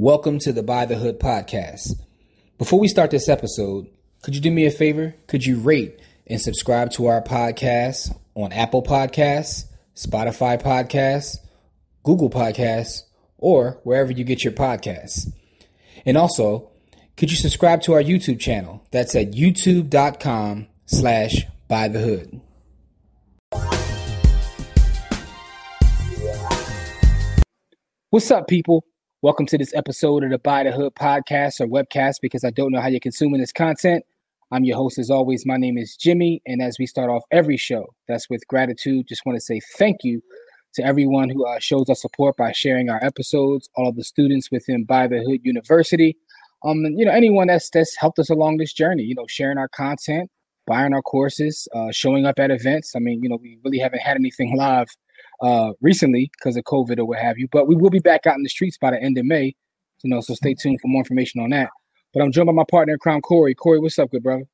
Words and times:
Welcome 0.00 0.38
to 0.38 0.52
the 0.54 0.62
Buy 0.62 0.86
the 0.86 0.96
Hood 0.96 1.20
podcast. 1.20 1.92
Before 2.56 2.80
we 2.80 2.88
start 2.88 3.10
this 3.10 3.28
episode, 3.28 3.86
could 4.22 4.34
you 4.34 4.40
do 4.40 4.50
me 4.50 4.64
a 4.64 4.70
favor? 4.70 5.14
Could 5.26 5.44
you 5.44 5.58
rate 5.58 6.00
and 6.26 6.40
subscribe 6.40 6.90
to 6.92 7.04
our 7.04 7.20
podcast 7.20 8.16
on 8.34 8.50
Apple 8.50 8.82
Podcasts, 8.82 9.66
Spotify 9.94 10.58
Podcasts, 10.58 11.36
Google 12.02 12.30
Podcasts, 12.30 13.02
or 13.36 13.78
wherever 13.82 14.10
you 14.10 14.24
get 14.24 14.42
your 14.42 14.54
podcasts? 14.54 15.30
And 16.06 16.16
also, 16.16 16.70
could 17.18 17.30
you 17.30 17.36
subscribe 17.36 17.82
to 17.82 17.92
our 17.92 18.02
YouTube 18.02 18.40
channel? 18.40 18.82
That's 18.92 19.14
at 19.14 19.32
youtube.com 19.32 20.66
slash 20.86 21.44
buy 21.68 21.88
the 21.88 22.00
hood. 22.00 22.40
What's 28.08 28.30
up, 28.30 28.48
people? 28.48 28.86
Welcome 29.22 29.44
to 29.48 29.58
this 29.58 29.74
episode 29.74 30.24
of 30.24 30.30
the 30.30 30.38
Buy 30.38 30.62
the 30.62 30.72
Hood 30.72 30.94
podcast 30.94 31.60
or 31.60 31.66
webcast 31.66 32.22
because 32.22 32.42
I 32.42 32.48
don't 32.48 32.72
know 32.72 32.80
how 32.80 32.88
you're 32.88 33.00
consuming 33.00 33.42
this 33.42 33.52
content. 33.52 34.02
I'm 34.50 34.64
your 34.64 34.78
host, 34.78 34.98
as 34.98 35.10
always. 35.10 35.44
My 35.44 35.58
name 35.58 35.76
is 35.76 35.94
Jimmy. 35.94 36.40
And 36.46 36.62
as 36.62 36.78
we 36.78 36.86
start 36.86 37.10
off 37.10 37.22
every 37.30 37.58
show, 37.58 37.84
that's 38.08 38.30
with 38.30 38.46
gratitude. 38.48 39.08
Just 39.10 39.26
want 39.26 39.36
to 39.36 39.40
say 39.42 39.60
thank 39.76 40.04
you 40.04 40.22
to 40.72 40.82
everyone 40.82 41.28
who 41.28 41.44
uh, 41.44 41.58
shows 41.58 41.90
us 41.90 42.00
support 42.00 42.34
by 42.38 42.52
sharing 42.52 42.88
our 42.88 42.98
episodes, 43.04 43.68
all 43.74 43.90
of 43.90 43.96
the 43.96 44.04
students 44.04 44.50
within 44.50 44.84
Buy 44.84 45.06
the 45.06 45.22
Hood 45.22 45.40
University. 45.44 46.16
Um, 46.64 46.82
you 46.86 47.04
know, 47.04 47.12
anyone 47.12 47.48
that's 47.48 47.68
that's 47.68 47.94
helped 47.96 48.18
us 48.20 48.30
along 48.30 48.56
this 48.56 48.72
journey, 48.72 49.02
you 49.02 49.14
know, 49.14 49.26
sharing 49.28 49.58
our 49.58 49.68
content, 49.68 50.30
buying 50.66 50.94
our 50.94 51.02
courses, 51.02 51.68
uh, 51.74 51.90
showing 51.92 52.24
up 52.24 52.38
at 52.38 52.50
events. 52.50 52.96
I 52.96 53.00
mean, 53.00 53.22
you 53.22 53.28
know, 53.28 53.36
we 53.36 53.58
really 53.64 53.80
haven't 53.80 54.00
had 54.00 54.16
anything 54.16 54.56
live 54.56 54.88
uh, 55.42 55.72
recently 55.80 56.30
because 56.38 56.56
of 56.56 56.64
COVID 56.64 56.98
or 56.98 57.04
what 57.04 57.18
have 57.18 57.38
you. 57.38 57.48
But 57.50 57.66
we 57.66 57.76
will 57.76 57.90
be 57.90 57.98
back 57.98 58.26
out 58.26 58.36
in 58.36 58.42
the 58.42 58.48
streets 58.48 58.78
by 58.78 58.90
the 58.90 59.02
end 59.02 59.18
of 59.18 59.24
May. 59.24 59.54
You 60.02 60.10
know, 60.10 60.20
so 60.20 60.34
stay 60.34 60.54
tuned 60.54 60.80
for 60.80 60.88
more 60.88 61.00
information 61.00 61.40
on 61.40 61.50
that. 61.50 61.68
But 62.12 62.22
I'm 62.22 62.32
joined 62.32 62.46
by 62.46 62.52
my 62.52 62.64
partner 62.70 62.96
Crown 62.98 63.20
Corey. 63.20 63.54
Corey, 63.54 63.78
what's 63.78 63.98
up, 63.98 64.10
good 64.10 64.22
brother? 64.22 64.44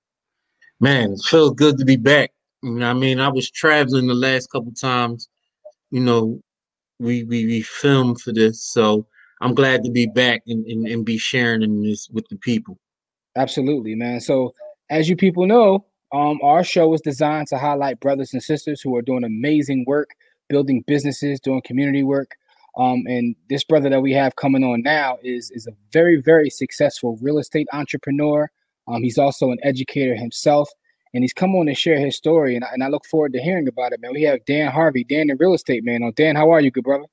Man, 0.81 1.13
it 1.13 1.21
feels 1.25 1.55
good 1.55 1.79
to 1.79 1.85
be 1.85 1.97
back. 1.97 2.33
You 2.63 2.73
know, 2.73 2.91
I 2.91 2.95
mean, 2.95 3.21
I 3.21 3.29
was 3.29 3.51
traveling 3.51 4.09
the 4.09 4.15
last 4.15 4.51
couple 4.51 4.73
times. 4.73 5.29
You 5.91 6.01
know, 6.01 6.41
we 6.99 7.25
we 7.25 7.47
we 7.47 7.63
filmed 7.63 8.21
for 8.21 8.33
this, 8.33 8.63
so 8.65 9.07
I'm 9.41 9.55
glad 9.55 9.85
to 9.85 9.91
be 9.91 10.07
back 10.07 10.43
and, 10.47 10.65
and, 10.67 10.87
and 10.87 11.05
be 11.05 11.19
sharing 11.19 11.63
in 11.63 11.83
this 11.83 12.09
with 12.11 12.27
the 12.29 12.37
people. 12.37 12.79
Absolutely, 13.37 13.95
man. 13.95 14.21
So 14.21 14.55
as 14.91 15.09
you 15.09 15.17
people 15.17 15.47
know, 15.47 15.87
um, 16.13 16.39
our 16.43 16.65
show 16.65 16.93
is 16.95 17.01
designed 17.01 17.49
to 17.49 17.59
highlight 17.59 18.01
brothers 18.01 18.33
and 18.33 18.43
sisters 18.43 18.81
who 18.81 18.97
are 18.97 19.03
doing 19.03 19.25
amazing 19.25 19.85
work 19.87 20.11
building 20.49 20.85
businesses, 20.87 21.41
doing 21.41 21.63
community 21.65 22.03
work. 22.03 22.37
Um, 22.77 23.05
and 23.07 23.35
this 23.49 23.65
brother 23.65 23.89
that 23.89 24.03
we 24.03 24.13
have 24.13 24.37
coming 24.37 24.63
on 24.63 24.83
now 24.83 25.19
is 25.23 25.51
is 25.51 25.67
a 25.67 25.73
very 25.93 26.21
very 26.21 26.51
successful 26.51 27.19
real 27.23 27.39
estate 27.39 27.67
entrepreneur. 27.73 28.51
Um, 28.89 29.03
he's 29.03 29.19
also 29.19 29.51
an 29.51 29.59
educator 29.63 30.15
himself, 30.15 30.69
and 31.15 31.25
he's 31.25 31.33
come 31.33 31.55
on 31.55 31.67
to 31.67 31.75
share 31.75 31.99
his 31.99 32.17
story. 32.17 32.55
And 32.55 32.65
I, 32.65 32.69
and 32.73 32.85
I 32.85 32.89
look 32.89 33.07
forward 33.07 33.33
to 33.33 33.41
hearing 33.41 33.67
about 33.67 33.93
it, 33.93 34.01
man. 34.01 34.13
We 34.13 34.23
have 34.23 34.45
Dan 34.45 34.71
Harvey, 34.71 35.05
Dan 35.05 35.31
in 35.31 35.37
real 35.39 35.55
estate, 35.55 35.85
man. 35.85 36.03
On 36.03 36.13
Dan, 36.15 36.37
how 36.37 36.51
are 36.51 36.61
you, 36.61 36.71
good 36.71 36.85
brother? 36.85 37.07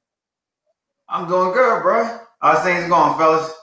I'm 1.10 1.28
doing 1.28 1.54
good, 1.54 1.82
bro. 1.82 2.20
How's 2.42 2.64
things 2.64 2.88
going, 2.90 3.18
fellas? 3.18 3.54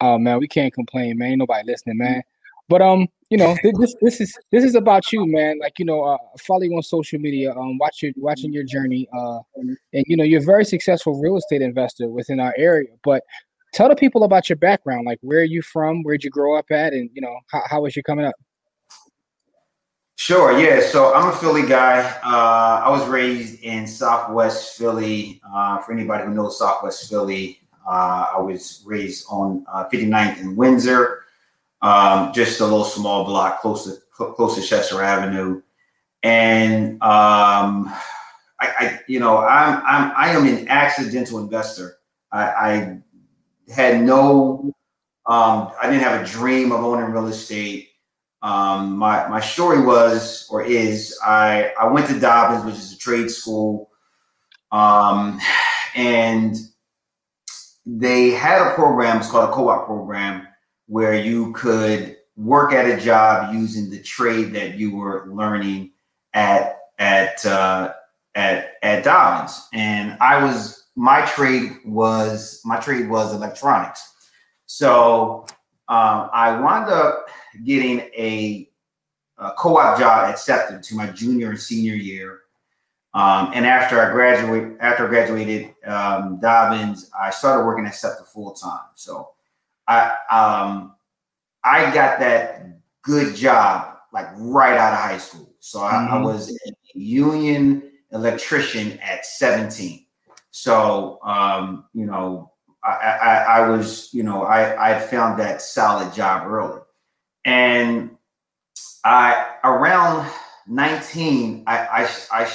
Oh 0.00 0.18
man, 0.18 0.38
we 0.38 0.48
can't 0.48 0.72
complain, 0.72 1.18
man. 1.18 1.32
Ain't 1.32 1.38
nobody 1.38 1.66
listening, 1.66 1.98
man. 1.98 2.22
But 2.68 2.82
um, 2.82 3.06
you 3.30 3.38
know, 3.38 3.56
this 3.78 3.94
this 4.00 4.20
is 4.20 4.36
this 4.50 4.64
is 4.64 4.74
about 4.74 5.12
you, 5.12 5.26
man. 5.26 5.58
Like 5.60 5.78
you 5.78 5.84
know, 5.84 6.02
uh, 6.02 6.16
on 6.16 6.82
social 6.82 7.18
media, 7.18 7.52
um, 7.52 7.78
watch 7.78 8.02
your 8.02 8.12
watching 8.16 8.52
your 8.52 8.64
journey, 8.64 9.08
uh, 9.16 9.38
and 9.54 9.76
you 9.92 10.16
know, 10.16 10.24
you're 10.24 10.42
a 10.42 10.44
very 10.44 10.64
successful 10.64 11.20
real 11.20 11.36
estate 11.36 11.62
investor 11.62 12.08
within 12.08 12.40
our 12.40 12.54
area. 12.56 12.88
But 13.04 13.22
tell 13.72 13.88
the 13.88 13.96
people 13.96 14.24
about 14.24 14.48
your 14.48 14.56
background, 14.56 15.06
like 15.06 15.18
where 15.22 15.40
are 15.40 15.44
you 15.44 15.62
from, 15.62 16.02
where'd 16.02 16.24
you 16.24 16.30
grow 16.30 16.58
up 16.58 16.66
at, 16.70 16.92
and 16.92 17.10
you 17.12 17.20
know, 17.20 17.36
how, 17.50 17.62
how 17.68 17.80
was 17.82 17.96
you 17.96 18.02
coming 18.02 18.24
up? 18.24 18.34
Sure, 20.18 20.58
yeah. 20.58 20.80
So 20.80 21.14
I'm 21.14 21.28
a 21.28 21.36
Philly 21.36 21.68
guy. 21.68 22.00
Uh, 22.24 22.82
I 22.84 22.90
was 22.90 23.06
raised 23.06 23.62
in 23.62 23.86
Southwest 23.86 24.78
Philly. 24.78 25.40
Uh, 25.54 25.78
for 25.82 25.92
anybody 25.92 26.24
who 26.24 26.34
knows 26.34 26.58
Southwest 26.58 27.08
Philly, 27.08 27.60
uh, 27.86 28.28
I 28.34 28.40
was 28.40 28.82
raised 28.86 29.26
on 29.30 29.64
uh, 29.72 29.88
59th 29.88 30.40
and 30.40 30.56
Windsor 30.56 31.25
um, 31.82 32.32
just 32.32 32.60
a 32.60 32.64
little 32.64 32.84
small 32.84 33.24
block 33.24 33.60
close 33.60 33.84
to 33.84 34.00
close 34.10 34.54
to 34.56 34.62
Chester 34.62 35.02
Avenue, 35.02 35.62
and 36.22 36.92
um, 37.02 37.92
I, 38.60 38.72
I, 38.78 39.00
you 39.06 39.20
know, 39.20 39.38
I'm 39.38 39.82
I'm 39.86 40.12
I 40.16 40.30
am 40.30 40.46
an 40.46 40.68
accidental 40.68 41.38
investor. 41.38 41.98
I, 42.32 42.42
I 42.42 42.98
had 43.72 44.02
no, 44.02 44.72
um, 45.26 45.70
I 45.80 45.86
didn't 45.86 46.02
have 46.02 46.22
a 46.22 46.26
dream 46.26 46.72
of 46.72 46.82
owning 46.82 47.10
real 47.10 47.26
estate. 47.26 47.90
Um, 48.42 48.96
my 48.96 49.28
my 49.28 49.40
story 49.40 49.84
was 49.84 50.46
or 50.50 50.62
is 50.62 51.18
I 51.24 51.72
I 51.78 51.88
went 51.88 52.06
to 52.08 52.18
Dobbins, 52.18 52.64
which 52.64 52.76
is 52.76 52.92
a 52.92 52.98
trade 52.98 53.30
school, 53.30 53.90
um, 54.72 55.38
and 55.94 56.56
they 57.84 58.30
had 58.30 58.66
a 58.66 58.74
program. 58.74 59.18
It's 59.18 59.30
called 59.30 59.48
a 59.48 59.52
co-op 59.52 59.86
program 59.86 60.46
where 60.86 61.14
you 61.14 61.52
could 61.52 62.16
work 62.36 62.72
at 62.72 62.86
a 62.86 63.00
job 63.00 63.54
using 63.54 63.90
the 63.90 64.00
trade 64.02 64.52
that 64.54 64.76
you 64.76 64.94
were 64.94 65.26
learning 65.28 65.92
at 66.34 66.78
at 66.98 67.44
uh, 67.46 67.92
at 68.34 68.74
at 68.82 69.04
Dobbins. 69.04 69.68
And 69.72 70.16
I 70.20 70.42
was 70.42 70.86
my 70.96 71.22
trade 71.26 71.72
was 71.84 72.60
my 72.64 72.78
trade 72.78 73.08
was 73.08 73.34
electronics. 73.34 74.14
So 74.66 75.46
um, 75.88 76.30
I 76.32 76.58
wound 76.60 76.90
up 76.90 77.28
getting 77.64 78.00
a, 78.16 78.68
a, 79.38 79.52
co-op 79.52 80.00
job 80.00 80.28
at 80.28 80.82
to 80.82 80.94
my 80.96 81.06
junior 81.08 81.50
and 81.50 81.60
senior 81.60 81.94
year. 81.94 82.40
Um, 83.14 83.52
and 83.54 83.64
after 83.64 84.00
I 84.00 84.10
graduate, 84.10 84.76
after 84.80 85.06
I 85.06 85.08
graduated 85.08 85.74
um, 85.86 86.40
Dobbins, 86.40 87.10
I 87.18 87.30
started 87.30 87.64
working 87.64 87.86
at 87.86 87.94
SEPTA 87.94 88.24
full 88.24 88.52
time. 88.52 88.88
So 88.94 89.30
I 89.88 90.12
um 90.30 90.94
I 91.64 91.92
got 91.92 92.18
that 92.20 92.66
good 93.02 93.34
job 93.34 93.96
like 94.12 94.28
right 94.36 94.76
out 94.76 94.92
of 94.92 94.98
high 94.98 95.18
school. 95.18 95.52
So 95.60 95.82
I, 95.82 95.92
mm-hmm. 95.92 96.14
I 96.14 96.20
was 96.22 96.50
a 96.50 96.72
union 96.98 97.92
electrician 98.12 98.98
at 99.00 99.26
17. 99.26 100.06
So 100.50 101.18
um, 101.22 101.84
you 101.92 102.06
know, 102.06 102.52
I, 102.84 102.88
I, 102.90 103.34
I 103.58 103.68
was, 103.68 104.10
you 104.12 104.22
know, 104.22 104.44
I, 104.44 104.92
I 104.92 104.98
found 104.98 105.38
that 105.40 105.60
solid 105.60 106.14
job 106.14 106.46
early. 106.46 106.80
And 107.44 108.16
I 109.04 109.54
around 109.64 110.30
19, 110.68 111.64
I, 111.66 111.78
I, 111.78 112.10
I, 112.32 112.52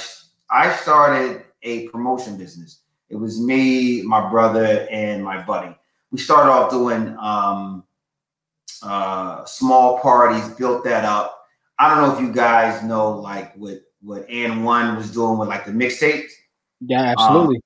I 0.50 0.72
started 0.76 1.44
a 1.62 1.88
promotion 1.88 2.36
business. 2.36 2.80
It 3.08 3.16
was 3.16 3.40
me, 3.40 4.02
my 4.02 4.28
brother, 4.30 4.86
and 4.90 5.22
my 5.22 5.42
buddy 5.42 5.74
we 6.12 6.18
started 6.18 6.52
off 6.52 6.70
doing 6.70 7.16
um, 7.18 7.84
uh, 8.82 9.44
small 9.46 9.98
parties, 9.98 10.46
built 10.50 10.84
that 10.84 11.04
up. 11.04 11.46
I 11.78 11.88
don't 11.88 12.06
know 12.06 12.14
if 12.14 12.20
you 12.20 12.32
guys 12.32 12.84
know 12.84 13.18
like 13.18 13.54
what 13.56 13.80
what 14.02 14.28
AND1 14.28 14.96
was 14.96 15.10
doing 15.10 15.38
with 15.38 15.48
like 15.48 15.64
the 15.64 15.72
mixtapes. 15.72 16.30
Yeah, 16.80 17.14
absolutely. 17.18 17.56
Um, 17.56 17.62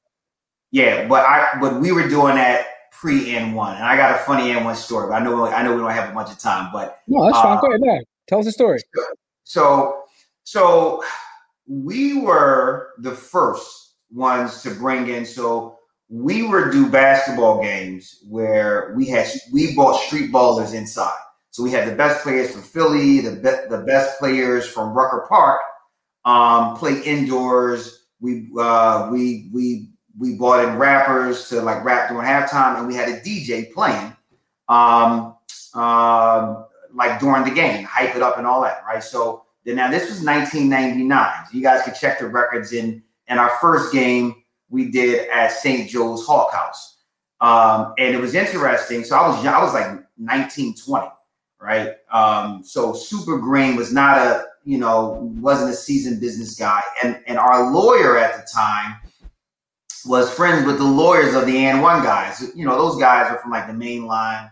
yeah, 0.70 1.08
but 1.08 1.26
I 1.26 1.58
but 1.60 1.80
we 1.80 1.92
were 1.92 2.08
doing 2.08 2.36
that 2.36 2.66
pre 2.92 3.26
AND1, 3.26 3.76
and 3.76 3.84
I 3.84 3.96
got 3.96 4.14
a 4.14 4.18
funny 4.24 4.52
AND1 4.52 4.76
story. 4.76 5.08
But 5.08 5.20
I 5.20 5.24
know 5.24 5.46
I 5.46 5.62
know 5.62 5.74
we 5.74 5.80
don't 5.80 5.90
have 5.90 6.10
a 6.10 6.14
bunch 6.14 6.30
of 6.30 6.38
time, 6.38 6.70
but 6.72 7.00
no, 7.08 7.24
that's 7.24 7.36
uh, 7.36 7.42
fine. 7.42 7.60
Go 7.60 7.66
ahead, 7.68 7.80
man. 7.80 8.02
Tell 8.28 8.38
us 8.38 8.46
the 8.46 8.52
story. 8.52 8.78
So 9.44 10.04
so 10.44 11.02
we 11.66 12.20
were 12.20 12.92
the 12.98 13.12
first 13.12 13.94
ones 14.12 14.62
to 14.62 14.70
bring 14.70 15.08
in 15.08 15.26
so 15.26 15.78
we 16.08 16.42
would 16.42 16.70
do 16.70 16.88
basketball 16.88 17.62
games 17.62 18.22
where 18.28 18.94
we 18.96 19.06
had 19.06 19.28
we 19.52 19.74
bought 19.74 20.00
street 20.00 20.32
ballers 20.32 20.74
inside. 20.74 21.18
So 21.50 21.62
we 21.62 21.70
had 21.70 21.88
the 21.88 21.96
best 21.96 22.22
players 22.22 22.52
from 22.52 22.62
Philly, 22.62 23.20
the 23.20 23.32
be- 23.36 23.68
the 23.74 23.82
best 23.86 24.18
players 24.18 24.68
from 24.68 24.92
Rucker 24.92 25.26
Park 25.28 25.60
um, 26.26 26.76
play 26.76 27.00
indoors. 27.02 28.06
We 28.20 28.48
uh, 28.58 29.08
we 29.10 29.48
we 29.52 29.88
we 30.18 30.36
brought 30.36 30.64
in 30.66 30.76
rappers 30.76 31.48
to 31.48 31.62
like 31.62 31.84
rap 31.84 32.10
during 32.10 32.26
halftime, 32.26 32.78
and 32.78 32.86
we 32.86 32.94
had 32.94 33.08
a 33.08 33.20
DJ 33.20 33.72
playing 33.72 34.14
um, 34.68 35.36
uh, 35.74 36.64
like 36.94 37.20
during 37.20 37.44
the 37.44 37.50
game, 37.50 37.84
hype 37.84 38.14
it 38.14 38.22
up 38.22 38.38
and 38.38 38.46
all 38.46 38.62
that, 38.62 38.82
right? 38.86 39.02
So 39.02 39.44
then 39.64 39.76
now 39.76 39.90
this 39.90 40.08
was 40.08 40.22
1999. 40.22 41.46
So 41.46 41.56
you 41.56 41.62
guys 41.62 41.82
can 41.82 41.94
check 41.94 42.18
the 42.18 42.28
records 42.28 42.72
in 42.72 43.02
in 43.28 43.38
our 43.38 43.50
first 43.60 43.92
game 43.92 44.42
we 44.68 44.90
did 44.90 45.28
at 45.28 45.52
St. 45.52 45.88
Joe's 45.88 46.26
Hawk 46.26 46.52
House. 46.52 46.98
Um, 47.40 47.94
and 47.98 48.14
it 48.14 48.20
was 48.20 48.34
interesting. 48.34 49.04
So 49.04 49.16
I 49.16 49.28
was 49.28 49.42
young, 49.44 49.54
I 49.54 49.62
was 49.62 49.74
like 49.74 50.04
19, 50.18 50.74
20, 50.74 51.08
right? 51.60 51.94
Um, 52.10 52.62
so 52.64 52.92
Super 52.92 53.38
Green 53.38 53.76
was 53.76 53.92
not 53.92 54.18
a, 54.18 54.44
you 54.64 54.78
know, 54.78 55.30
wasn't 55.40 55.70
a 55.70 55.74
seasoned 55.74 56.20
business 56.20 56.56
guy. 56.56 56.80
And 57.04 57.20
and 57.26 57.38
our 57.38 57.70
lawyer 57.70 58.18
at 58.18 58.36
the 58.36 58.50
time 58.52 58.96
was 60.06 60.32
friends 60.32 60.66
with 60.66 60.78
the 60.78 60.84
lawyers 60.84 61.34
of 61.34 61.46
the 61.46 61.54
AND1 61.54 62.02
guys. 62.02 62.50
You 62.54 62.64
know, 62.64 62.76
those 62.76 62.98
guys 62.98 63.30
are 63.30 63.38
from 63.38 63.50
like 63.50 63.66
the 63.66 63.74
main 63.74 64.06
line. 64.06 64.50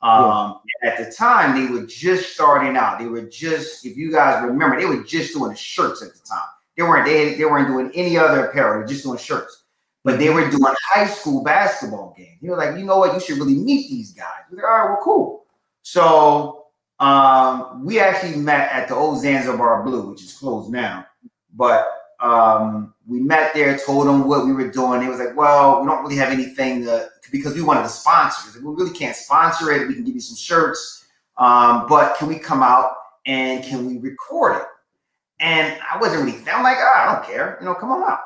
Um, 0.00 0.58
yeah. 0.82 0.90
At 0.90 0.98
the 0.98 1.12
time, 1.12 1.54
they 1.54 1.72
were 1.72 1.86
just 1.86 2.32
starting 2.32 2.76
out. 2.76 2.98
They 2.98 3.06
were 3.06 3.22
just, 3.22 3.86
if 3.86 3.96
you 3.96 4.10
guys 4.10 4.42
remember, 4.44 4.80
they 4.80 4.86
were 4.86 5.04
just 5.04 5.32
doing 5.32 5.50
the 5.50 5.56
shirts 5.56 6.02
at 6.02 6.12
the 6.12 6.20
time. 6.28 6.48
They 6.76 6.82
weren't 6.82 7.06
they, 7.06 7.34
they 7.34 7.44
weren't 7.44 7.68
doing 7.68 7.90
any 7.94 8.16
other 8.16 8.46
apparel. 8.46 8.74
They 8.74 8.78
were 8.82 8.88
just 8.88 9.04
doing 9.04 9.18
shirts. 9.18 9.64
But 10.04 10.18
they 10.18 10.30
were 10.30 10.50
doing 10.50 10.74
high 10.92 11.06
school 11.06 11.44
basketball 11.44 12.14
games. 12.16 12.38
They 12.42 12.48
were 12.48 12.56
like, 12.56 12.76
you 12.76 12.84
know 12.84 12.98
what? 12.98 13.14
You 13.14 13.20
should 13.20 13.38
really 13.38 13.54
meet 13.54 13.88
these 13.88 14.12
guys. 14.12 14.42
We 14.50 14.56
like, 14.56 14.64
all 14.64 14.70
right, 14.70 14.88
well, 14.88 15.00
cool. 15.02 15.44
So 15.82 16.66
um, 16.98 17.84
we 17.84 18.00
actually 18.00 18.36
met 18.36 18.72
at 18.72 18.88
the 18.88 18.96
old 18.96 19.20
Zanzibar 19.20 19.84
Blue, 19.84 20.10
which 20.10 20.22
is 20.22 20.32
closed 20.32 20.70
now. 20.72 21.06
But 21.54 21.86
um, 22.18 22.94
we 23.06 23.20
met 23.20 23.54
there, 23.54 23.78
told 23.78 24.06
them 24.06 24.26
what 24.26 24.46
we 24.46 24.52
were 24.52 24.70
doing. 24.70 25.00
They 25.00 25.08
was 25.08 25.18
like, 25.18 25.36
well, 25.36 25.80
we 25.80 25.86
don't 25.86 26.02
really 26.02 26.16
have 26.16 26.32
anything 26.32 26.84
to, 26.84 27.08
because 27.30 27.54
we 27.54 27.62
wanted 27.62 27.82
to 27.82 27.88
sponsor. 27.88 28.58
Like, 28.58 28.64
we 28.66 28.74
really 28.74 28.96
can't 28.96 29.16
sponsor 29.16 29.70
it. 29.72 29.86
We 29.86 29.94
can 29.94 30.04
give 30.04 30.14
you 30.14 30.20
some 30.20 30.36
shirts, 30.36 31.06
um, 31.38 31.86
but 31.88 32.16
can 32.16 32.28
we 32.28 32.38
come 32.38 32.62
out 32.62 32.92
and 33.26 33.64
can 33.64 33.86
we 33.86 33.98
record 33.98 34.56
it? 34.56 34.66
And 35.42 35.76
I 35.90 35.98
wasn't 35.98 36.24
really, 36.24 36.38
I'm 36.50 36.62
like, 36.62 36.78
oh, 36.80 36.92
I 36.96 37.12
don't 37.12 37.26
care. 37.26 37.58
You 37.60 37.66
know, 37.66 37.74
come 37.74 37.90
on 37.90 38.10
out. 38.10 38.20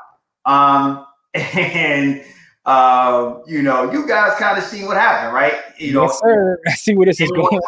Um, 0.45 1.07
and 1.35 2.25
uh, 2.65 3.41
you 3.47 3.63
know, 3.63 3.91
you 3.91 4.07
guys 4.07 4.39
kind 4.39 4.59
of 4.59 4.65
see 4.65 4.85
what 4.85 4.97
happened, 4.97 5.35
right? 5.35 5.55
You 5.79 5.95
know, 5.95 6.03
yes, 6.03 6.21
sir. 6.21 6.61
I 6.67 6.73
see 6.73 6.95
where 6.95 7.07
this 7.07 7.21
is 7.21 7.31
going. 7.31 7.61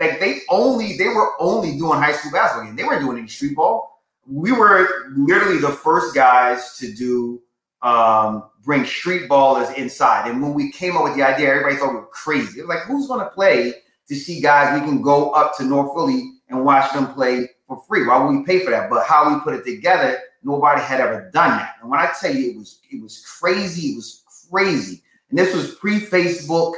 like 0.00 0.20
they 0.20 0.40
only 0.48 0.96
they 0.96 1.08
were 1.08 1.30
only 1.38 1.78
doing 1.78 1.98
high 1.98 2.12
school 2.12 2.32
basketball 2.32 2.64
games. 2.64 2.76
They 2.76 2.84
weren't 2.84 3.00
doing 3.00 3.18
any 3.18 3.28
street 3.28 3.56
ball 3.56 3.90
we 4.30 4.52
were 4.52 4.88
literally 5.16 5.58
the 5.58 5.70
first 5.70 6.14
guys 6.14 6.76
to 6.78 6.92
do 6.92 7.42
um, 7.82 8.44
bring 8.62 8.84
street 8.84 9.28
ballers 9.28 9.74
inside. 9.76 10.30
And 10.30 10.40
when 10.42 10.54
we 10.54 10.70
came 10.70 10.96
up 10.96 11.04
with 11.04 11.16
the 11.16 11.22
idea, 11.22 11.48
everybody 11.48 11.76
thought 11.76 11.90
we 11.90 11.96
were 11.96 12.06
crazy. 12.06 12.60
It 12.60 12.66
was 12.66 12.76
like, 12.76 12.84
who's 12.84 13.08
going 13.08 13.20
to 13.20 13.30
play 13.30 13.74
to 14.08 14.14
see 14.14 14.40
guys 14.40 14.78
we 14.78 14.86
can 14.86 15.02
go 15.02 15.30
up 15.30 15.56
to 15.56 15.64
North 15.64 15.94
Philly 15.94 16.32
and 16.48 16.64
watch 16.64 16.92
them 16.92 17.12
play 17.12 17.48
for 17.70 17.80
free? 17.86 18.04
Why 18.04 18.18
would 18.18 18.36
we 18.36 18.44
pay 18.44 18.64
for 18.64 18.70
that? 18.72 18.90
But 18.90 19.06
how 19.06 19.32
we 19.32 19.40
put 19.40 19.54
it 19.54 19.64
together, 19.64 20.18
nobody 20.42 20.80
had 20.80 21.00
ever 21.00 21.30
done 21.32 21.50
that. 21.50 21.76
And 21.80 21.88
when 21.88 22.00
I 22.00 22.10
tell 22.20 22.34
you, 22.34 22.50
it 22.50 22.56
was 22.56 22.80
it 22.90 23.00
was 23.00 23.24
crazy. 23.24 23.92
It 23.92 23.96
was 23.96 24.24
crazy. 24.50 25.02
And 25.30 25.38
this 25.38 25.54
was 25.54 25.76
pre 25.76 26.00
Facebook, 26.00 26.74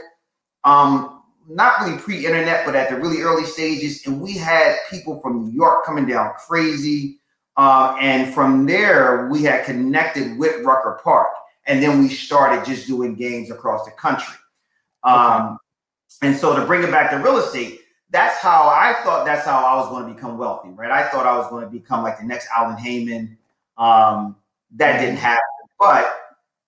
um, 0.64 1.22
not 1.48 1.80
really 1.80 1.98
pre 1.98 2.26
internet, 2.26 2.66
but 2.66 2.76
at 2.76 2.90
the 2.90 2.96
really 2.96 3.22
early 3.22 3.46
stages. 3.46 4.06
And 4.06 4.20
we 4.20 4.36
had 4.36 4.76
people 4.90 5.18
from 5.20 5.46
New 5.46 5.52
York 5.52 5.86
coming 5.86 6.06
down 6.06 6.34
crazy. 6.34 7.18
Uh, 7.56 7.96
and 7.98 8.32
from 8.34 8.66
there, 8.66 9.28
we 9.28 9.42
had 9.42 9.64
connected 9.64 10.38
with 10.38 10.62
Rucker 10.64 11.00
Park. 11.02 11.28
And 11.66 11.82
then 11.82 12.00
we 12.00 12.08
started 12.08 12.64
just 12.66 12.86
doing 12.86 13.14
games 13.14 13.50
across 13.50 13.84
the 13.84 13.92
country. 13.92 14.34
Um, 15.04 15.58
okay. 16.22 16.28
And 16.28 16.36
so 16.36 16.54
to 16.54 16.66
bring 16.66 16.82
it 16.82 16.90
back 16.90 17.10
to 17.10 17.16
real 17.16 17.38
estate, 17.38 17.81
that's 18.12 18.38
how 18.38 18.68
I 18.68 18.94
thought 19.02 19.24
that's 19.24 19.44
how 19.44 19.64
I 19.64 19.76
was 19.76 19.88
going 19.88 20.06
to 20.06 20.14
become 20.14 20.38
wealthy, 20.38 20.68
right? 20.70 20.90
I 20.90 21.08
thought 21.08 21.26
I 21.26 21.36
was 21.36 21.48
going 21.48 21.64
to 21.64 21.70
become 21.70 22.02
like 22.02 22.18
the 22.18 22.24
next 22.24 22.46
Alan 22.56 22.76
Heyman. 22.76 23.36
Um, 23.76 24.36
that 24.76 25.00
didn't 25.00 25.16
happen. 25.16 25.42
But 25.78 26.14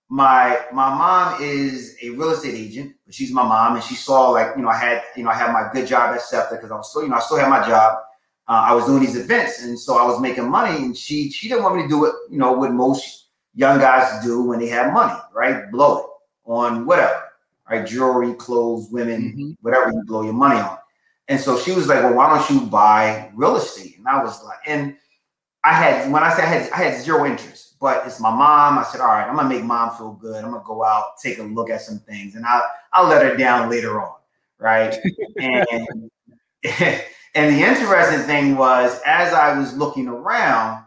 my 0.09 0.61
my 0.73 0.89
mom 0.89 1.41
is 1.41 1.97
a 2.03 2.11
real 2.11 2.31
estate 2.31 2.55
agent, 2.55 2.95
but 3.05 3.15
she's 3.15 3.31
my 3.31 3.43
mom, 3.45 3.77
and 3.77 3.85
she 3.85 3.95
saw 3.95 4.31
like 4.31 4.57
you 4.57 4.63
know 4.63 4.69
I 4.69 4.77
had 4.77 5.03
you 5.17 5.23
know 5.23 5.31
I 5.31 5.35
had 5.35 5.53
my 5.53 5.69
good 5.73 5.87
job 5.87 6.15
at 6.15 6.23
SEPTA 6.23 6.57
because 6.57 6.73
I 6.73 6.77
was 6.77 6.91
still 6.91 7.03
you 7.03 7.09
know 7.09 7.17
I 7.17 7.21
still 7.21 7.39
had 7.39 7.49
my 7.49 7.65
job 7.67 7.99
uh, 8.47 8.67
I 8.69 8.75
was 8.75 8.85
doing 8.85 9.01
these 9.01 9.17
events, 9.17 9.63
and 9.63 9.79
so 9.79 9.97
I 9.97 10.05
was 10.05 10.21
making 10.21 10.49
money. 10.49 10.77
And 10.77 10.97
she 10.97 11.31
she 11.31 11.49
didn't 11.49 11.63
want 11.63 11.77
me 11.77 11.83
to 11.83 11.89
do 11.89 12.05
it, 12.05 12.15
you 12.31 12.39
know, 12.39 12.53
what 12.53 12.73
most 12.73 13.29
young 13.55 13.79
guys 13.79 14.23
do 14.23 14.43
when 14.43 14.59
they 14.59 14.69
have 14.69 14.93
money, 14.93 15.19
right? 15.33 15.71
Blow 15.71 15.99
it 15.99 16.07
on 16.45 16.85
whatever, 16.85 17.23
right? 17.71 17.87
Jewelry, 17.87 18.35
clothes, 18.35 18.89
women, 18.91 19.23
mm-hmm. 19.23 19.51
whatever 19.63 19.93
you 19.93 20.03
blow 20.05 20.23
your 20.23 20.35
money 20.35 20.61
on. 20.61 20.77
And 21.29 21.41
so 21.41 21.59
she 21.59 21.73
was 21.73 21.89
like, 21.89 22.03
"Well, 22.03 22.15
why 22.15 22.37
don't 22.37 22.51
you 22.51 22.67
buy 22.67 23.31
real 23.35 23.57
estate?" 23.57 23.99
And 23.99 24.07
I 24.07 24.23
was 24.23 24.43
like, 24.45 24.59
and 24.67 24.97
I 25.65 25.73
had 25.73 26.11
when 26.13 26.23
I 26.23 26.31
said 26.35 26.45
I 26.45 26.49
had 26.49 26.71
I 26.73 26.77
had 26.77 27.03
zero 27.03 27.25
interest, 27.25 27.77
but 27.81 28.07
it's 28.07 28.21
my 28.21 28.31
mom. 28.31 28.79
I 28.79 28.85
said, 28.85 29.01
"All 29.01 29.09
right, 29.09 29.27
I'm 29.27 29.37
gonna 29.37 29.49
make 29.49 29.65
mom 29.65 29.97
feel 29.97 30.13
good. 30.13 30.45
I'm 30.45 30.51
gonna 30.51 30.65
go 30.67 30.85
out, 30.85 31.19
take 31.23 31.39
a 31.39 31.43
look 31.43 31.71
at 31.71 31.81
some 31.81 31.99
things, 32.01 32.35
and 32.35 32.45
I'll 32.45 32.65
I'll 32.93 33.09
let 33.09 33.23
her 33.25 33.37
down 33.37 33.71
later 33.71 34.03
on, 34.03 34.17
right?" 34.59 34.95
and 35.41 36.11
And 37.35 37.53
the 37.53 37.67
interesting 37.67 38.21
thing 38.27 38.57
was, 38.57 39.01
as 39.05 39.35
I 39.35 39.59
was 39.59 39.77
looking 39.77 40.07
around 40.07 40.85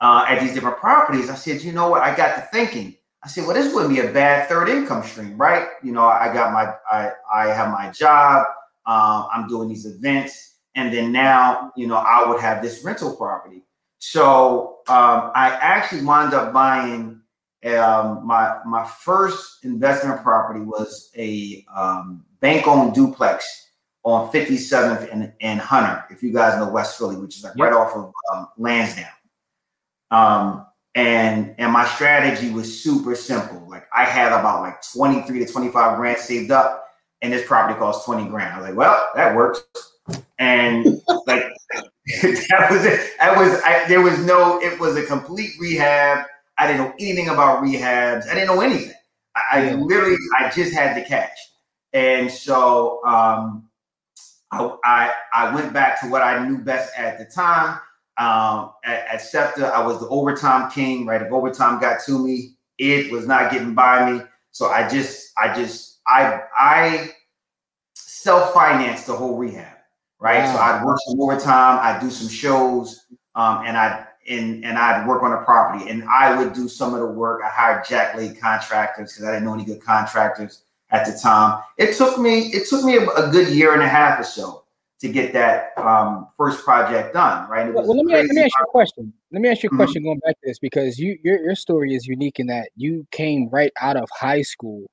uh, 0.00 0.26
at 0.28 0.40
these 0.40 0.52
different 0.52 0.76
properties, 0.76 1.30
I 1.30 1.36
said, 1.36 1.62
you 1.62 1.72
know 1.72 1.88
what? 1.88 2.02
I 2.02 2.14
got 2.14 2.36
to 2.36 2.42
thinking. 2.52 2.96
I 3.24 3.28
said, 3.28 3.46
well, 3.46 3.54
this 3.54 3.72
wouldn't 3.72 3.94
be 3.94 4.00
a 4.00 4.12
bad 4.12 4.48
third 4.48 4.68
income 4.68 5.02
stream, 5.04 5.38
right? 5.38 5.68
You 5.82 5.92
know, 5.92 6.04
I 6.04 6.32
got 6.34 6.52
my, 6.52 6.74
I, 6.90 7.12
I 7.32 7.46
have 7.46 7.70
my 7.70 7.90
job. 7.92 8.46
Um, 8.86 9.28
I'm 9.32 9.48
doing 9.48 9.68
these 9.68 9.86
events, 9.86 10.58
and 10.74 10.92
then 10.92 11.12
now, 11.12 11.72
you 11.76 11.86
know, 11.86 11.96
I 11.96 12.28
would 12.28 12.40
have 12.40 12.62
this 12.62 12.84
rental 12.84 13.14
property. 13.14 13.62
So 13.98 14.78
um, 14.88 15.30
I 15.34 15.56
actually 15.60 16.04
wound 16.04 16.34
up 16.34 16.52
buying 16.52 17.20
um, 17.64 18.26
my 18.26 18.58
my 18.66 18.84
first 18.84 19.64
investment 19.64 20.22
property 20.22 20.60
was 20.60 21.10
a 21.16 21.64
um, 21.74 22.24
bank 22.40 22.66
owned 22.66 22.94
duplex 22.94 23.68
on 24.04 24.32
57th 24.32 25.12
and, 25.12 25.32
and 25.40 25.60
Hunter, 25.60 26.04
if 26.10 26.22
you 26.22 26.32
guys 26.32 26.58
know 26.58 26.68
West 26.68 26.98
Philly, 26.98 27.16
which 27.16 27.36
is 27.36 27.44
like 27.44 27.52
yep. 27.56 27.70
right 27.70 27.72
off 27.72 27.94
of 27.94 28.12
um, 28.32 28.48
Lansdowne. 28.58 29.06
Um, 30.10 30.66
and 30.94 31.54
and 31.58 31.72
my 31.72 31.86
strategy 31.86 32.50
was 32.50 32.82
super 32.82 33.14
simple. 33.14 33.66
Like 33.68 33.86
I 33.94 34.04
had 34.04 34.32
about 34.32 34.60
like 34.60 34.82
23 34.92 35.38
to 35.38 35.50
25 35.50 35.96
grand 35.96 36.18
saved 36.18 36.50
up, 36.50 36.86
and 37.22 37.32
this 37.32 37.46
property 37.46 37.78
cost 37.78 38.04
20 38.04 38.28
grand. 38.28 38.54
I 38.54 38.58
was 38.58 38.68
like, 38.68 38.76
well, 38.76 39.08
that 39.14 39.34
works. 39.34 39.62
And 40.38 40.84
like 41.26 41.44
that 42.22 42.68
was 42.70 42.84
it. 42.84 43.12
That 43.18 43.36
was 43.36 43.60
I, 43.62 43.86
there 43.88 44.02
was 44.02 44.18
no. 44.18 44.60
It 44.60 44.78
was 44.80 44.96
a 44.96 45.04
complete 45.04 45.52
rehab. 45.60 46.26
I 46.58 46.66
didn't 46.66 46.86
know 46.86 46.94
anything 46.98 47.28
about 47.28 47.62
rehabs. 47.62 48.28
I 48.28 48.34
didn't 48.34 48.48
know 48.48 48.60
anything. 48.60 48.92
I, 49.36 49.70
I 49.70 49.74
literally 49.74 50.16
I 50.38 50.50
just 50.50 50.74
had 50.74 50.96
the 50.96 51.08
cash, 51.08 51.38
and 51.92 52.30
so 52.30 53.04
um, 53.06 53.68
I, 54.52 54.70
I, 54.84 55.12
I 55.32 55.54
went 55.54 55.72
back 55.72 56.00
to 56.02 56.08
what 56.08 56.22
I 56.22 56.46
knew 56.46 56.58
best 56.58 56.92
at 56.96 57.18
the 57.18 57.24
time. 57.24 57.80
Um, 58.18 58.72
at, 58.84 59.06
at 59.08 59.22
SEPTA, 59.22 59.64
I 59.64 59.84
was 59.84 59.98
the 59.98 60.08
overtime 60.08 60.70
king, 60.70 61.06
right? 61.06 61.22
If 61.22 61.32
overtime 61.32 61.80
got 61.80 62.00
to 62.04 62.18
me, 62.18 62.56
it 62.78 63.10
was 63.10 63.26
not 63.26 63.50
getting 63.50 63.74
by 63.74 64.10
me. 64.10 64.20
So 64.50 64.66
I 64.66 64.86
just, 64.86 65.32
I 65.38 65.54
just, 65.54 65.91
I, 66.06 66.40
I 66.58 67.10
self-financed 67.94 69.06
the 69.06 69.14
whole 69.14 69.36
rehab, 69.36 69.78
right? 70.20 70.44
Wow. 70.44 70.54
So 70.54 70.60
I'd 70.60 70.84
work 70.84 70.98
some 71.06 71.20
overtime, 71.20 71.78
I'd 71.80 72.00
do 72.00 72.10
some 72.10 72.28
shows, 72.28 73.06
um, 73.34 73.64
and 73.66 73.76
I'd 73.76 74.06
and 74.28 74.64
and 74.64 74.78
I'd 74.78 75.06
work 75.06 75.22
on 75.22 75.32
a 75.32 75.44
property, 75.44 75.90
and 75.90 76.04
I 76.04 76.36
would 76.36 76.52
do 76.52 76.68
some 76.68 76.94
of 76.94 77.00
the 77.00 77.06
work. 77.06 77.42
I 77.44 77.48
hired 77.48 77.84
Jack 77.84 78.16
Lake 78.16 78.40
contractors 78.40 79.12
because 79.12 79.28
I 79.28 79.32
didn't 79.32 79.44
know 79.44 79.54
any 79.54 79.64
good 79.64 79.82
contractors 79.82 80.62
at 80.90 81.06
the 81.06 81.18
time. 81.18 81.62
It 81.78 81.96
took 81.96 82.18
me 82.18 82.46
it 82.52 82.68
took 82.68 82.84
me 82.84 82.96
a, 82.96 83.08
a 83.08 83.30
good 83.30 83.48
year 83.48 83.74
and 83.74 83.82
a 83.82 83.88
half 83.88 84.20
or 84.20 84.24
so 84.24 84.64
to 85.00 85.08
get 85.08 85.32
that 85.32 85.76
um, 85.76 86.28
first 86.36 86.64
project 86.64 87.14
done. 87.14 87.50
Right. 87.50 87.72
Well, 87.72 87.84
let 87.84 88.04
me 88.04 88.14
let 88.14 88.26
me 88.26 88.42
ask 88.42 88.52
you 88.56 88.64
a 88.64 88.70
question. 88.70 89.12
Let 89.32 89.42
me 89.42 89.48
ask 89.48 89.62
you 89.62 89.68
a 89.68 89.70
mm-hmm. 89.70 89.78
question 89.78 90.02
going 90.04 90.20
back 90.20 90.40
to 90.40 90.48
this 90.48 90.58
because 90.60 90.98
you 90.98 91.18
your 91.24 91.42
your 91.42 91.56
story 91.56 91.94
is 91.94 92.06
unique 92.06 92.38
in 92.38 92.46
that 92.46 92.70
you 92.76 93.06
came 93.10 93.48
right 93.48 93.72
out 93.80 93.96
of 93.96 94.08
high 94.16 94.42
school 94.42 94.88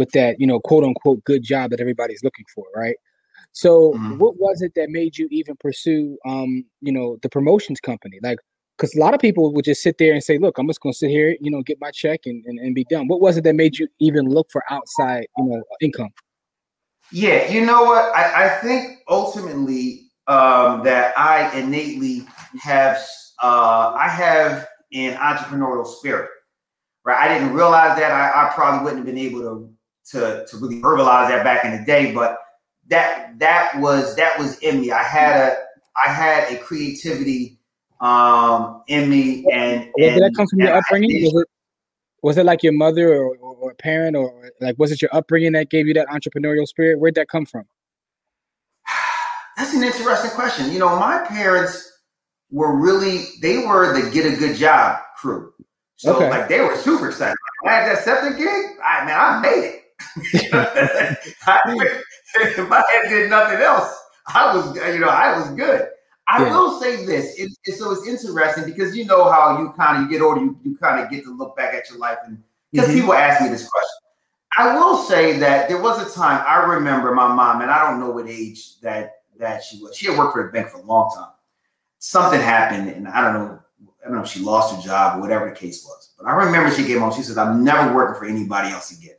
with 0.00 0.10
that 0.12 0.40
you 0.40 0.46
know 0.46 0.58
quote 0.58 0.82
unquote 0.82 1.22
good 1.24 1.44
job 1.44 1.70
that 1.70 1.80
everybody's 1.80 2.24
looking 2.24 2.46
for, 2.52 2.64
right? 2.74 2.96
So, 3.52 3.92
mm-hmm. 3.92 4.18
what 4.18 4.36
was 4.38 4.62
it 4.62 4.72
that 4.76 4.90
made 4.90 5.18
you 5.18 5.28
even 5.30 5.56
pursue, 5.56 6.16
um, 6.26 6.64
you 6.80 6.92
know, 6.92 7.18
the 7.22 7.28
promotions 7.28 7.80
company? 7.80 8.18
Like, 8.22 8.38
because 8.76 8.94
a 8.94 9.00
lot 9.00 9.12
of 9.12 9.20
people 9.20 9.52
would 9.52 9.64
just 9.64 9.82
sit 9.82 9.98
there 9.98 10.12
and 10.12 10.22
say, 10.22 10.38
"Look, 10.38 10.56
I'm 10.56 10.66
just 10.66 10.80
going 10.80 10.92
to 10.92 10.98
sit 10.98 11.10
here, 11.10 11.36
you 11.40 11.50
know, 11.50 11.62
get 11.62 11.78
my 11.80 11.90
check 11.90 12.20
and, 12.24 12.44
and, 12.46 12.58
and 12.58 12.74
be 12.74 12.84
done." 12.84 13.08
What 13.08 13.20
was 13.20 13.36
it 13.36 13.44
that 13.44 13.54
made 13.54 13.78
you 13.78 13.88
even 13.98 14.28
look 14.28 14.50
for 14.50 14.62
outside, 14.70 15.26
you 15.36 15.44
know, 15.44 15.62
income? 15.80 16.10
Yeah, 17.12 17.50
you 17.50 17.66
know 17.66 17.84
what? 17.84 18.14
I, 18.14 18.46
I 18.46 18.48
think 18.60 19.00
ultimately 19.08 20.10
um, 20.28 20.84
that 20.84 21.12
I 21.18 21.58
innately 21.58 22.24
have 22.62 22.98
uh, 23.42 23.92
I 23.98 24.08
have 24.08 24.66
an 24.92 25.16
entrepreneurial 25.16 25.86
spirit. 25.86 26.30
Right? 27.04 27.18
I 27.18 27.28
didn't 27.32 27.54
realize 27.54 27.98
that. 27.98 28.12
I, 28.12 28.46
I 28.46 28.52
probably 28.54 28.84
wouldn't 28.84 29.06
have 29.06 29.14
been 29.14 29.18
able 29.18 29.40
to 29.40 29.72
to 30.10 30.46
to 30.48 30.56
really 30.56 30.80
verbalize 30.80 31.28
that 31.28 31.44
back 31.44 31.64
in 31.64 31.78
the 31.78 31.84
day, 31.84 32.12
but 32.12 32.38
that 32.88 33.38
that 33.38 33.78
was 33.78 34.16
that 34.16 34.38
was 34.38 34.58
in 34.58 34.80
me. 34.80 34.90
I 34.90 35.02
had 35.02 35.36
a 35.36 35.56
I 36.06 36.12
had 36.12 36.52
a 36.52 36.58
creativity 36.58 37.60
um, 38.00 38.82
in 38.88 39.10
me. 39.10 39.44
And, 39.52 39.82
and 39.82 39.92
did 39.96 40.22
that 40.22 40.32
come 40.36 40.46
from 40.46 40.60
your 40.60 40.74
upbringing? 40.74 41.22
Was 41.24 41.42
it 41.42 41.48
was 42.22 42.36
it 42.36 42.44
like 42.44 42.62
your 42.62 42.74
mother 42.74 43.14
or, 43.14 43.36
or, 43.36 43.56
or, 43.56 43.74
parent, 43.74 44.14
or 44.14 44.50
like 44.60 44.78
was 44.78 44.92
it 44.92 45.00
your 45.00 45.14
upbringing 45.14 45.52
that 45.52 45.70
gave 45.70 45.86
you 45.86 45.94
that 45.94 46.06
entrepreneurial 46.08 46.66
spirit? 46.66 46.98
Where'd 46.98 47.14
that 47.14 47.28
come 47.28 47.46
from? 47.46 47.64
That's 49.56 49.74
an 49.74 49.82
interesting 49.82 50.30
question. 50.32 50.70
You 50.70 50.80
know, 50.80 50.98
my 50.98 51.24
parents 51.26 51.86
were 52.50 52.76
really 52.76 53.26
they 53.40 53.58
were 53.58 53.98
the 53.98 54.10
get 54.10 54.26
a 54.26 54.36
good 54.36 54.56
job 54.56 54.98
crew. 55.16 55.52
So 55.96 56.16
okay. 56.16 56.30
like 56.30 56.48
they 56.48 56.60
were 56.60 56.76
super 56.76 57.08
excited. 57.08 57.36
I 57.66 57.72
had 57.72 57.86
that 57.86 58.04
SEPTA 58.04 58.36
gig. 58.36 58.78
I 58.82 59.04
man, 59.04 59.18
I 59.18 59.40
made 59.40 59.64
it. 59.64 59.79
I, 60.52 61.58
if 62.34 62.72
I 62.72 62.82
had 62.92 63.08
did 63.08 63.30
nothing 63.30 63.60
else, 63.60 63.92
I 64.26 64.54
was 64.54 64.76
you 64.76 65.00
know 65.00 65.08
I 65.08 65.38
was 65.38 65.50
good. 65.50 65.88
I 66.28 66.44
yeah. 66.44 66.54
will 66.54 66.78
say 66.80 67.04
this, 67.04 67.36
it, 67.40 67.50
it, 67.64 67.74
so 67.74 67.90
it's 67.90 68.06
interesting 68.06 68.64
because 68.64 68.96
you 68.96 69.04
know 69.04 69.28
how 69.30 69.58
you 69.58 69.72
kind 69.72 69.96
of 69.96 70.04
you 70.04 70.08
get 70.16 70.24
older, 70.24 70.40
you, 70.40 70.56
you 70.62 70.76
kind 70.76 71.02
of 71.02 71.10
get 71.10 71.24
to 71.24 71.36
look 71.36 71.56
back 71.56 71.74
at 71.74 71.90
your 71.90 71.98
life, 71.98 72.18
and 72.24 72.40
because 72.70 72.88
mm-hmm. 72.88 73.00
people 73.00 73.14
ask 73.14 73.42
me 73.42 73.48
this 73.48 73.68
question, 73.68 74.00
I 74.56 74.74
will 74.74 74.98
say 74.98 75.38
that 75.38 75.68
there 75.68 75.80
was 75.80 76.00
a 76.00 76.14
time 76.14 76.44
I 76.46 76.64
remember 76.74 77.12
my 77.14 77.32
mom, 77.34 77.62
and 77.62 77.70
I 77.70 77.90
don't 77.90 77.98
know 77.98 78.10
what 78.10 78.28
age 78.28 78.80
that 78.80 79.14
that 79.38 79.64
she 79.64 79.78
was. 79.80 79.96
She 79.96 80.06
had 80.06 80.18
worked 80.18 80.32
for 80.32 80.48
a 80.48 80.52
bank 80.52 80.68
for 80.68 80.78
a 80.78 80.82
long 80.82 81.10
time. 81.14 81.30
Something 81.98 82.40
happened, 82.40 82.88
and 82.90 83.08
I 83.08 83.22
don't 83.22 83.34
know. 83.34 83.60
I 84.02 84.08
don't 84.08 84.16
know 84.16 84.22
if 84.22 84.28
she 84.28 84.40
lost 84.40 84.74
her 84.74 84.82
job 84.82 85.18
or 85.18 85.20
whatever 85.20 85.48
the 85.48 85.54
case 85.54 85.84
was. 85.84 86.14
But 86.16 86.26
I 86.26 86.32
remember 86.32 86.70
she 86.70 86.84
came 86.84 87.00
home. 87.00 87.12
She 87.12 87.22
says, 87.22 87.38
"I'm 87.38 87.64
never 87.64 87.94
working 87.94 88.18
for 88.18 88.26
anybody 88.26 88.70
else 88.70 88.96
again," 88.96 89.16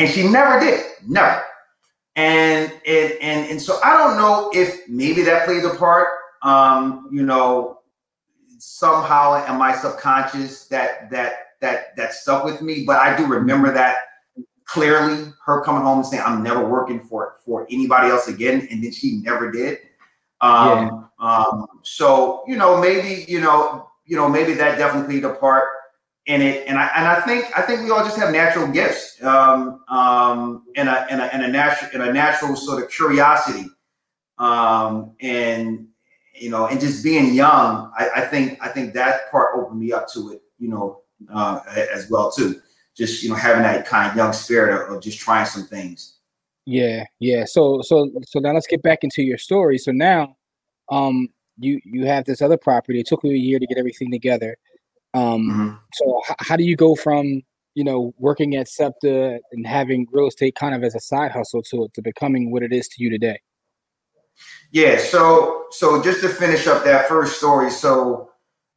and 0.00 0.08
she 0.08 0.26
never 0.26 0.58
did, 0.58 0.82
never. 1.06 1.42
And 2.16 2.72
and 2.86 3.12
and 3.20 3.50
and 3.50 3.62
so 3.62 3.78
I 3.84 3.96
don't 3.96 4.16
know 4.16 4.50
if 4.54 4.88
maybe 4.88 5.22
that 5.22 5.46
played 5.46 5.64
a 5.64 5.74
part. 5.74 6.08
Um, 6.42 7.08
you 7.12 7.22
know, 7.22 7.80
somehow 8.58 9.46
in 9.46 9.58
my 9.58 9.74
subconscious 9.74 10.66
that 10.68 11.10
that 11.10 11.32
that 11.60 11.96
that 11.96 12.14
stuck 12.14 12.44
with 12.44 12.62
me. 12.62 12.84
But 12.84 12.98
I 12.98 13.16
do 13.16 13.26
remember 13.26 13.72
that 13.72 13.96
clearly 14.64 15.32
her 15.44 15.62
coming 15.62 15.82
home 15.82 15.98
and 15.98 16.06
saying, 16.06 16.22
I'm 16.24 16.42
never 16.42 16.66
working 16.66 17.00
for 17.00 17.36
for 17.44 17.66
anybody 17.70 18.08
else 18.08 18.28
again. 18.28 18.66
And 18.70 18.82
then 18.82 18.92
she 18.92 19.18
never 19.18 19.50
did. 19.50 19.78
Um, 20.40 21.08
yeah. 21.20 21.44
um, 21.44 21.66
so 21.82 22.42
you 22.48 22.56
know, 22.56 22.80
maybe, 22.80 23.30
you 23.30 23.40
know, 23.40 23.90
you 24.06 24.16
know, 24.16 24.28
maybe 24.28 24.54
that 24.54 24.78
definitely 24.78 25.20
played 25.20 25.30
a 25.30 25.34
part 25.36 25.64
in 26.30 26.42
it. 26.42 26.66
And 26.66 26.78
I 26.78 26.90
and 26.96 27.06
I 27.06 27.20
think 27.20 27.46
I 27.56 27.62
think 27.62 27.82
we 27.82 27.90
all 27.90 28.04
just 28.04 28.18
have 28.18 28.32
natural 28.32 28.68
gifts 28.68 29.22
um 29.22 29.82
um 29.88 30.64
and 30.76 30.88
a 30.88 31.06
and 31.10 31.20
a 31.20 31.34
and 31.34 31.42
a 31.42 31.48
natural 31.48 31.90
and 31.94 32.02
a 32.02 32.12
natural 32.12 32.56
sort 32.56 32.82
of 32.82 32.90
curiosity. 32.90 33.68
Um 34.38 35.14
and 35.20 35.86
you 36.34 36.48
know, 36.48 36.66
and 36.66 36.80
just 36.80 37.04
being 37.04 37.34
young, 37.34 37.92
I, 37.98 38.08
I 38.16 38.20
think 38.22 38.58
I 38.62 38.68
think 38.68 38.94
that 38.94 39.30
part 39.30 39.58
opened 39.58 39.78
me 39.78 39.92
up 39.92 40.10
to 40.14 40.32
it, 40.32 40.42
you 40.58 40.68
know, 40.68 41.02
uh, 41.32 41.60
as 41.92 42.08
well 42.08 42.30
too 42.30 42.60
just 43.00 43.22
you 43.22 43.30
know 43.30 43.34
having 43.34 43.62
that 43.62 43.86
kind 43.86 44.10
of 44.10 44.16
young 44.16 44.32
spirit 44.32 44.74
of, 44.74 44.94
of 44.94 45.02
just 45.02 45.18
trying 45.18 45.46
some 45.46 45.64
things. 45.64 46.18
Yeah, 46.66 47.04
yeah. 47.18 47.44
So 47.46 47.80
so 47.82 48.10
so 48.26 48.38
now 48.38 48.52
let's 48.52 48.66
get 48.66 48.82
back 48.82 48.98
into 49.02 49.22
your 49.22 49.38
story. 49.38 49.78
So 49.78 49.90
now, 49.90 50.36
um, 50.90 51.28
you 51.58 51.80
you 51.84 52.06
have 52.06 52.26
this 52.26 52.42
other 52.42 52.58
property. 52.58 53.00
It 53.00 53.06
took 53.06 53.24
you 53.24 53.32
a 53.32 53.36
year 53.36 53.58
to 53.58 53.66
get 53.66 53.78
everything 53.78 54.10
together. 54.10 54.56
Um, 55.14 55.22
mm-hmm. 55.22 55.74
so 55.94 56.20
h- 56.28 56.36
how 56.38 56.56
do 56.56 56.64
you 56.64 56.76
go 56.76 56.94
from 56.94 57.42
you 57.74 57.84
know 57.84 58.14
working 58.18 58.56
at 58.56 58.68
SEPTA 58.68 59.38
and 59.52 59.66
having 59.66 60.06
real 60.12 60.28
estate 60.28 60.54
kind 60.54 60.74
of 60.74 60.82
as 60.84 60.94
a 60.94 61.00
side 61.00 61.32
hustle 61.32 61.62
to 61.62 61.88
to 61.94 62.02
becoming 62.02 62.50
what 62.50 62.62
it 62.62 62.72
is 62.72 62.88
to 62.88 63.02
you 63.02 63.10
today? 63.10 63.40
Yeah. 64.70 64.98
So 64.98 65.66
so 65.70 66.02
just 66.02 66.20
to 66.22 66.28
finish 66.28 66.66
up 66.66 66.84
that 66.84 67.08
first 67.08 67.38
story. 67.38 67.70
So 67.70 68.30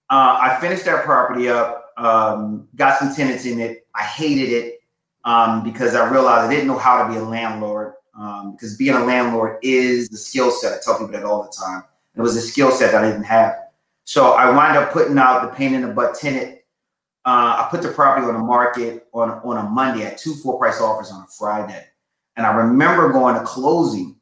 uh, 0.09 0.37
I 0.41 0.57
finished 0.59 0.85
that 0.85 1.05
property 1.05 1.49
up 1.49 1.83
um, 1.97 2.67
got 2.75 2.99
some 2.99 3.13
tenants 3.13 3.45
in 3.45 3.59
it. 3.59 3.87
I 3.95 4.03
hated 4.03 4.49
it 4.51 4.79
um, 5.25 5.63
because 5.63 5.95
I 5.95 6.09
realized 6.09 6.47
I 6.47 6.53
didn't 6.53 6.67
know 6.67 6.77
how 6.77 7.03
to 7.03 7.11
be 7.11 7.17
a 7.17 7.23
landlord. 7.23 7.93
Um, 8.15 8.51
because 8.51 8.77
being 8.77 8.93
a 8.93 9.03
landlord 9.03 9.57
is 9.63 10.07
the 10.09 10.17
skill 10.17 10.51
set. 10.51 10.73
I 10.73 10.77
tell 10.83 10.99
people 10.99 11.13
that 11.13 11.23
all 11.23 11.43
the 11.43 11.49
time. 11.49 11.83
It 12.15 12.21
was 12.21 12.35
a 12.35 12.41
skill 12.41 12.69
set 12.69 12.91
that 12.91 13.03
I 13.03 13.07
didn't 13.09 13.23
have. 13.23 13.55
So 14.05 14.33
I 14.33 14.49
wind 14.55 14.77
up 14.77 14.91
putting 14.91 15.17
out 15.17 15.41
the 15.41 15.55
pain 15.55 15.73
in 15.73 15.81
the 15.81 15.87
butt 15.87 16.15
tenant. 16.15 16.59
Uh, 17.25 17.63
I 17.63 17.67
put 17.71 17.81
the 17.81 17.89
property 17.89 18.27
on 18.27 18.33
the 18.33 18.39
market 18.39 19.07
on, 19.13 19.29
on 19.29 19.57
a 19.57 19.69
Monday 19.69 20.05
at 20.05 20.17
two 20.17 20.33
full 20.33 20.57
price 20.57 20.81
offers 20.81 21.09
on 21.09 21.23
a 21.23 21.27
Friday. 21.37 21.85
And 22.35 22.45
I 22.45 22.53
remember 22.53 23.11
going 23.11 23.35
to 23.35 23.43
closing. 23.43 24.17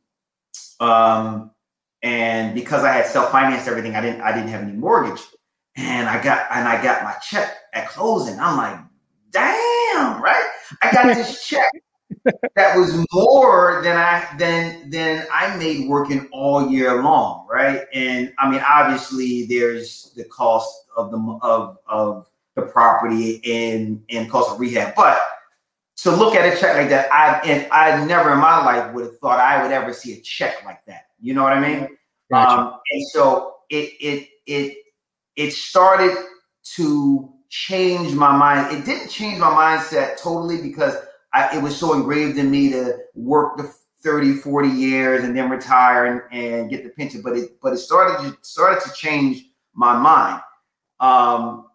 Um, 0.80 1.52
and 2.04 2.54
because 2.54 2.84
I 2.84 2.92
had 2.92 3.06
self 3.08 3.32
financed 3.32 3.68
everything, 3.68 3.96
I 3.96 4.02
didn't 4.02 4.22
I 4.22 4.32
didn't 4.34 4.50
have 4.50 4.62
any 4.62 4.74
mortgage 4.74 5.22
and 5.76 6.10
I 6.10 6.22
got 6.22 6.48
and 6.52 6.68
I 6.68 6.82
got 6.82 7.04
my 7.04 7.14
check 7.28 7.56
at 7.74 7.90
closing. 7.90 8.40
I'm 8.40 8.58
like, 8.58 8.80
damn, 9.32 10.22
right? 10.22 10.50
I 10.82 10.92
got 10.92 11.16
this 11.16 11.46
check 11.48 11.70
that 12.56 12.78
was 12.78 13.06
more 13.14 13.82
than 13.84 13.98
I 13.98 14.28
than 14.38 14.90
than 14.90 15.26
I 15.34 15.56
made 15.58 15.90
working 15.90 16.28
all 16.32 16.70
year 16.70 17.02
long, 17.02 17.48
right? 17.50 17.86
And 17.94 18.34
I 18.40 18.50
mean, 18.50 18.62
obviously, 18.68 19.46
there's 19.46 20.12
the 20.16 20.26
cost 20.26 20.86
of 20.96 21.12
the 21.12 21.40
of 21.42 21.78
of 21.88 22.28
the 22.56 22.64
property 22.64 23.42
and 23.46 24.04
and 24.10 24.30
cost 24.30 24.52
of 24.52 24.60
rehab, 24.60 24.94
but 24.96 25.20
to 25.98 26.12
look 26.12 26.36
at 26.36 26.52
a 26.52 26.60
check 26.60 26.76
like 26.78 26.90
that, 26.90 27.12
I 27.14 27.40
and 27.46 27.72
I 27.72 28.04
never 28.06 28.34
in 28.34 28.40
my 28.40 28.64
life 28.66 28.94
would 28.94 29.06
have 29.06 29.18
thought 29.20 29.40
I 29.40 29.62
would 29.62 29.72
ever 29.72 29.94
see 29.94 30.14
a 30.14 30.22
check 30.22 30.64
like 30.66 30.84
that. 30.88 31.08
You 31.20 31.34
know 31.34 31.44
what 31.44 31.54
I 31.54 31.60
mean? 31.60 31.88
Gotcha. 32.32 32.60
Um, 32.60 32.80
and 32.92 33.08
so 33.10 33.56
it 33.70 33.94
it 34.00 34.28
it 34.48 34.78
it 35.36 35.54
started 35.54 36.16
to 36.76 37.32
change 37.50 38.14
my 38.14 38.36
mind. 38.36 38.76
It 38.76 38.86
didn't 38.86 39.10
change 39.10 39.40
my 39.40 39.50
mindset 39.50 40.18
totally 40.18 40.62
because 40.62 40.96
I, 41.34 41.58
it 41.58 41.62
was 41.62 41.76
so 41.78 41.94
engraved 41.94 42.38
in 42.38 42.52
me 42.52 42.72
to 42.72 42.98
work 43.16 43.58
the 43.58 43.74
30, 44.02 44.36
40 44.36 44.68
years 44.68 45.24
and 45.24 45.36
then 45.36 45.50
retire 45.50 46.06
and, 46.06 46.22
and 46.32 46.70
get 46.70 46.84
the 46.84 46.90
pension. 46.90 47.22
But 47.22 47.38
it 47.38 47.62
but 47.62 47.74
it 47.74 47.78
started 47.78 48.24
to 48.24 48.38
started 48.42 48.82
to 48.84 48.94
change 48.94 49.46
my 49.74 49.98
mind. 49.98 50.42
Um, 51.00 51.68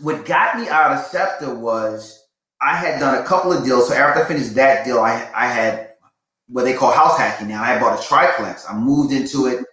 what 0.00 0.24
got 0.24 0.58
me 0.58 0.68
out 0.68 0.92
of 0.92 1.04
SEPTA 1.06 1.54
was 1.54 2.26
I 2.60 2.76
had 2.76 2.98
done 2.98 3.22
a 3.22 3.26
couple 3.26 3.52
of 3.52 3.64
deals. 3.64 3.88
So 3.88 3.94
after 3.94 4.22
I 4.22 4.28
finished 4.28 4.54
that 4.54 4.84
deal, 4.84 5.00
I, 5.00 5.30
I 5.34 5.46
had 5.46 5.92
what 6.48 6.64
they 6.64 6.74
call 6.74 6.92
house 6.92 7.18
hacking 7.18 7.48
now. 7.48 7.62
I 7.62 7.66
had 7.66 7.80
bought 7.80 7.98
a 7.98 8.06
triplex. 8.06 8.64
I 8.68 8.76
moved 8.76 9.12
into 9.12 9.46
it 9.46 9.64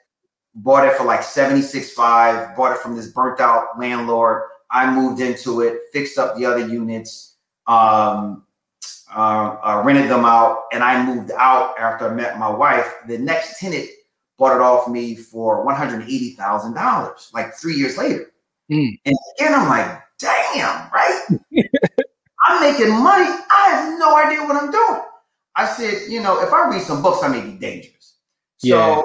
bought 0.56 0.88
it 0.88 0.96
for 0.96 1.06
like 1.06 1.22
76.5, 1.22 2.56
bought 2.56 2.74
it 2.74 2.80
from 2.80 2.96
this 2.96 3.08
burnt 3.08 3.40
out 3.40 3.80
landlord. 3.80 4.44
I 4.70 4.94
moved 4.94 5.22
into 5.22 5.62
it, 5.62 5.82
fixed 5.92 6.18
up 6.18 6.36
the 6.36 6.46
other 6.46 6.68
units, 6.68 7.38
um, 7.68 8.46
uh, 9.16 9.58
uh, 9.64 9.82
rented 9.86 10.10
them 10.10 10.26
out, 10.26 10.64
and 10.72 10.84
I 10.84 11.04
moved 11.06 11.32
out 11.38 11.78
after 11.78 12.10
I 12.10 12.14
met 12.14 12.40
my 12.40 12.50
wife. 12.50 12.94
The 13.08 13.18
next 13.18 13.60
tenant 13.60 13.90
bought 14.38 14.56
it 14.56 14.62
off 14.62 14.88
me 14.88 15.16
for 15.16 15.66
$180,000, 15.66 17.34
like 17.34 17.54
three 17.54 17.76
years 17.76 17.98
later. 17.98 18.32
Mm. 18.72 19.00
And 19.06 19.16
again, 19.38 19.54
I'm 19.54 19.70
like, 19.70 20.02
damn, 20.20 20.90
right? 20.92 21.22
I'm 22.46 22.62
making 22.62 22.92
money. 22.92 23.30
I 23.52 23.70
have 23.72 24.00
no 24.00 24.18
idea 24.18 24.42
what 24.42 24.56
I'm 24.56 24.72
doing. 24.72 25.02
I 25.56 25.68
said, 25.68 26.10
you 26.12 26.22
know, 26.22 26.42
if 26.42 26.52
I 26.52 26.68
read 26.70 26.82
some 26.82 27.02
books, 27.02 27.24
I 27.24 27.28
may 27.28 27.42
be 27.42 27.58
dangerous. 27.58 28.18
So 28.58 28.68
yeah. 28.68 29.02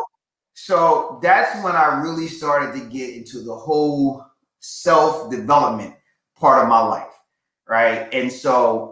So 0.55 1.21
that's 1.23 1.63
when 1.63 1.77
I 1.77 2.01
really 2.01 2.27
started 2.27 2.73
to 2.79 2.87
get 2.89 3.15
into 3.15 3.43
the 3.43 3.55
whole 3.55 4.25
self 4.61 5.31
development 5.31 5.95
part 6.37 6.63
of 6.63 6.69
my 6.69 6.81
life, 6.81 7.15
right? 7.69 8.13
And 8.13 8.33
so 8.33 8.88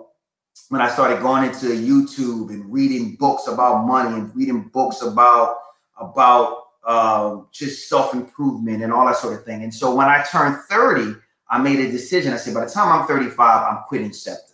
when 0.69 0.81
I 0.81 0.89
started 0.89 1.21
going 1.21 1.45
into 1.45 1.67
YouTube 1.67 2.51
and 2.51 2.71
reading 2.73 3.17
books 3.17 3.47
about 3.47 3.87
money 3.87 4.19
and 4.19 4.35
reading 4.35 4.63
books 4.73 5.03
about 5.03 5.59
about 5.99 6.65
uh, 6.85 7.41
just 7.53 7.89
self 7.89 8.15
improvement 8.15 8.83
and 8.83 8.93
all 8.93 9.07
that 9.07 9.17
sort 9.17 9.39
of 9.39 9.45
thing. 9.45 9.63
And 9.63 9.75
so 9.75 9.95
when 9.95 10.07
I 10.07 10.23
turned 10.23 10.57
30, 10.71 11.15
I 11.51 11.59
made 11.59 11.81
a 11.81 11.91
decision. 11.91 12.33
I 12.33 12.37
said, 12.37 12.55
by 12.55 12.65
the 12.65 12.71
time 12.71 12.89
I'm 12.89 13.07
35, 13.07 13.39
I'm 13.41 13.83
quitting 13.89 14.13
SEPTA. 14.13 14.53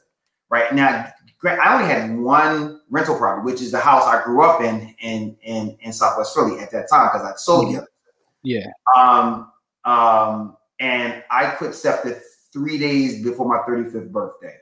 Right 0.48 0.74
now, 0.74 1.10
I 1.44 1.74
only 1.74 1.86
had 1.86 2.16
one 2.18 2.80
rental 2.90 3.16
property, 3.16 3.44
which 3.44 3.60
is 3.60 3.70
the 3.70 3.80
house 3.80 4.04
I 4.04 4.22
grew 4.22 4.44
up 4.44 4.60
in 4.60 4.94
in 5.00 5.36
in, 5.42 5.76
in 5.80 5.92
Southwest 5.92 6.34
Philly 6.34 6.60
at 6.60 6.70
that 6.72 6.88
time 6.90 7.10
because 7.12 7.26
I 7.26 7.36
sold 7.36 7.66
mm-hmm. 7.66 7.84
Yeah. 8.42 8.66
Um. 8.96 9.52
Um. 9.84 10.56
And 10.80 11.22
I 11.30 11.46
quit 11.46 11.74
SEPTA 11.74 12.20
three 12.52 12.76
days 12.76 13.22
before 13.22 13.46
my 13.46 13.58
35th 13.68 14.10
birthday. 14.10 14.56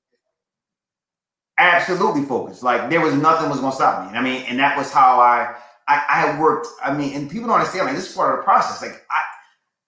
absolutely 1.59 2.23
focused. 2.23 2.63
Like 2.63 2.91
there 2.91 3.01
was 3.01 3.15
nothing 3.15 3.49
was 3.49 3.61
going 3.61 3.73
to 3.73 3.77
stop 3.77 4.03
me. 4.05 4.09
And 4.09 4.19
I 4.19 4.23
mean, 4.23 4.43
and 4.49 4.59
that 4.59 4.77
was 4.77 4.93
how 4.93 5.21
I 5.21 5.55
I, 5.89 6.05
I 6.09 6.41
worked. 6.41 6.69
I 6.83 6.95
mean, 6.95 7.15
and 7.15 7.31
people 7.31 7.49
don't 7.49 7.59
understand. 7.59 7.87
Like 7.87 7.95
this 7.95 8.11
is 8.11 8.17
part 8.17 8.33
of 8.33 8.39
the 8.41 8.45
process. 8.45 8.83
Like 8.83 9.05
I, 9.11 9.23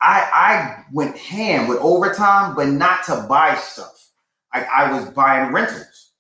I, 0.01 0.31
I 0.33 0.85
went 0.93 1.17
ham 1.17 1.67
with 1.69 1.79
overtime, 1.79 2.55
but 2.55 2.69
not 2.69 3.05
to 3.05 3.27
buy 3.29 3.57
stuff. 3.57 4.11
Like 4.55 4.69
I 4.69 4.93
was 4.93 5.09
buying 5.11 5.53
rentals, 5.53 6.13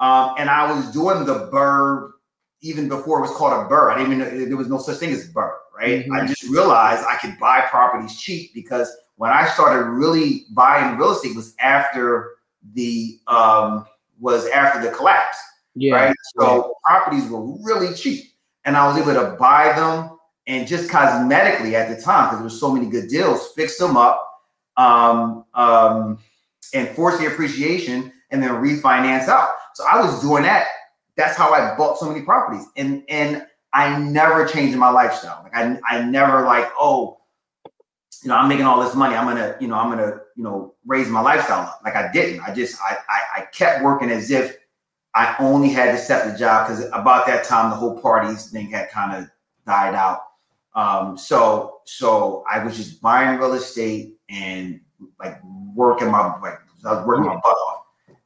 um, 0.00 0.34
and 0.38 0.48
I 0.48 0.72
was 0.72 0.90
doing 0.92 1.24
the 1.24 1.50
BRRRR 1.52 2.10
even 2.60 2.88
before 2.88 3.18
it 3.18 3.22
was 3.22 3.30
called 3.30 3.52
a 3.52 3.68
BRRRR. 3.68 3.92
I 3.92 3.98
didn't 3.98 4.12
even 4.12 4.18
know 4.18 4.46
there 4.46 4.56
was 4.56 4.68
no 4.68 4.78
such 4.78 4.98
thing 4.98 5.12
as 5.12 5.32
BRRRR, 5.32 5.52
right? 5.76 6.00
Mm-hmm. 6.00 6.12
I 6.12 6.26
just 6.26 6.42
realized 6.44 7.04
I 7.08 7.16
could 7.16 7.38
buy 7.38 7.62
properties 7.62 8.20
cheap 8.20 8.52
because 8.54 8.94
when 9.16 9.30
I 9.30 9.46
started 9.48 9.90
really 9.90 10.46
buying 10.50 10.96
real 10.96 11.12
estate 11.12 11.36
was 11.36 11.54
after 11.60 12.32
the 12.74 13.18
um, 13.26 13.86
was 14.20 14.46
after 14.48 14.80
the 14.82 14.94
collapse. 14.94 15.38
Yeah. 15.74 15.94
Right. 15.94 16.16
So 16.36 16.74
properties 16.84 17.28
were 17.30 17.44
really 17.62 17.94
cheap. 17.94 18.24
And 18.64 18.76
I 18.76 18.86
was 18.86 18.96
able 18.96 19.14
to 19.14 19.36
buy 19.38 19.72
them 19.72 20.18
and 20.46 20.66
just 20.66 20.90
cosmetically 20.90 21.74
at 21.74 21.94
the 21.94 22.02
time, 22.02 22.26
because 22.26 22.38
there 22.38 22.44
were 22.44 22.50
so 22.50 22.72
many 22.72 22.86
good 22.86 23.08
deals, 23.08 23.52
fix 23.52 23.78
them 23.78 23.96
up, 23.96 24.24
um, 24.76 25.44
um, 25.54 26.18
and 26.74 26.88
force 26.90 27.18
the 27.18 27.26
appreciation 27.26 28.12
and 28.30 28.42
then 28.42 28.50
refinance 28.50 29.28
out. 29.28 29.50
So 29.74 29.84
I 29.90 30.00
was 30.02 30.20
doing 30.20 30.42
that. 30.42 30.66
That's 31.18 31.36
how 31.36 31.52
I 31.52 31.76
bought 31.76 31.98
so 31.98 32.06
many 32.06 32.22
properties. 32.22 32.64
And 32.76 33.02
and 33.08 33.44
I 33.74 33.98
never 33.98 34.46
changed 34.46 34.78
my 34.78 34.88
lifestyle. 34.88 35.42
Like 35.42 35.54
I, 35.54 35.78
I 35.86 36.02
never 36.02 36.42
like, 36.46 36.70
oh, 36.78 37.20
you 38.22 38.28
know, 38.28 38.36
I'm 38.36 38.48
making 38.48 38.64
all 38.64 38.82
this 38.82 38.94
money. 38.94 39.14
I'm 39.14 39.26
gonna, 39.26 39.56
you 39.60 39.68
know, 39.68 39.74
I'm 39.74 39.90
gonna, 39.90 40.20
you 40.36 40.44
know, 40.44 40.74
raise 40.86 41.08
my 41.08 41.20
lifestyle 41.20 41.62
up. 41.62 41.80
Like 41.84 41.96
I 41.96 42.10
didn't. 42.12 42.40
I 42.40 42.54
just 42.54 42.80
I 42.80 42.96
I, 43.08 43.40
I 43.40 43.40
kept 43.46 43.82
working 43.82 44.10
as 44.10 44.30
if 44.30 44.56
I 45.14 45.34
only 45.40 45.68
had 45.68 45.92
to 45.92 45.98
SEPTA 45.98 46.38
job 46.38 46.68
because 46.68 46.86
about 46.92 47.26
that 47.26 47.44
time 47.44 47.70
the 47.70 47.76
whole 47.76 48.00
parties 48.00 48.50
thing 48.50 48.70
had 48.70 48.88
kind 48.90 49.16
of 49.16 49.28
died 49.66 49.94
out. 49.94 50.22
Um, 50.74 51.18
so 51.18 51.80
so 51.84 52.44
I 52.50 52.62
was 52.64 52.76
just 52.76 53.02
buying 53.02 53.38
real 53.38 53.54
estate 53.54 54.14
and 54.28 54.80
like 55.18 55.42
working 55.74 56.10
my 56.10 56.38
like 56.40 56.60
I 56.86 56.94
was 56.94 57.06
working 57.06 57.26
my 57.26 57.34
butt 57.34 57.56
off. 57.56 57.77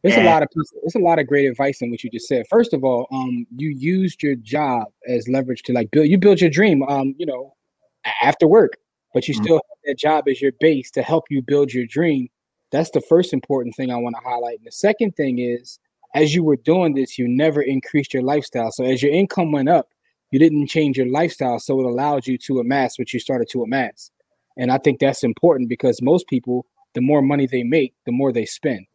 There's 0.02 0.16
and, 0.16 0.26
a 0.26 0.30
lot 0.30 0.42
of 0.42 0.49
it's 0.82 0.94
a 0.94 0.99
lot 0.99 1.18
of 1.18 1.26
great 1.26 1.47
advice 1.47 1.80
in 1.80 1.90
what 1.90 2.02
you 2.02 2.11
just 2.11 2.26
said. 2.26 2.47
First 2.49 2.73
of 2.73 2.82
all, 2.82 3.06
um, 3.12 3.47
you 3.56 3.71
used 3.71 4.23
your 4.23 4.35
job 4.35 4.87
as 5.09 5.28
leverage 5.28 5.62
to 5.64 5.73
like 5.73 5.90
build 5.90 6.09
you 6.09 6.18
build 6.18 6.40
your 6.40 6.50
dream. 6.50 6.82
Um, 6.82 7.14
you 7.18 7.26
know, 7.26 7.54
after 8.21 8.47
work, 8.47 8.73
but 9.14 9.28
you 9.28 9.35
mm-hmm. 9.35 9.44
still 9.44 9.56
have 9.56 9.78
that 9.85 9.99
job 9.99 10.25
as 10.28 10.42
your 10.42 10.52
base 10.61 10.90
to 10.92 11.02
help 11.02 11.25
you 11.30 11.42
build 11.42 11.73
your 11.73 11.87
dream. 11.87 12.28
That's 12.73 12.90
the 12.90 13.02
first 13.02 13.32
important 13.32 13.76
thing 13.76 13.90
I 13.90 13.97
want 13.97 14.16
to 14.16 14.28
highlight. 14.28 14.59
And 14.59 14.66
the 14.66 14.73
second 14.73 15.14
thing 15.14 15.38
is 15.38 15.78
as 16.14 16.35
you 16.35 16.42
were 16.42 16.56
doing 16.56 16.94
this, 16.94 17.18
you 17.18 17.28
never 17.28 17.62
increased 17.62 18.12
your 18.12 18.23
lifestyle. 18.23 18.71
So 18.73 18.85
as 18.85 19.02
your 19.02 19.12
income 19.12 19.52
went 19.52 19.68
up, 19.68 19.88
you 20.30 20.38
didn't 20.38 20.66
change 20.66 20.97
your 20.97 21.06
lifestyle. 21.06 21.59
So 21.59 21.78
it 21.80 21.87
allowed 21.87 22.26
you 22.26 22.38
to 22.38 22.61
amass 22.61 22.99
what 22.99 23.12
you 23.12 23.21
started 23.21 23.49
to 23.50 23.62
amass. 23.62 24.11
And 24.56 24.71
I 24.71 24.78
think 24.78 24.99
that's 24.99 25.25
important 25.25 25.68
because 25.68 26.02
most 26.02 26.26
people, 26.28 26.66
the 26.94 27.00
more 27.00 27.23
money 27.23 27.47
they 27.47 27.62
make, 27.62 27.94
the 28.06 28.12
more 28.12 28.32
they 28.32 28.47
spend. 28.47 28.87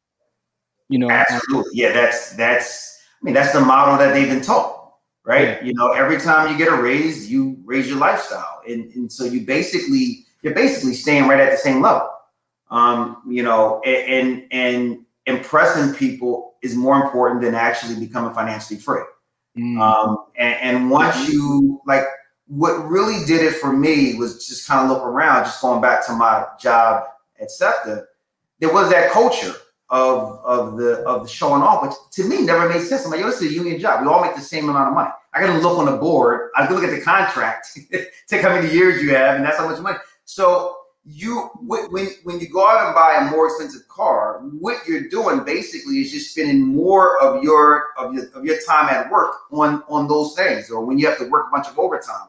You 0.89 0.99
know, 0.99 1.09
absolutely. 1.09 1.71
Yeah, 1.73 1.91
that's 1.91 2.35
that's 2.35 3.01
I 3.21 3.25
mean, 3.25 3.33
that's 3.33 3.53
the 3.53 3.61
model 3.61 3.97
that 3.97 4.13
they've 4.13 4.29
been 4.29 4.41
taught, 4.41 4.93
right? 5.25 5.59
Yeah. 5.59 5.63
You 5.63 5.73
know, 5.73 5.91
every 5.91 6.19
time 6.19 6.51
you 6.51 6.57
get 6.57 6.71
a 6.71 6.81
raise, 6.81 7.29
you 7.29 7.57
raise 7.65 7.87
your 7.87 7.97
lifestyle. 7.97 8.61
And, 8.67 8.91
and 8.93 9.11
so 9.11 9.25
you 9.25 9.41
basically 9.41 10.25
you're 10.41 10.53
basically 10.53 10.93
staying 10.93 11.27
right 11.27 11.39
at 11.39 11.51
the 11.51 11.57
same 11.57 11.81
level. 11.81 12.09
Um, 12.69 13.23
you 13.27 13.43
know, 13.43 13.81
and 13.85 14.07
and, 14.07 14.47
and 14.51 15.05
impressing 15.25 15.93
people 15.93 16.55
is 16.61 16.75
more 16.75 17.01
important 17.01 17.41
than 17.41 17.55
actually 17.55 17.99
becoming 17.99 18.33
financially 18.33 18.79
free. 18.79 19.03
Mm. 19.57 19.79
Um, 19.79 20.17
and, 20.35 20.55
and 20.61 20.89
once 20.91 21.29
you 21.29 21.81
like, 21.85 22.03
what 22.47 22.87
really 22.87 23.25
did 23.25 23.43
it 23.43 23.55
for 23.55 23.73
me 23.73 24.15
was 24.15 24.47
just 24.47 24.67
kind 24.67 24.85
of 24.85 24.95
look 24.95 25.05
around, 25.05 25.43
just 25.45 25.61
going 25.61 25.81
back 25.81 26.05
to 26.07 26.13
my 26.13 26.45
job 26.59 27.03
at 27.41 27.51
SEPTA. 27.51 28.05
There 28.59 28.71
was 28.71 28.89
that 28.89 29.11
culture 29.11 29.53
of 29.89 30.39
of 30.43 30.77
the 30.77 30.99
of 31.07 31.23
the 31.23 31.29
showing 31.29 31.61
off, 31.61 31.81
which 31.81 31.93
to 32.11 32.23
me 32.27 32.41
never 32.41 32.67
made 32.67 32.81
sense. 32.81 33.05
I'm 33.05 33.11
like, 33.11 33.21
yo, 33.21 33.27
this 33.27 33.41
is 33.41 33.51
a 33.51 33.53
union 33.53 33.79
job. 33.79 34.01
We 34.01 34.07
all 34.07 34.21
make 34.21 34.35
the 34.35 34.41
same 34.41 34.69
amount 34.69 34.89
of 34.89 34.93
money. 34.93 35.09
I 35.33 35.41
got 35.41 35.53
to 35.53 35.59
look 35.59 35.77
on 35.77 35.85
the 35.85 35.97
board. 35.97 36.49
I 36.55 36.61
got 36.61 36.69
to 36.69 36.75
look 36.75 36.83
at 36.83 36.91
the 36.91 37.01
contract, 37.01 37.67
take 38.27 38.41
how 38.41 38.49
many 38.49 38.73
years 38.73 39.01
you 39.01 39.15
have, 39.15 39.35
and 39.35 39.45
that's 39.45 39.57
how 39.57 39.69
much 39.69 39.79
money. 39.79 39.97
So 40.25 40.77
you 41.05 41.49
when 41.61 42.07
when 42.23 42.39
you 42.39 42.49
go 42.49 42.67
out 42.67 42.85
and 42.85 42.93
buy 42.93 43.25
a 43.25 43.31
more 43.31 43.47
expensive 43.47 43.87
car, 43.87 44.41
what 44.59 44.85
you're 44.85 45.07
doing 45.07 45.43
basically 45.45 46.01
is 46.01 46.11
just 46.11 46.31
spending 46.31 46.61
more 46.61 47.21
of 47.21 47.43
your 47.43 47.85
of 47.97 48.13
your 48.13 48.25
of 48.33 48.43
your 48.43 48.59
time 48.67 48.89
at 48.89 49.09
work 49.09 49.35
on 49.51 49.83
on 49.87 50.07
those 50.07 50.35
things, 50.35 50.69
or 50.69 50.85
when 50.85 50.99
you 50.99 51.07
have 51.07 51.17
to 51.19 51.25
work 51.29 51.47
a 51.47 51.55
bunch 51.55 51.67
of 51.67 51.79
overtime. 51.79 52.27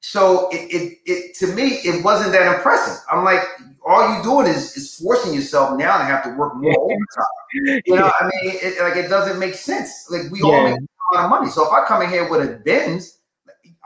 So 0.00 0.48
it 0.50 0.72
it, 0.72 0.98
it 1.04 1.34
to 1.38 1.48
me 1.48 1.80
it 1.84 2.04
wasn't 2.04 2.32
that 2.32 2.54
impressive. 2.54 3.02
I'm 3.10 3.24
like, 3.24 3.42
all 3.86 4.14
you're 4.14 4.22
doing 4.22 4.46
is 4.46 4.76
is 4.76 4.94
forcing 4.96 5.34
yourself 5.34 5.78
now 5.78 5.98
to 5.98 6.04
have 6.04 6.22
to 6.24 6.30
work 6.30 6.54
more 6.56 6.78
overtime. 6.78 7.24
You 7.84 7.96
know, 7.96 8.10
I 8.18 8.24
mean, 8.24 8.54
it, 8.62 8.80
like 8.80 8.96
it 8.96 9.08
doesn't 9.08 9.38
make 9.38 9.54
sense. 9.54 10.06
Like 10.10 10.30
we 10.30 10.40
yeah. 10.40 10.46
all 10.46 10.64
make 10.64 10.78
a 10.78 11.14
lot 11.14 11.24
of 11.24 11.30
money. 11.30 11.50
So 11.50 11.66
if 11.66 11.70
I 11.70 11.84
come 11.86 12.00
in 12.00 12.08
here 12.08 12.26
with 12.30 12.48
a 12.48 12.54
Benz, 12.54 13.18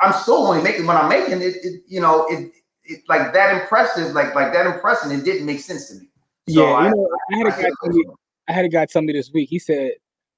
I'm 0.00 0.12
still 0.12 0.37
only 0.46 0.62
making 0.62 0.87
what 0.87 0.96
I'm 0.96 1.09
making. 1.09 1.42
It, 1.42 1.56
it 1.64 1.82
you 1.88 2.00
know 2.00 2.26
it 2.26 2.52
it, 2.85 3.02
like 3.09 3.32
that 3.32 3.61
impressive, 3.61 4.12
like 4.12 4.37
like 4.37 4.52
that 4.52 4.66
impressive, 4.66 5.11
it 5.11 5.24
didn't 5.24 5.46
make 5.46 5.61
sense 5.61 5.88
to 5.88 5.94
me. 5.96 6.09
So 6.48 6.64
yeah, 6.64 6.74
I, 6.74 6.85
you 6.85 6.94
know, 6.94 7.09
I, 7.32 7.37
had 7.38 7.46
a 7.46 7.50
guy 7.50 7.70
tell 7.82 7.92
me, 7.92 8.04
I 8.48 8.52
had 8.52 8.64
a 8.64 8.68
guy 8.68 8.87
tell 8.87 9.02
me 9.02 9.12
this 9.12 9.32
week. 9.32 9.48
He 9.48 9.59
said 9.59 9.92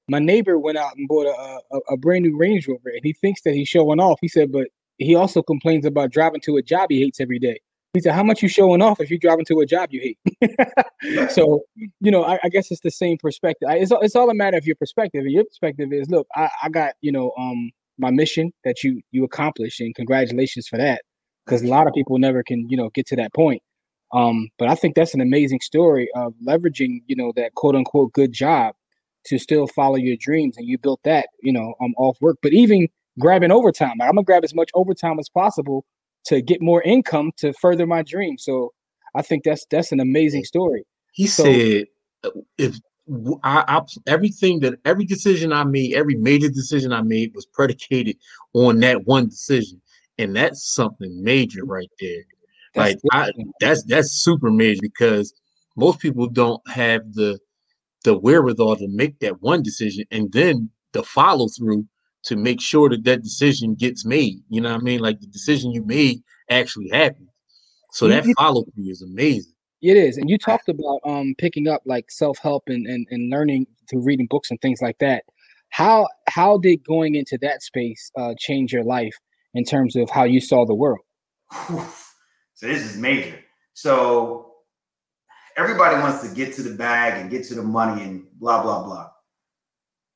my 0.08 0.18
neighbor 0.18 0.58
went 0.58 0.78
out 0.78 0.96
and 0.96 1.06
bought 1.06 1.26
a, 1.26 1.76
a, 1.76 1.78
a 1.90 1.96
brand 1.96 2.24
new 2.24 2.36
Range 2.36 2.66
Rover, 2.66 2.88
and 2.88 3.00
he 3.02 3.12
thinks 3.12 3.42
that 3.42 3.54
he's 3.54 3.68
showing 3.68 4.00
off. 4.00 4.18
He 4.20 4.28
said, 4.28 4.50
but 4.50 4.68
he 4.96 5.14
also 5.14 5.42
complains 5.42 5.84
about 5.84 6.10
driving 6.10 6.40
to 6.42 6.56
a 6.56 6.62
job 6.62 6.86
he 6.90 7.00
hates 7.00 7.20
every 7.20 7.38
day. 7.38 7.60
He 7.94 8.00
said, 8.00 8.14
"How 8.14 8.22
much 8.22 8.42
you 8.42 8.48
showing 8.48 8.82
off 8.82 9.00
if 9.00 9.10
you're 9.10 9.18
driving 9.18 9.44
to 9.46 9.60
a 9.60 9.66
job 9.66 9.88
you 9.92 10.00
hate?" 10.00 11.30
so, 11.30 11.62
you 12.00 12.10
know, 12.10 12.22
I, 12.24 12.38
I, 12.44 12.48
guess 12.48 12.70
it's 12.70 12.82
the 12.82 12.90
same 12.90 13.16
perspective. 13.18 13.68
It's 13.72 13.92
it's 14.02 14.14
all 14.14 14.28
a 14.28 14.34
matter 14.34 14.58
of 14.58 14.66
your 14.66 14.76
perspective. 14.76 15.22
And 15.22 15.32
your 15.32 15.44
perspective 15.44 15.92
is, 15.92 16.10
look, 16.10 16.26
I, 16.36 16.50
I 16.62 16.68
got 16.68 16.94
you 17.00 17.12
know 17.12 17.32
um 17.38 17.70
my 17.98 18.10
mission 18.10 18.52
that 18.64 18.84
you 18.84 19.00
you 19.10 19.24
accomplished, 19.24 19.80
and 19.80 19.94
congratulations 19.94 20.68
for 20.68 20.76
that 20.76 21.02
because 21.48 21.62
a 21.62 21.66
lot 21.66 21.86
of 21.86 21.94
people 21.94 22.18
never 22.18 22.42
can, 22.42 22.68
you 22.68 22.76
know, 22.76 22.90
get 22.90 23.06
to 23.06 23.16
that 23.16 23.32
point. 23.32 23.62
Um, 24.12 24.48
but 24.58 24.68
I 24.68 24.74
think 24.74 24.94
that's 24.94 25.14
an 25.14 25.20
amazing 25.20 25.60
story 25.60 26.08
of 26.14 26.34
leveraging, 26.46 27.02
you 27.06 27.16
know, 27.16 27.32
that 27.36 27.54
quote 27.54 27.74
unquote 27.74 28.12
good 28.12 28.32
job 28.32 28.74
to 29.26 29.38
still 29.38 29.66
follow 29.66 29.96
your 29.96 30.16
dreams, 30.18 30.56
and 30.56 30.66
you 30.66 30.78
built 30.78 31.00
that, 31.04 31.28
you 31.42 31.52
know, 31.52 31.74
um, 31.80 31.94
off 31.96 32.16
work. 32.20 32.36
But 32.42 32.52
even 32.52 32.88
grabbing 33.18 33.50
overtime, 33.50 34.00
I'm 34.00 34.10
gonna 34.10 34.22
grab 34.22 34.44
as 34.44 34.54
much 34.54 34.70
overtime 34.74 35.18
as 35.18 35.28
possible 35.28 35.84
to 36.28 36.40
get 36.40 36.62
more 36.62 36.82
income 36.82 37.32
to 37.38 37.52
further 37.54 37.86
my 37.86 38.02
dream. 38.02 38.38
So 38.38 38.72
I 39.14 39.22
think 39.22 39.44
that's 39.44 39.66
that's 39.70 39.92
an 39.92 40.00
amazing 40.00 40.44
story. 40.44 40.84
He 41.12 41.26
so, 41.26 41.44
said, 41.44 41.84
uh, 42.24 42.30
if 42.56 42.76
I, 43.42 43.64
I, 43.66 43.80
everything 44.06 44.60
that 44.60 44.74
every 44.84 45.04
decision 45.04 45.52
I 45.52 45.64
made, 45.64 45.94
every 45.94 46.14
major 46.16 46.48
decision 46.48 46.92
I 46.92 47.02
made 47.02 47.34
was 47.34 47.46
predicated 47.46 48.16
on 48.54 48.80
that 48.80 49.06
one 49.06 49.28
decision 49.28 49.80
and 50.18 50.34
that's 50.34 50.74
something 50.74 51.22
major 51.22 51.64
right 51.64 51.90
there. 52.00 52.24
That's 52.74 53.02
like 53.02 53.12
I, 53.12 53.30
that's 53.60 53.84
that's 53.84 54.10
super 54.10 54.50
major 54.50 54.80
because 54.82 55.32
most 55.76 56.00
people 56.00 56.28
don't 56.28 56.60
have 56.68 57.14
the 57.14 57.38
the 58.04 58.18
wherewithal 58.18 58.76
to 58.76 58.88
make 58.88 59.18
that 59.20 59.40
one 59.40 59.62
decision 59.62 60.04
and 60.10 60.30
then 60.32 60.70
the 60.92 61.02
follow 61.02 61.48
through 61.48 61.86
to 62.24 62.36
make 62.36 62.60
sure 62.60 62.88
that 62.88 63.04
that 63.04 63.22
decision 63.22 63.74
gets 63.74 64.04
made. 64.04 64.40
You 64.48 64.60
know 64.60 64.72
what 64.72 64.80
I 64.80 64.84
mean? 64.84 65.00
Like 65.00 65.20
the 65.20 65.26
decision 65.26 65.70
you 65.70 65.84
made 65.84 66.22
actually 66.50 66.88
happened. 66.90 67.28
So 67.92 68.08
that 68.08 68.26
follow 68.36 68.64
through 68.74 68.90
is 68.90 69.02
amazing. 69.02 69.52
It 69.80 69.96
is. 69.96 70.18
And 70.18 70.28
you 70.28 70.38
talked 70.38 70.68
about 70.68 71.00
um 71.04 71.34
picking 71.38 71.68
up 71.68 71.82
like 71.86 72.10
self-help 72.10 72.64
and, 72.66 72.86
and, 72.86 73.06
and 73.10 73.30
learning 73.30 73.66
through 73.88 74.02
reading 74.02 74.26
books 74.28 74.50
and 74.50 74.60
things 74.60 74.82
like 74.82 74.98
that. 74.98 75.24
How 75.70 76.08
how 76.26 76.58
did 76.58 76.84
going 76.84 77.14
into 77.14 77.38
that 77.42 77.62
space 77.62 78.10
uh 78.16 78.34
change 78.38 78.72
your 78.72 78.84
life? 78.84 79.14
in 79.54 79.64
terms 79.64 79.96
of 79.96 80.10
how 80.10 80.24
you 80.24 80.40
saw 80.40 80.64
the 80.64 80.74
world? 80.74 81.00
So 82.54 82.66
this 82.66 82.84
is 82.84 82.96
major. 82.96 83.38
So 83.74 84.52
everybody 85.56 85.96
wants 85.96 86.28
to 86.28 86.34
get 86.34 86.54
to 86.54 86.62
the 86.62 86.74
bag 86.76 87.20
and 87.20 87.30
get 87.30 87.44
to 87.44 87.54
the 87.54 87.62
money 87.62 88.02
and 88.02 88.24
blah 88.38 88.62
blah 88.62 88.84
blah. 88.84 89.10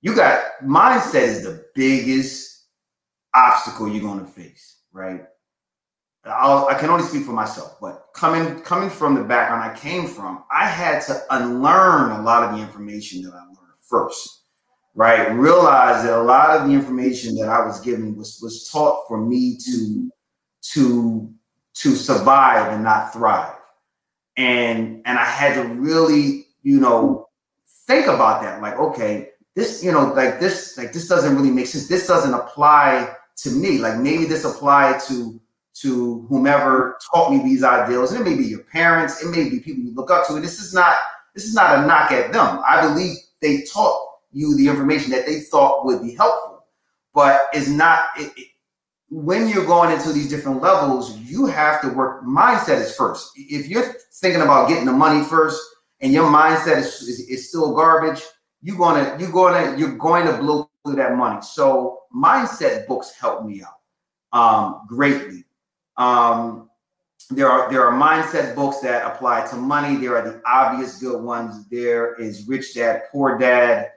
You 0.03 0.15
got 0.15 0.43
mindset 0.62 1.23
is 1.23 1.43
the 1.43 1.65
biggest 1.75 2.67
obstacle 3.35 3.88
you're 3.88 4.03
going 4.03 4.21
to 4.21 4.31
face, 4.31 4.81
right? 4.93 5.23
I'll, 6.25 6.69
i 6.69 6.75
can 6.75 6.91
only 6.91 7.05
speak 7.05 7.25
for 7.25 7.33
myself, 7.33 7.79
but 7.81 8.07
coming 8.15 8.61
coming 8.61 8.91
from 8.91 9.15
the 9.15 9.25
background 9.25 9.65
I 9.65 9.77
came 9.77 10.07
from, 10.07 10.45
I 10.53 10.67
had 10.67 11.03
to 11.07 11.21
unlearn 11.31 12.12
a 12.12 12.23
lot 12.23 12.45
of 12.45 12.57
the 12.57 12.62
information 12.62 13.23
that 13.23 13.35
I 13.35 13.41
learned 13.41 13.81
first 13.81 14.43
right? 14.95 15.29
Realize 15.33 16.05
that 16.05 16.19
a 16.19 16.23
lot 16.23 16.51
of 16.51 16.69
the 16.69 16.75
information 16.75 17.35
that 17.37 17.49
I 17.49 17.65
was 17.65 17.81
given 17.81 18.17
was 18.17 18.38
was 18.43 18.69
taught 18.69 19.07
for 19.09 19.19
me 19.19 19.57
to 19.65 20.11
to 20.75 21.33
to 21.75 21.97
survive 21.97 22.73
and 22.73 22.85
not 22.85 23.12
thrive. 23.12 23.57
And 24.37 25.03
and 25.05 25.19
I 25.19 25.25
had 25.25 25.55
to 25.55 25.69
really, 25.69 26.47
you 26.62 26.81
know, 26.81 27.29
think 27.87 28.07
about 28.07 28.43
that. 28.43 28.61
Like, 28.62 28.79
okay, 28.79 29.31
this, 29.55 29.83
you 29.85 29.93
know, 29.93 30.12
like 30.15 30.41
this, 30.41 30.77
like 30.79 30.93
this 30.93 31.09
doesn't 31.09 31.37
really 31.37 31.51
make 31.51 31.67
sense. 31.67 31.88
This 31.88 32.07
doesn't 32.07 32.33
apply 32.33 33.15
to 33.37 33.51
me, 33.51 33.79
like 33.79 33.99
maybe 33.99 34.25
this 34.25 34.45
applied 34.45 35.01
to 35.09 35.41
to 35.75 36.27
whomever 36.29 36.99
taught 37.11 37.33
me 37.33 37.43
these 37.43 37.65
ideals, 37.65 38.12
and 38.12 38.21
it 38.21 38.31
may 38.31 38.37
be 38.37 38.45
your 38.45 38.62
parents, 38.65 39.23
it 39.23 39.31
may 39.31 39.49
be 39.49 39.59
people 39.59 39.83
you 39.83 39.95
look 39.95 40.11
up 40.11 40.27
to. 40.27 40.35
And 40.35 40.45
this 40.45 40.61
is 40.61 40.75
not 40.75 40.97
this 41.35 41.45
is 41.45 41.55
not 41.55 41.79
a 41.79 41.87
knock 41.87 42.12
at 42.12 42.33
them. 42.33 42.61
I 42.67 42.83
believe 42.83 43.17
they 43.41 43.62
taught 43.62 43.99
you 44.33 44.57
the 44.57 44.69
information 44.69 45.11
that 45.12 45.27
they 45.27 45.41
thought 45.41 45.85
would 45.85 46.03
be 46.03 46.15
helpful, 46.15 46.65
but 47.15 47.43
it's 47.53 47.69
not. 47.69 48.05
It, 48.19 48.33
it, 48.37 48.49
when 49.09 49.47
you're 49.49 49.67
going 49.67 49.91
into 49.91 50.11
these 50.11 50.29
different 50.29 50.62
levels, 50.62 51.19
you 51.19 51.45
have 51.45 51.83
to 51.83 51.88
work. 51.88 52.25
Mindset 52.25 52.81
is 52.81 52.95
first. 52.95 53.33
If 53.37 53.69
you're 53.69 53.95
thinking 54.15 54.41
about 54.41 54.69
getting 54.69 54.87
the 54.87 54.93
money 54.93 55.23
first, 55.23 55.61
and 56.01 56.12
your 56.12 56.25
mindset 56.31 56.79
is, 56.79 57.03
is, 57.03 57.21
is 57.29 57.49
still 57.49 57.75
garbage, 57.75 58.23
you're 58.62 58.77
gonna 58.77 59.16
you're 59.18 59.33
gonna 59.33 59.77
you're 59.77 59.96
going 59.96 60.27
to 60.27 60.38
blow 60.38 60.70
through 60.85 60.96
that 60.96 61.16
money. 61.16 61.40
So 61.42 62.03
mindset 62.14 62.87
books 62.87 63.12
help 63.18 63.44
me 63.44 63.62
out 63.62 64.38
um, 64.38 64.83
greatly. 64.87 65.44
Um, 65.96 66.70
there 67.31 67.48
are 67.48 67.70
there 67.70 67.87
are 67.87 67.92
mindset 67.92 68.55
books 68.55 68.81
that 68.81 69.07
apply 69.07 69.46
to 69.48 69.57
money. 69.57 69.96
There 69.96 70.16
are 70.16 70.22
the 70.22 70.42
obvious 70.46 70.98
good 70.98 71.22
ones. 71.22 71.68
There 71.68 72.14
is 72.14 72.46
Rich 72.46 72.75
Dad 72.75 73.03
Poor 73.11 73.38
Dad. 73.38 73.92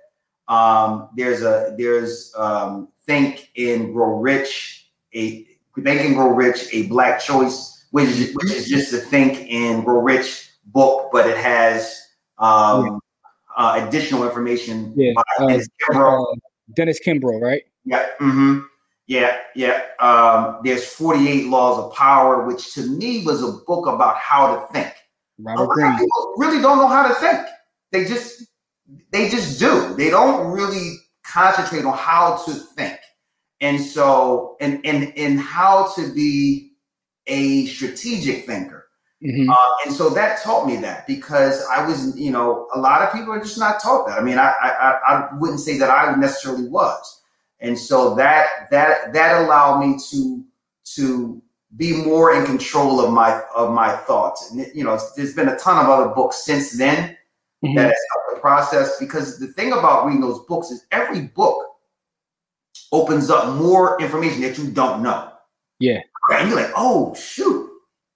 Um, 0.47 1.09
there's 1.15 1.41
a 1.41 1.75
there's 1.77 2.33
um, 2.37 2.89
Think 3.05 3.49
and 3.57 3.93
Grow 3.93 4.19
Rich 4.19 4.85
a 5.15 5.47
Think 5.83 6.01
and 6.01 6.15
Grow 6.15 6.29
Rich, 6.29 6.67
a 6.73 6.87
Black 6.87 7.19
Choice, 7.19 7.87
which 7.91 8.09
is, 8.09 8.35
which 8.35 8.51
is 8.51 8.67
just 8.67 8.93
a 8.93 8.97
Think 8.97 9.49
and 9.49 9.83
Grow 9.83 9.99
Rich 9.99 10.51
book, 10.67 11.09
but 11.11 11.27
it 11.27 11.37
has 11.37 12.01
um, 12.37 12.99
uh, 13.55 13.85
additional 13.87 14.23
information 14.23 14.93
yeah. 14.95 15.13
by 15.15 15.45
uh, 15.45 15.47
Dennis 15.47 15.69
Kimbro. 15.81 16.21
Uh, 16.21 16.35
Dennis 16.75 16.99
Kimbro, 17.05 17.41
right? 17.41 17.63
Yeah. 17.83 18.05
Mm-hmm. 18.19 18.59
Yeah, 19.07 19.37
yeah. 19.55 19.83
Um, 19.99 20.61
there's 20.63 20.85
48 20.85 21.47
Laws 21.47 21.77
of 21.77 21.93
Power, 21.93 22.45
which 22.45 22.73
to 22.73 22.81
me 22.81 23.23
was 23.23 23.43
a 23.43 23.51
book 23.65 23.85
about 23.85 24.17
how 24.17 24.55
to 24.55 24.73
think. 24.73 24.93
Robert 25.37 25.79
a 25.79 25.85
lot 25.85 25.93
of 25.93 25.99
people 25.99 26.33
really 26.37 26.61
don't 26.61 26.77
know 26.77 26.87
how 26.87 27.07
to 27.07 27.13
think. 27.15 27.45
They 27.91 28.05
just 28.05 28.45
they 29.11 29.29
just 29.29 29.59
do. 29.59 29.93
They 29.95 30.09
don't 30.09 30.51
really 30.51 30.95
concentrate 31.23 31.85
on 31.85 31.97
how 31.97 32.37
to 32.45 32.53
think 32.53 32.99
and 33.61 33.81
so 33.81 34.57
and 34.59 34.85
and 34.85 35.13
and 35.17 35.39
how 35.39 35.91
to 35.95 36.13
be 36.13 36.73
a 37.27 37.65
strategic 37.67 38.45
thinker 38.45 38.84
mm-hmm. 39.23 39.49
uh, 39.49 39.55
and 39.85 39.93
so 39.93 40.09
that 40.09 40.41
taught 40.43 40.67
me 40.67 40.77
that 40.77 41.05
because 41.07 41.63
i 41.71 41.85
was 41.85 42.17
you 42.17 42.31
know 42.31 42.67
a 42.73 42.79
lot 42.79 43.01
of 43.01 43.13
people 43.13 43.31
are 43.31 43.39
just 43.39 43.59
not 43.59 43.81
taught 43.81 44.07
that 44.07 44.19
i 44.19 44.23
mean 44.23 44.37
i 44.37 44.53
i, 44.61 44.99
I 45.07 45.29
wouldn't 45.37 45.59
say 45.59 45.77
that 45.77 45.89
i 45.89 46.15
necessarily 46.15 46.67
was 46.67 47.21
and 47.59 47.77
so 47.77 48.15
that 48.15 48.69
that 48.71 49.13
that 49.13 49.41
allowed 49.41 49.79
me 49.79 49.97
to 50.11 50.43
to 50.95 51.41
be 51.77 51.93
more 52.03 52.33
in 52.33 52.45
control 52.45 52.99
of 53.03 53.11
my 53.11 53.41
of 53.55 53.73
my 53.73 53.95
thoughts 53.95 54.51
and 54.51 54.65
you 54.73 54.83
know 54.83 54.99
there's 55.15 55.33
been 55.33 55.49
a 55.49 55.57
ton 55.57 55.83
of 55.83 55.89
other 55.89 56.13
books 56.13 56.43
since 56.45 56.71
then 56.71 57.17
mm-hmm. 57.63 57.75
that 57.75 57.87
has 57.87 57.97
helped 58.13 58.35
the 58.35 58.39
process 58.39 58.97
because 58.99 59.39
the 59.39 59.47
thing 59.47 59.71
about 59.71 60.05
reading 60.05 60.21
those 60.21 60.39
books 60.45 60.71
is 60.71 60.85
every 60.91 61.21
book 61.21 61.65
opens 62.91 63.29
up 63.29 63.55
more 63.55 63.99
information 64.01 64.41
that 64.41 64.57
you 64.57 64.69
don't 64.71 65.01
know. 65.01 65.31
Yeah. 65.79 65.99
And 66.31 66.49
you're 66.49 66.59
like, 66.59 66.71
oh 66.75 67.13
shoot, 67.15 67.64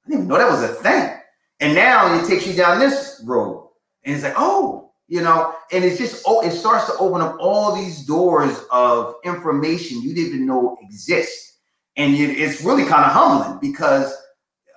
didn't 0.10 0.24
even 0.24 0.28
know 0.28 0.38
that 0.38 0.50
was 0.50 0.64
a 0.64 0.70
thing. 0.70 1.16
And 1.60 1.76
now 1.76 2.18
it 2.18 2.28
takes 2.28 2.48
you 2.48 2.54
down 2.54 2.80
this 2.80 3.22
road. 3.26 3.70
And 4.04 4.16
it's 4.16 4.24
like, 4.24 4.34
oh, 4.38 4.92
you 5.08 5.22
know, 5.22 5.54
and 5.72 5.84
it's 5.84 5.98
just 5.98 6.24
oh, 6.26 6.42
it 6.42 6.52
starts 6.52 6.86
to 6.86 6.94
open 7.00 7.22
up 7.22 7.38
all 7.40 7.76
these 7.76 8.06
doors 8.06 8.60
of 8.72 9.16
information 9.24 10.02
you 10.02 10.14
didn't 10.14 10.34
even 10.34 10.46
know 10.46 10.78
exist. 10.82 11.58
And 11.98 12.16
it's 12.16 12.64
really 12.64 12.86
kind 12.86 13.04
of 13.04 13.12
humbling 13.12 13.60
because 13.60 14.16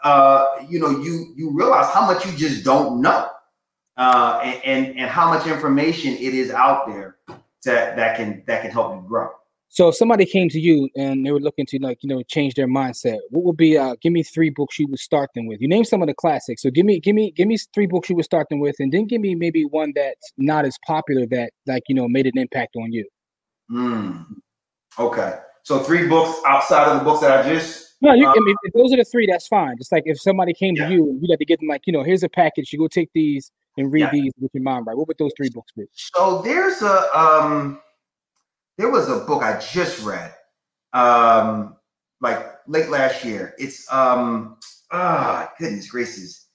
uh, 0.03 0.47
you 0.69 0.81
know, 0.81 0.91
you 0.91 1.33
you 1.37 1.53
realize 1.53 1.93
how 1.93 2.07
much 2.07 2.27
you 2.27 2.33
just 2.33 2.65
don't 2.65 3.01
know. 3.01 3.29
Uh, 3.97 4.41
and, 4.43 4.65
and 4.65 4.99
and 4.99 5.11
how 5.11 5.29
much 5.29 5.47
information 5.47 6.15
it 6.15 6.35
is 6.35 6.51
out 6.51 6.87
there 6.87 7.19
that 7.65 7.95
that 7.95 8.17
can 8.17 8.43
that 8.47 8.63
can 8.63 8.71
help 8.71 8.95
you 8.95 9.07
grow. 9.07 9.31
So 9.75 9.89
if 9.89 9.95
somebody 9.95 10.27
came 10.27 10.51
to 10.51 10.61
you 10.61 10.91
and 10.97 11.25
they 11.25 11.31
were 11.31 11.41
looking 11.41 11.65
to 11.65 11.79
like 11.79 11.97
you 12.03 12.09
know 12.09 12.23
change 12.25 12.55
their 12.55 12.69
mindset, 12.69 13.19
what 13.31 13.43
would 13.45 13.57
be 13.57 13.79
uh 13.79 13.97
give 14.03 14.13
me 14.13 14.23
three 14.23 14.51
books 14.51 14.79
you 14.79 14.87
would 14.89 15.01
start 15.01 15.31
them 15.35 15.47
with? 15.47 15.63
You 15.63 15.69
name 15.69 15.85
some 15.85 16.03
of 16.03 16.09
the 16.09 16.15
classics. 16.15 16.61
So 16.61 16.71
give 16.71 16.85
me 16.85 17.01
give 17.01 17.15
me 17.15 17.31
give 17.31 17.49
me 17.49 17.57
three 17.73 17.87
books 17.87 18.11
you 18.11 18.17
would 18.17 18.27
start 18.27 18.51
them 18.51 18.61
with, 18.61 18.77
and 18.81 18.93
then 18.93 19.07
give 19.07 19.23
me 19.23 19.35
maybe 19.35 19.65
one 19.65 19.95
that's 19.97 20.31
not 20.37 20.67
as 20.67 20.77
popular 20.87 21.25
that 21.29 21.53
like 21.67 21.85
you 21.89 21.95
know 21.95 22.07
made 22.07 22.27
an 22.27 22.37
impact 22.37 22.77
on 22.77 22.93
you. 22.93 23.09
Hmm. 23.71 24.21
Okay. 24.99 25.39
So 25.63 25.79
three 25.79 26.07
books 26.07 26.39
outside 26.47 26.89
of 26.89 26.99
the 26.99 27.05
books 27.05 27.21
that 27.21 27.47
I 27.47 27.49
just 27.49 27.95
no, 28.03 28.13
you, 28.13 28.27
um, 28.27 28.35
I 28.37 28.41
mean, 28.45 28.57
if 28.65 28.75
those 28.75 28.93
are 28.93 28.97
the 28.97 29.05
three, 29.05 29.27
that's 29.31 29.47
fine. 29.47 29.79
Just 29.79 29.93
like 29.93 30.03
if 30.05 30.21
somebody 30.21 30.53
came 30.53 30.75
yeah. 30.75 30.89
to 30.89 30.93
you 30.93 31.09
and 31.09 31.23
you 31.23 31.29
had 31.31 31.39
to 31.39 31.45
get 31.45 31.61
them, 31.61 31.69
like, 31.69 31.83
you 31.87 31.93
know, 31.93 32.03
here's 32.03 32.25
a 32.25 32.29
package, 32.29 32.73
you 32.73 32.79
go 32.81 32.89
take 32.89 33.09
these 33.15 33.53
and 33.79 33.93
read 33.93 34.01
yeah. 34.01 34.11
these 34.11 34.33
with 34.41 34.51
your 34.53 34.65
mind 34.65 34.87
right. 34.87 34.97
What 34.97 35.07
would 35.07 35.19
those 35.19 35.31
three 35.37 35.51
books 35.51 35.71
be? 35.77 35.85
So 35.95 36.43
there's 36.43 36.83
a 36.83 37.19
um 37.19 37.81
there 38.79 38.91
was 38.91 39.09
a 39.09 39.21
book 39.21 39.43
I 39.43 39.59
just 39.59 40.03
read, 40.05 40.35
um, 40.93 41.77
like 42.21 42.45
late 42.67 42.89
last 42.89 43.25
year. 43.25 43.55
It's 43.59 43.91
um, 43.93 44.57
ah, 44.91 45.49
oh, 45.49 45.55
goodness 45.59 45.91
gracious, 45.91 46.47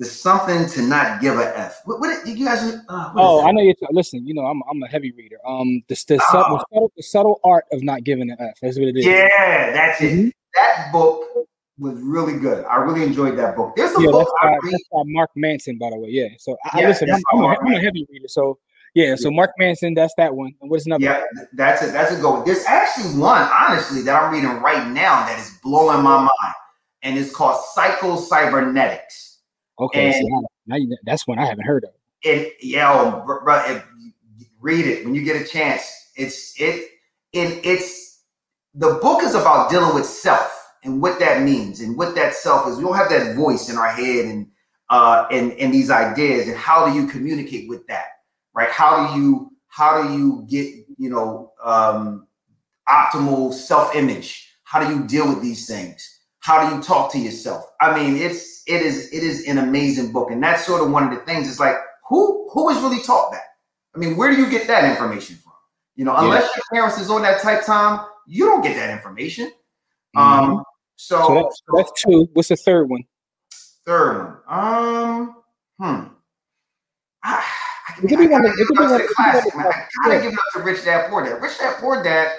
there's 0.00 0.12
something 0.12 0.66
to 0.70 0.82
not 0.82 1.20
give 1.20 1.38
a 1.38 1.58
f. 1.58 1.82
What, 1.84 2.00
what 2.00 2.26
you 2.26 2.44
guys? 2.44 2.62
Uh, 2.88 3.12
oh, 3.16 3.46
I 3.46 3.52
know 3.52 3.60
you. 3.60 3.74
Listen, 3.90 4.26
you 4.26 4.32
know, 4.32 4.46
I'm 4.46 4.62
I'm 4.70 4.82
a 4.82 4.88
heavy 4.88 5.12
reader. 5.12 5.36
Um, 5.46 5.82
the 5.88 6.04
the, 6.08 6.14
oh. 6.14 6.32
subtle, 6.32 6.56
the, 6.56 6.64
subtle, 6.72 6.92
the 6.96 7.02
subtle 7.02 7.40
art 7.44 7.66
of 7.70 7.82
not 7.82 8.02
giving 8.02 8.30
an 8.30 8.36
f. 8.40 8.54
That's 8.62 8.78
what 8.78 8.88
it 8.88 8.96
is. 8.96 9.04
Yeah, 9.04 9.72
that's 9.72 10.00
it. 10.00 10.12
Mm-hmm. 10.12 10.28
That 10.54 10.90
book 10.90 11.26
was 11.78 12.00
really 12.00 12.38
good. 12.38 12.64
I 12.64 12.76
really 12.76 13.02
enjoyed 13.02 13.38
that 13.38 13.56
book. 13.56 13.74
There's 13.76 13.94
a 13.94 14.00
yeah, 14.00 14.10
book 14.10 14.28
that's, 14.42 14.54
by, 14.62 14.70
that's 14.70 14.88
by 14.90 15.02
Mark 15.04 15.30
Manson, 15.36 15.76
by 15.76 15.90
the 15.90 15.98
way. 15.98 16.08
Yeah. 16.08 16.28
So 16.38 16.56
I, 16.72 16.80
yeah, 16.80 16.88
listen, 16.88 17.10
I'm, 17.10 17.20
I'm, 17.32 17.44
a, 17.44 17.48
I'm, 17.48 17.72
a 17.74 17.80
heavy 17.80 18.06
reader. 18.10 18.28
So 18.28 18.58
yeah, 18.94 19.14
so 19.14 19.30
Mark 19.30 19.50
Manson, 19.58 19.94
that's 19.94 20.14
that 20.16 20.34
one. 20.34 20.52
And 20.60 20.70
what's 20.70 20.86
another? 20.86 21.04
Yeah, 21.04 21.22
that's 21.52 21.82
it. 21.82 21.92
That's 21.92 22.12
a 22.12 22.20
go. 22.20 22.42
There's 22.44 22.64
actually 22.66 23.18
one, 23.20 23.42
honestly, 23.42 24.02
that 24.02 24.20
I'm 24.20 24.32
reading 24.32 24.50
right 24.62 24.88
now 24.88 25.26
that 25.26 25.38
is 25.38 25.58
blowing 25.62 26.02
my 26.02 26.18
mind, 26.18 26.54
and 27.02 27.18
it's 27.18 27.34
called 27.34 27.62
Psycho 27.72 28.16
Cybernetics. 28.16 29.38
Okay, 29.78 30.06
and 30.06 30.14
so 30.14 30.42
now, 30.66 30.76
you, 30.76 30.96
that's 31.04 31.26
one 31.26 31.38
I 31.38 31.46
haven't 31.46 31.64
heard 31.64 31.84
of. 31.84 31.90
It, 32.22 32.54
yeah, 32.60 32.92
oh, 32.92 33.24
bro, 33.24 33.44
bro 33.44 33.56
it, 33.64 33.82
read 34.60 34.86
it 34.86 35.04
when 35.04 35.14
you 35.14 35.22
get 35.22 35.40
a 35.40 35.44
chance. 35.44 35.82
It's 36.16 36.60
it, 36.60 36.88
it, 37.32 37.64
it's 37.64 38.22
the 38.74 38.98
book 39.00 39.22
is 39.22 39.34
about 39.34 39.70
dealing 39.70 39.94
with 39.94 40.06
self 40.06 40.56
and 40.82 41.00
what 41.00 41.18
that 41.20 41.42
means 41.42 41.80
and 41.80 41.96
what 41.96 42.14
that 42.16 42.34
self 42.34 42.68
is. 42.68 42.76
We 42.76 42.84
don't 42.84 42.96
have 42.96 43.10
that 43.10 43.36
voice 43.36 43.68
in 43.68 43.76
our 43.76 43.90
head 43.90 44.26
and 44.26 44.48
uh 44.90 45.26
and 45.30 45.52
and 45.52 45.72
these 45.72 45.90
ideas 45.90 46.48
and 46.48 46.56
how 46.56 46.86
do 46.86 46.94
you 46.94 47.06
communicate 47.06 47.68
with 47.68 47.86
that 47.86 48.06
right? 48.54 48.70
How 48.70 49.08
do 49.08 49.20
you 49.20 49.50
how 49.68 50.02
do 50.02 50.14
you 50.14 50.46
get 50.48 50.74
you 50.98 51.10
know 51.10 51.52
um, 51.64 52.26
optimal 52.88 53.52
self 53.52 53.94
image? 53.94 54.46
How 54.64 54.86
do 54.86 54.94
you 54.94 55.06
deal 55.06 55.28
with 55.28 55.42
these 55.42 55.66
things? 55.66 56.18
How 56.40 56.68
do 56.68 56.74
you 56.74 56.82
talk 56.82 57.12
to 57.12 57.18
yourself? 57.18 57.64
I 57.80 57.94
mean, 57.94 58.16
it's 58.16 58.62
it 58.66 58.82
is 58.82 59.12
it 59.12 59.22
is 59.22 59.46
an 59.46 59.58
amazing 59.58 60.12
book, 60.12 60.30
and 60.30 60.42
that's 60.42 60.64
sort 60.66 60.82
of 60.82 60.90
one 60.90 61.04
of 61.04 61.10
the 61.10 61.24
things. 61.24 61.48
It's 61.48 61.60
like 61.60 61.76
who 62.08 62.48
who 62.52 62.68
has 62.70 62.82
really 62.82 63.02
taught 63.02 63.32
that? 63.32 63.42
I 63.94 63.98
mean, 63.98 64.16
where 64.16 64.30
do 64.30 64.40
you 64.40 64.48
get 64.48 64.66
that 64.68 64.84
information 64.84 65.36
from? 65.36 65.52
You 65.96 66.04
know, 66.04 66.16
unless 66.16 66.44
yeah. 66.44 66.50
your 66.56 66.82
parents 66.82 67.00
is 67.00 67.10
on 67.10 67.22
that 67.22 67.42
type 67.42 67.64
time, 67.64 68.06
you 68.26 68.46
don't 68.46 68.62
get 68.62 68.74
that 68.76 68.90
information. 68.90 69.52
Mm-hmm. 70.16 70.18
Um, 70.50 70.64
so, 70.96 71.18
so, 71.18 71.34
that's, 71.34 71.62
that's 71.74 72.02
two. 72.02 72.28
What's 72.32 72.48
the 72.48 72.56
third 72.56 72.88
one? 72.88 73.04
Third 73.84 74.18
one. 74.18 74.36
Um, 74.48 75.34
hmm. 75.78 76.04
I, 77.22 77.44
I, 78.04 78.06
give 78.06 78.20
it 78.20 78.28
to 78.28 78.74
the 78.74 79.08
classic, 79.14 79.56
man. 79.56 79.66
I 79.66 80.08
gotta 80.08 80.20
give 80.20 80.32
it 80.32 80.38
up 80.38 80.52
to 80.54 80.62
Rich 80.62 80.84
Dad 80.84 81.10
Poor 81.10 81.24
Dad. 81.24 81.40
Rich 81.42 81.58
Dad 81.58 81.76
Poor 81.78 82.02
Dad, 82.02 82.32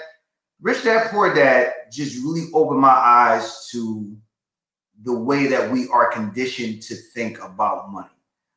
Rich 0.60 0.84
Dad 0.84 1.10
Poor 1.10 1.34
Dad 1.34 1.72
just 1.90 2.16
really 2.24 2.48
opened 2.54 2.80
my 2.80 2.88
eyes 2.88 3.68
to 3.72 4.16
the 5.04 5.12
way 5.12 5.46
that 5.46 5.70
we 5.70 5.88
are 5.88 6.10
conditioned 6.10 6.82
to 6.82 6.94
think 6.94 7.42
about 7.42 7.90
money. 7.90 8.08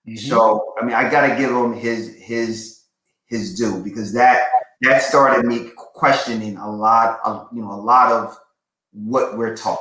Mm-hmm. 0.07 0.17
So 0.17 0.73
I 0.79 0.85
mean, 0.85 0.93
I 0.93 1.09
gotta 1.09 1.35
give 1.35 1.51
him 1.51 1.73
his 1.73 2.15
his 2.15 2.83
his 3.25 3.57
due 3.57 3.83
because 3.83 4.13
that 4.13 4.47
that 4.81 5.01
started 5.01 5.45
me 5.45 5.71
questioning 5.75 6.57
a 6.57 6.69
lot 6.69 7.19
of 7.23 7.47
you 7.53 7.61
know 7.61 7.71
a 7.71 7.81
lot 7.81 8.11
of 8.11 8.37
what 8.91 9.37
we're 9.37 9.55
taught. 9.55 9.79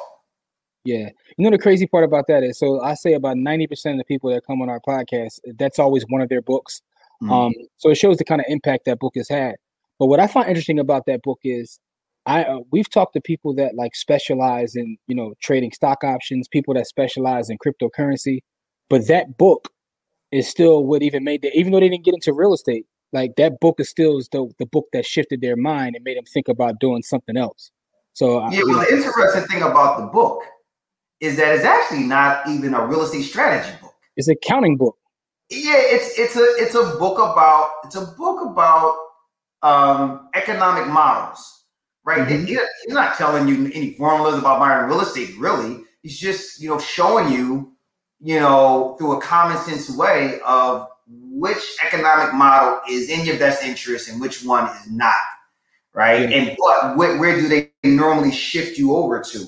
Yeah. 0.84 1.08
You 1.38 1.44
know 1.44 1.50
the 1.50 1.58
crazy 1.58 1.87
part 1.87 2.04
about 2.04 2.26
that 2.28 2.42
is 2.42 2.58
so 2.58 2.80
I 2.82 2.94
say 2.94 3.14
about 3.14 3.37
90% 3.37 3.92
of 3.92 3.98
the 3.98 4.04
people 4.04 4.30
that 4.30 4.46
come 4.46 4.60
on 4.60 4.68
our 4.68 4.80
podcast, 4.80 5.40
that's 5.58 5.78
always 5.78 6.04
one 6.08 6.20
of 6.20 6.28
their 6.28 6.42
books. 6.42 6.82
Mm-hmm. 7.22 7.33
Um, 7.33 7.53
so 7.77 7.90
it 7.90 7.96
shows 7.96 8.16
the 8.16 8.24
kind 8.24 8.40
of 8.40 8.46
impact 8.48 8.85
that 8.87 8.98
book 8.98 9.14
has 9.16 9.29
had. 9.29 9.55
But 9.98 10.07
what 10.07 10.20
I 10.20 10.27
find 10.27 10.48
interesting 10.48 10.79
about 10.79 11.07
that 11.07 11.22
book 11.22 11.38
is 11.44 11.79
I 12.27 12.44
uh, 12.44 12.61
we've 12.72 12.88
talked 12.88 13.14
to 13.14 13.20
people 13.20 13.55
that 13.57 13.74
like 13.74 13.94
specialize 13.94 14.74
in 14.74 14.96
you 15.07 15.14
know 15.14 15.35
trading 15.42 15.72
stock 15.72 16.03
options, 16.05 16.48
people 16.48 16.74
that 16.74 16.87
specialize 16.87 17.50
in 17.50 17.59
cryptocurrency, 17.59 18.40
but 18.88 19.07
that 19.09 19.37
book 19.37 19.68
is 20.33 20.48
still 20.48 20.85
what 20.85 21.03
even 21.03 21.22
made 21.22 21.42
that 21.42 21.57
even 21.57 21.72
though 21.72 21.81
they 21.81 21.88
didn't 21.88 22.05
get 22.05 22.14
into 22.14 22.33
real 22.33 22.55
estate, 22.55 22.87
like 23.12 23.33
that 23.37 23.61
book 23.61 23.77
is 23.79 23.88
still 23.88 24.20
the 24.33 24.50
the 24.59 24.66
book 24.66 24.87
that 24.92 25.05
shifted 25.05 25.40
their 25.40 25.57
mind 25.57 25.94
and 25.94 26.05
made 26.05 26.16
them 26.16 26.24
think 26.24 26.48
about 26.48 26.81
doing 26.81 27.03
something 27.03 27.37
else. 27.37 27.70
So 28.14 28.40
yeah, 28.50 28.61
well, 28.66 28.81
the 28.81 28.96
interesting 28.96 29.44
thing 29.44 29.62
about 29.62 30.00
the 30.00 30.07
book 30.07 30.42
is 31.20 31.37
that 31.37 31.55
it's 31.55 31.64
actually 31.64 32.05
not 32.05 32.48
even 32.48 32.74
a 32.74 32.87
real 32.87 33.03
estate 33.03 33.22
strategy 33.22 33.74
book. 33.81 33.94
It's 34.16 34.29
a 34.29 34.37
counting 34.37 34.77
book. 34.77 34.96
Yeah, 35.50 35.76
it's 35.76 36.18
it's 36.18 36.37
a 36.37 36.44
it's 36.57 36.74
a 36.74 36.96
book 36.98 37.18
about 37.18 37.70
it's 37.85 37.96
a 37.96 38.07
book 38.16 38.44
about 38.44 38.96
um, 39.62 40.28
economic 40.35 40.87
models, 40.88 41.64
right? 42.04 42.26
Mm-hmm. 42.26 42.46
He's 42.46 42.59
not 42.88 43.16
telling 43.16 43.46
you 43.46 43.70
any 43.74 43.94
formulas 43.94 44.38
about 44.38 44.59
buying 44.59 44.88
real 44.88 45.00
estate, 45.00 45.37
really. 45.38 45.83
He's 46.02 46.18
just 46.18 46.61
you 46.61 46.70
know 46.70 46.78
showing 46.78 47.30
you, 47.33 47.72
you 48.20 48.40
know, 48.40 48.96
through 48.98 49.18
a 49.18 49.20
common 49.20 49.59
sense 49.59 49.90
way 49.90 50.40
of 50.46 50.88
which 51.07 51.76
economic 51.85 52.33
model 52.35 52.80
is 52.88 53.11
in 53.11 53.26
your 53.26 53.38
best 53.38 53.62
interest 53.62 54.09
and 54.09 54.20
which 54.20 54.44
one 54.44 54.64
is 54.76 54.90
not, 54.90 55.12
right? 55.92 56.28
Yeah. 56.30 56.37
And 56.37 56.57
what 56.57 56.96
where, 56.96 57.18
where 57.18 57.38
do 57.38 57.48
they 57.48 57.70
normally 57.85 58.33
shift 58.33 58.78
you 58.78 58.96
over 58.96 59.20
to? 59.20 59.46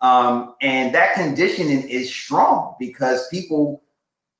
Um, 0.00 0.54
and 0.60 0.94
that 0.94 1.14
conditioning 1.14 1.88
is 1.88 2.14
strong 2.14 2.76
because 2.78 3.26
people 3.28 3.82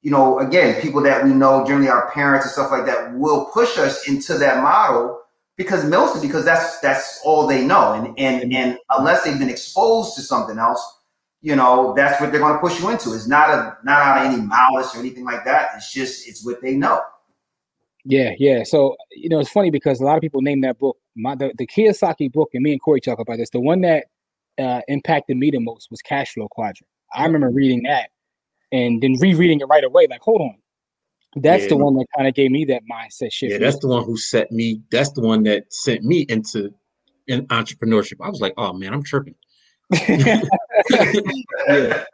you 0.03 0.11
know, 0.11 0.39
again, 0.39 0.81
people 0.81 1.03
that 1.03 1.25
we 1.25 1.31
know, 1.33 1.67
generally 1.67 1.89
our 1.89 2.11
parents 2.13 2.47
and 2.47 2.53
stuff 2.53 2.71
like 2.71 2.87
that, 2.87 3.15
will 3.15 3.47
push 3.47 3.79
us 3.79 4.09
into 4.09 4.39
that 4.39 4.63
model 4.63 5.21
because 5.57 5.85
mostly 5.85 6.27
because 6.27 6.45
that's 6.45 6.79
that's 6.81 7.21
all 7.25 7.47
they 7.47 7.65
know, 7.67 7.93
and 7.93 8.19
and 8.19 8.53
and 8.53 8.79
unless 8.91 9.25
they've 9.25 9.39
been 9.39 9.51
exposed 9.51 10.15
to 10.15 10.23
something 10.23 10.57
else, 10.57 10.81
you 11.43 11.57
know, 11.57 11.95
that's 11.97 12.21
what 12.21 12.31
they're 12.31 12.41
going 12.41 12.55
to 12.55 12.61
push 12.61 12.81
you 12.81 12.89
into. 12.91 13.13
It's 13.13 13.27
not 13.27 13.51
a 13.51 13.77
not 13.85 14.01
out 14.01 14.27
of 14.27 14.33
any 14.33 14.41
malice 14.41 14.95
or 14.95 15.01
anything 15.01 15.25
like 15.25 15.45
that. 15.45 15.71
It's 15.77 15.93
just 15.93 16.29
it's 16.29 16.47
what 16.47 16.63
they 16.63 16.75
know. 16.75 17.01
Yeah, 18.05 18.35
yeah. 18.39 18.63
So 18.63 18.97
you 19.11 19.29
know, 19.29 19.41
it's 19.41 19.51
funny 19.51 19.71
because 19.71 20.01
a 20.01 20.05
lot 20.05 20.17
of 20.17 20.21
people 20.21 20.43
name 20.43 20.61
that 20.61 20.79
book. 20.79 20.97
My 21.17 21.35
the, 21.35 21.53
the 21.59 21.67
Kiyosaki 21.67 22.33
book, 22.33 22.51
and 22.55 22.63
me 22.63 22.71
and 22.71 22.81
Corey 22.81 23.01
talk 23.01 23.19
about 23.19 23.39
this. 23.39 23.51
The 23.51 23.61
one 23.61 23.81
that 23.81 24.07
uh, 24.59 24.83
impacted 24.87 25.37
me 25.37 25.51
the 25.51 25.59
most 25.59 25.89
was 25.91 26.01
Cash 26.03 26.35
Flow 26.35 26.47
Quadrant. 26.49 26.87
I 27.13 27.25
remember 27.25 27.51
reading 27.51 27.83
that 27.83 28.11
and 28.73 29.03
then 29.03 29.15
rereading 29.19 29.61
it 29.61 29.65
right 29.65 29.85
away. 29.85 30.07
Like, 30.09 30.21
hold 30.21 30.41
on, 30.41 30.55
that's 31.37 31.65
yeah. 31.65 31.69
the 31.71 31.77
one 31.77 31.95
that 31.95 32.07
kind 32.17 32.29
of 32.29 32.35
gave 32.35 32.51
me 32.51 32.65
that 32.67 32.83
mindset 32.91 33.33
shift. 33.33 33.53
Yeah, 33.53 33.59
that's 33.59 33.79
the 33.79 33.89
one 33.89 34.05
who 34.05 34.17
set 34.17 34.51
me. 34.51 34.81
That's 34.91 35.13
the 35.13 35.23
one 35.23 35.43
that 35.45 35.73
sent 35.73 36.05
me 36.05 36.27
into 36.29 36.73
in 37.27 37.47
entrepreneurship. 37.49 38.17
I 38.23 38.29
was 38.29 38.41
like, 38.41 38.55
oh 38.57 38.73
man, 38.73 38.93
I'm 38.93 39.03
tripping. 39.03 39.35
yeah. 41.69 42.05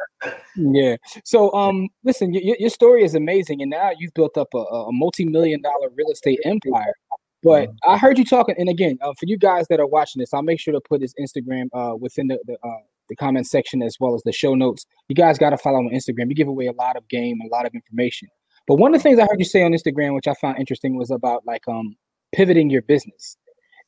yeah. 0.56 0.96
So, 1.24 1.52
um, 1.54 1.88
listen, 2.04 2.32
your, 2.32 2.56
your 2.58 2.70
story 2.70 3.04
is 3.04 3.14
amazing, 3.14 3.62
and 3.62 3.70
now 3.70 3.90
you've 3.98 4.14
built 4.14 4.36
up 4.36 4.48
a, 4.54 4.58
a 4.58 4.92
multi-million 4.92 5.62
dollar 5.62 5.88
real 5.94 6.10
estate 6.10 6.40
empire. 6.44 6.94
But 7.42 7.68
mm-hmm. 7.68 7.90
I 7.90 7.98
heard 7.98 8.18
you 8.18 8.24
talking, 8.24 8.54
and 8.58 8.68
again, 8.68 8.98
uh, 9.02 9.12
for 9.18 9.26
you 9.26 9.36
guys 9.36 9.66
that 9.68 9.78
are 9.78 9.86
watching 9.86 10.20
this, 10.20 10.32
I'll 10.32 10.42
make 10.42 10.58
sure 10.58 10.72
to 10.72 10.80
put 10.80 11.02
his 11.02 11.14
Instagram 11.20 11.68
uh, 11.74 11.94
within 11.94 12.28
the, 12.28 12.38
the 12.46 12.54
uh, 12.64 12.80
the 13.08 13.16
comment 13.16 13.46
section 13.46 13.82
as 13.82 13.96
well 14.00 14.14
as 14.14 14.22
the 14.24 14.32
show 14.32 14.54
notes. 14.54 14.86
You 15.08 15.14
guys 15.14 15.38
got 15.38 15.50
to 15.50 15.58
follow 15.58 15.78
on 15.78 15.90
Instagram. 15.90 16.28
You 16.28 16.34
give 16.34 16.48
away 16.48 16.66
a 16.66 16.72
lot 16.72 16.96
of 16.96 17.06
game, 17.08 17.38
a 17.44 17.54
lot 17.54 17.66
of 17.66 17.74
information. 17.74 18.28
But 18.66 18.76
one 18.76 18.94
of 18.94 19.00
the 19.00 19.02
things 19.02 19.18
I 19.18 19.22
heard 19.22 19.38
you 19.38 19.44
say 19.44 19.62
on 19.62 19.72
Instagram, 19.72 20.14
which 20.14 20.28
I 20.28 20.34
found 20.34 20.58
interesting, 20.58 20.96
was 20.96 21.10
about 21.10 21.46
like 21.46 21.66
um 21.68 21.96
pivoting 22.34 22.70
your 22.70 22.82
business 22.82 23.36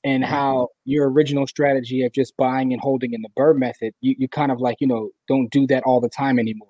and 0.04 0.22
mm-hmm. 0.22 0.32
how 0.32 0.68
your 0.84 1.10
original 1.10 1.46
strategy 1.46 2.04
of 2.04 2.12
just 2.12 2.36
buying 2.36 2.72
and 2.72 2.80
holding 2.80 3.12
in 3.12 3.22
the 3.22 3.28
BRRRR 3.36 3.58
method, 3.58 3.92
you, 4.00 4.14
you 4.18 4.28
kind 4.28 4.52
of 4.52 4.60
like, 4.60 4.76
you 4.80 4.86
know, 4.86 5.10
don't 5.28 5.50
do 5.50 5.66
that 5.66 5.82
all 5.84 6.00
the 6.00 6.08
time 6.08 6.38
anymore. 6.38 6.68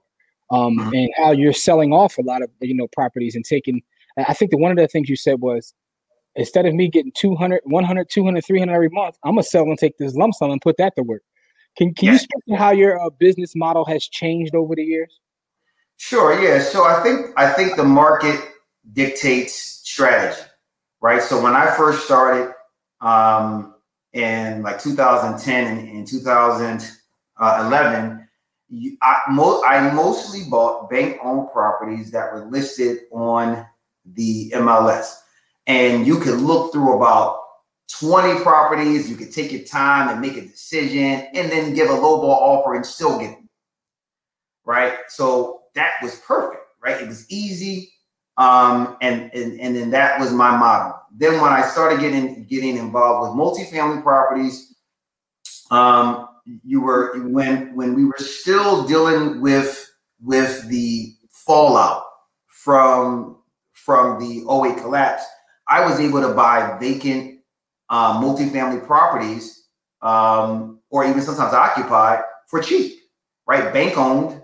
Um, 0.51 0.79
mm-hmm. 0.79 0.95
and 0.95 1.11
how 1.17 1.33
you're 1.33 1.53
selling 1.53 1.93
off 1.93 2.19
a 2.19 2.23
lot 2.23 2.43
of, 2.43 2.51
you 2.61 2.75
know, 2.75 2.87
properties 2.93 3.35
and 3.35 3.45
taking, 3.45 3.83
I 4.17 4.33
think 4.33 4.53
that 4.53 4.59
one 4.59 4.71
of 4.71 4.79
the 4.79 4.89
things 4.89 5.09
you 5.09 5.17
said 5.17 5.41
was, 5.41 5.75
instead 6.37 6.67
of 6.67 6.75
me 6.75 6.89
getting 6.89 7.13
200, 7.17 7.63
100, 7.65 8.09
200, 8.09 8.45
300 8.45 8.73
every 8.73 8.89
month, 8.91 9.17
I'm 9.25 9.35
going 9.35 9.43
to 9.43 9.49
sell 9.49 9.65
and 9.65 9.79
take 9.79 9.99
this 9.99 10.15
lump 10.15 10.35
sum 10.35 10.51
and 10.51 10.61
put 10.61 10.77
that 10.79 10.95
to 10.97 11.03
work. 11.03 11.23
Can 11.77 11.95
Can 11.95 12.13
you 12.13 12.19
speak 12.19 12.45
to 12.49 12.57
how 12.57 12.71
your 12.71 13.01
uh, 13.01 13.11
business 13.11 13.55
model 13.55 13.85
has 13.85 14.07
changed 14.07 14.55
over 14.55 14.75
the 14.75 14.83
years? 14.83 15.13
Sure. 15.99 16.43
Yeah. 16.43 16.63
So 16.63 16.85
I 16.85 17.03
think 17.03 17.27
I 17.37 17.51
think 17.51 17.77
the 17.77 17.85
market 17.85 18.41
dictates 18.93 19.55
strategy, 19.85 20.41
right? 21.01 21.23
So 21.23 21.43
when 21.43 21.55
I 21.55 21.75
first 21.77 22.05
started 22.05 22.53
um, 23.01 23.75
in 24.13 24.63
like 24.63 24.81
2010 24.81 25.79
and 25.79 25.89
in 25.89 26.05
2011, 26.05 28.29
I, 29.03 29.21
mo- 29.31 29.63
I 29.65 29.91
mostly 29.93 30.43
bought 30.49 30.91
bank-owned 30.91 31.51
properties 31.53 32.11
that 32.11 32.33
were 32.33 32.47
listed 32.47 33.03
on 33.13 33.67
the 34.05 34.51
MLS, 34.57 35.15
and 35.67 36.07
you 36.07 36.19
could 36.19 36.41
look 36.41 36.73
through 36.73 36.97
about 36.97 37.41
20 37.93 38.43
properties. 38.43 39.09
You 39.09 39.17
could 39.17 39.33
take 39.33 39.53
your 39.53 39.65
time 39.65 40.09
and 40.09 40.21
make 40.21 40.37
a 40.37 40.43
decision 40.43 41.29
and 41.35 41.51
then 41.51 41.75
give 41.75 41.89
a 41.89 41.95
low 41.95 42.21
ball 42.21 42.59
offer 42.59 42.75
and 42.75 42.85
still 42.85 43.19
get 43.19 43.33
them. 43.33 43.49
Right. 44.65 44.95
So 45.09 45.63
that 45.75 45.95
was 46.03 46.17
perfect. 46.21 46.63
Right. 46.83 47.01
It 47.01 47.09
was 47.09 47.31
easy. 47.31 47.93
Um, 48.39 48.99
and, 49.01 49.33
and 49.33 49.59
and 49.61 49.75
then 49.75 49.91
that 49.93 50.21
was 50.21 50.31
my 50.33 50.57
model. 50.57 50.95
Then 51.17 51.41
when 51.41 51.53
I 51.53 51.63
started 51.63 52.01
getting 52.01 52.45
getting 52.45 52.77
involved 52.77 53.31
with 53.31 53.47
multifamily 53.47 54.03
properties, 54.03 54.75
um, 55.71 56.29
you 56.45 56.83
were 56.83 57.19
when 57.29 57.75
when 57.75 57.95
we 57.95 58.05
were 58.05 58.19
still 58.19 58.87
dealing 58.87 59.41
with 59.41 59.91
with 60.21 60.69
the 60.69 61.15
fallout 61.31 62.05
from 62.47 63.39
from 63.73 64.19
the 64.19 64.45
08 64.51 64.83
collapse, 64.83 65.25
I 65.69 65.87
was 65.89 65.99
able 65.99 66.21
to 66.21 66.35
buy 66.35 66.77
vacant 66.79 67.36
uh, 67.89 68.21
multifamily 68.21 68.87
properties, 68.87 69.65
um, 70.03 70.81
or 70.91 71.07
even 71.07 71.23
sometimes 71.23 71.55
occupied 71.55 72.23
for 72.49 72.61
cheap, 72.61 72.99
right? 73.47 73.73
Bank 73.73 73.97
owned. 73.97 74.43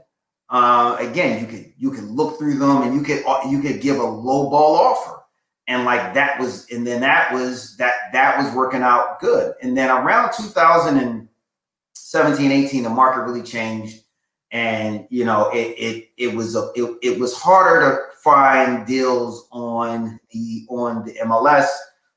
Uh, 0.49 0.97
again, 0.99 1.41
you 1.41 1.47
could 1.47 1.73
you 1.79 1.91
could 1.91 2.05
look 2.05 2.39
through 2.39 2.59
them 2.59 2.83
and 2.83 2.95
you 2.95 3.03
could 3.03 3.25
you 3.51 3.61
could 3.61 3.81
give 3.81 3.99
a 3.99 4.03
low 4.03 4.49
ball 4.51 4.77
offer, 4.77 5.19
and 5.67 5.85
like 5.85 6.15
that 6.15 6.39
was, 6.39 6.71
and 6.71 6.87
then 6.87 7.01
that 7.01 7.33
was 7.33 7.77
that 7.79 7.95
that 8.13 8.39
was 8.39 8.55
working 8.55 8.83
out 8.83 9.19
good. 9.19 9.55
And 9.63 9.77
then 9.77 9.91
around 9.91 10.33
2017, 10.37 12.53
18, 12.53 12.83
the 12.83 12.91
market 12.91 13.23
really 13.23 13.43
changed, 13.43 14.03
and 14.51 15.07
you 15.09 15.25
know 15.25 15.49
it 15.51 15.75
it 15.79 16.11
it 16.19 16.35
was 16.35 16.55
a 16.55 16.71
it, 16.75 16.99
it 17.03 17.19
was 17.19 17.35
harder 17.35 17.81
to 17.81 17.99
find 18.23 18.87
deals 18.87 19.49
on 19.53 20.21
the 20.31 20.67
on 20.69 21.03
the 21.05 21.15
MLS 21.25 21.69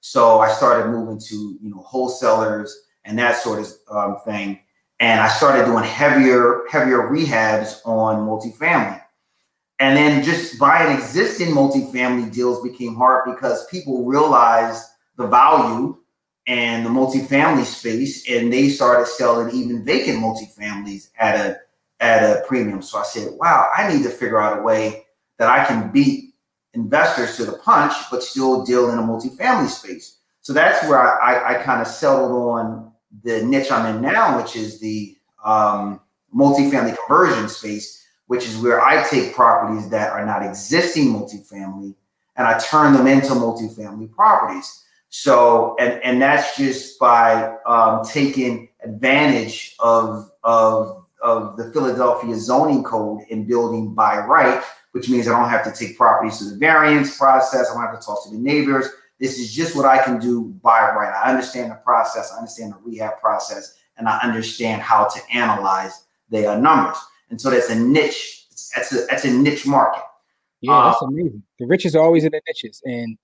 so 0.07 0.39
I 0.39 0.51
started 0.51 0.91
moving 0.91 1.17
to 1.17 1.57
you 1.59 1.71
know 1.71 1.81
wholesalers 1.81 2.83
and 3.05 3.17
that 3.17 3.37
sort 3.37 3.59
of 3.59 3.73
um, 3.89 4.17
thing, 4.23 4.59
and 4.99 5.19
I 5.19 5.27
started 5.27 5.65
doing 5.65 5.83
heavier 5.83 6.61
heavier 6.69 7.09
rehabs 7.09 7.79
on 7.87 8.17
multifamily. 8.17 9.01
And 9.79 9.97
then 9.97 10.23
just 10.23 10.59
buying 10.59 10.95
existing 10.95 11.47
multifamily 11.55 12.31
deals 12.31 12.61
became 12.61 12.93
hard 12.93 13.25
because 13.25 13.65
people 13.65 14.05
realized 14.05 14.85
the 15.17 15.25
value 15.25 15.97
and 16.45 16.85
the 16.85 16.89
multifamily 16.91 17.65
space, 17.65 18.29
and 18.29 18.53
they 18.53 18.69
started 18.69 19.07
selling 19.07 19.55
even 19.55 19.83
vacant 19.83 20.19
multifamilies 20.19 21.09
at 21.17 21.35
a 21.35 21.57
at 21.99 22.21
a 22.21 22.45
premium. 22.45 22.83
So 22.83 22.99
I 22.99 23.03
said, 23.05 23.31
"Wow, 23.39 23.71
I 23.75 23.91
need 23.91 24.03
to 24.03 24.11
figure 24.11 24.39
out 24.39 24.59
a 24.59 24.61
way 24.61 25.07
that 25.39 25.49
I 25.49 25.65
can 25.65 25.91
beat 25.91 26.24
investors 26.75 27.37
to 27.37 27.45
the 27.45 27.57
punch, 27.57 27.93
but 28.11 28.21
still 28.21 28.63
deal 28.63 28.89
in 28.89 28.99
a 28.99 29.01
multifamily 29.01 29.69
space. 29.69 30.17
So 30.41 30.53
that's 30.53 30.87
where 30.87 30.99
I, 30.99 31.33
I, 31.33 31.49
I 31.59 31.63
kind 31.63 31.81
of 31.81 31.87
settled 31.87 32.31
on 32.31 32.91
the 33.23 33.43
niche 33.43 33.71
I'm 33.71 33.95
in 33.95 34.01
now, 34.01 34.37
which 34.37 34.55
is 34.55 34.79
the 34.79 35.17
um, 35.43 36.01
multifamily 36.35 36.95
conversion 37.07 37.49
space, 37.49 38.05
which 38.27 38.45
is 38.45 38.57
where 38.57 38.81
I 38.81 39.07
take 39.07 39.33
properties 39.33 39.89
that 39.89 40.11
are 40.11 40.25
not 40.25 40.45
existing 40.45 41.13
multifamily 41.13 41.95
and 42.35 42.47
I 42.47 42.59
turn 42.59 42.93
them 42.93 43.07
into 43.07 43.29
multifamily 43.29 44.11
properties. 44.11 44.83
So, 45.09 45.75
and, 45.79 46.03
and 46.03 46.21
that's 46.21 46.57
just 46.57 46.99
by 46.99 47.55
um, 47.65 48.03
taking 48.03 48.67
advantage 48.83 49.75
of, 49.79 50.29
of, 50.43 51.05
of 51.21 51.55
the 51.55 51.71
Philadelphia 51.71 52.35
zoning 52.35 52.83
code 52.83 53.21
and 53.31 53.47
building 53.47 53.93
by 53.93 54.17
right, 54.17 54.61
which 54.95 55.09
means 55.09 55.27
I 55.27 55.37
don't 55.37 55.49
have 55.49 55.65
to 55.65 55.73
take 55.77 55.97
properties 55.97 56.37
to 56.37 56.45
the 56.45 56.55
variance 56.55 57.17
process. 57.17 57.69
I 57.69 57.73
don't 57.73 57.83
have 57.83 57.99
to 57.99 58.05
talk 58.05 58.23
to 58.23 58.29
the 58.29 58.37
neighbors. 58.37 58.87
This 59.19 59.37
is 59.37 59.53
just 59.53 59.75
what 59.75 59.85
I 59.85 60.01
can 60.01 60.19
do 60.21 60.43
by 60.63 60.89
right. 60.95 61.13
I 61.13 61.29
understand 61.29 61.69
the 61.69 61.75
process. 61.75 62.31
I 62.31 62.37
understand 62.37 62.71
the 62.71 62.77
rehab 62.81 63.19
process, 63.19 63.77
and 63.97 64.07
I 64.07 64.17
understand 64.19 64.81
how 64.81 65.03
to 65.03 65.19
analyze 65.33 66.05
the 66.29 66.49
uh, 66.49 66.57
numbers. 66.57 66.95
And 67.29 67.41
so 67.41 67.49
that's 67.49 67.69
a 67.69 67.75
niche. 67.75 68.45
That's 68.73 68.93
a 68.93 69.05
that's 69.09 69.25
a 69.25 69.31
niche 69.31 69.67
market. 69.67 70.01
Yeah, 70.61 70.83
that's 70.85 71.03
um, 71.03 71.09
amazing. 71.09 71.43
The 71.59 71.65
riches 71.65 71.93
are 71.93 72.01
always 72.01 72.23
in 72.23 72.31
the 72.31 72.41
niches, 72.47 72.81
and 72.85 73.17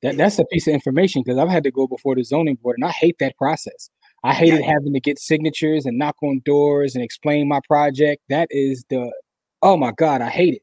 that, 0.00 0.16
that's 0.16 0.38
a 0.38 0.46
piece 0.46 0.66
of 0.68 0.72
information 0.72 1.22
because 1.22 1.38
I've 1.38 1.50
had 1.50 1.64
to 1.64 1.70
go 1.70 1.86
before 1.86 2.14
the 2.14 2.24
zoning 2.24 2.54
board, 2.62 2.76
and 2.78 2.88
I 2.88 2.92
hate 2.92 3.16
that 3.20 3.36
process. 3.36 3.90
I 4.24 4.32
hated 4.32 4.60
yeah. 4.60 4.72
having 4.72 4.94
to 4.94 5.00
get 5.00 5.18
signatures 5.18 5.84
and 5.84 5.98
knock 5.98 6.16
on 6.22 6.40
doors 6.46 6.94
and 6.94 7.04
explain 7.04 7.46
my 7.46 7.60
project. 7.68 8.22
That 8.30 8.48
is 8.50 8.86
the 8.88 9.12
oh 9.60 9.76
my 9.76 9.92
god, 9.92 10.22
I 10.22 10.30
hate 10.30 10.54
it. 10.54 10.62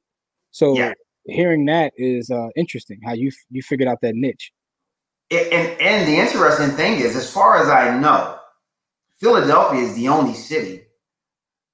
So 0.57 0.75
yeah. 0.75 0.93
hearing 1.25 1.65
that 1.65 1.93
is 1.97 2.31
uh, 2.31 2.47
interesting. 2.55 2.99
How 3.05 3.13
you 3.13 3.31
you 3.51 3.61
figured 3.61 3.87
out 3.87 3.99
that 4.01 4.15
niche. 4.15 4.51
It, 5.29 5.53
and 5.53 5.79
and 5.79 6.07
the 6.07 6.17
interesting 6.17 6.75
thing 6.75 6.99
is, 6.99 7.15
as 7.15 7.31
far 7.31 7.61
as 7.61 7.69
I 7.69 7.95
know, 7.99 8.39
Philadelphia 9.19 9.81
is 9.81 9.93
the 9.93 10.07
only 10.07 10.33
city, 10.33 10.81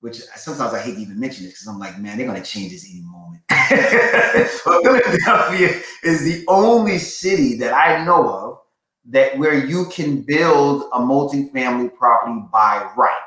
which 0.02 0.18
sometimes 0.36 0.74
I 0.74 0.82
hate 0.82 0.96
to 0.96 1.02
even 1.02 1.18
mention 1.18 1.46
this 1.46 1.54
because 1.54 1.68
I'm 1.68 1.80
like, 1.80 1.98
man, 1.98 2.18
they're 2.18 2.28
going 2.28 2.44
to 2.44 2.46
change 2.46 2.74
this 2.74 2.86
any 2.92 3.02
moment. 3.04 3.44
but 3.48 4.84
Philadelphia 4.84 5.80
is 6.04 6.26
the 6.26 6.44
only 6.50 6.98
city 6.98 7.56
that 7.60 7.74
I 7.74 8.04
know 8.04 8.28
of 8.28 8.60
that 9.06 9.38
where 9.38 9.66
you 9.66 9.86
can 9.86 10.24
build 10.24 10.90
a 10.92 11.00
multifamily 11.00 11.96
property 11.96 12.42
by 12.52 12.92
right. 12.98 13.22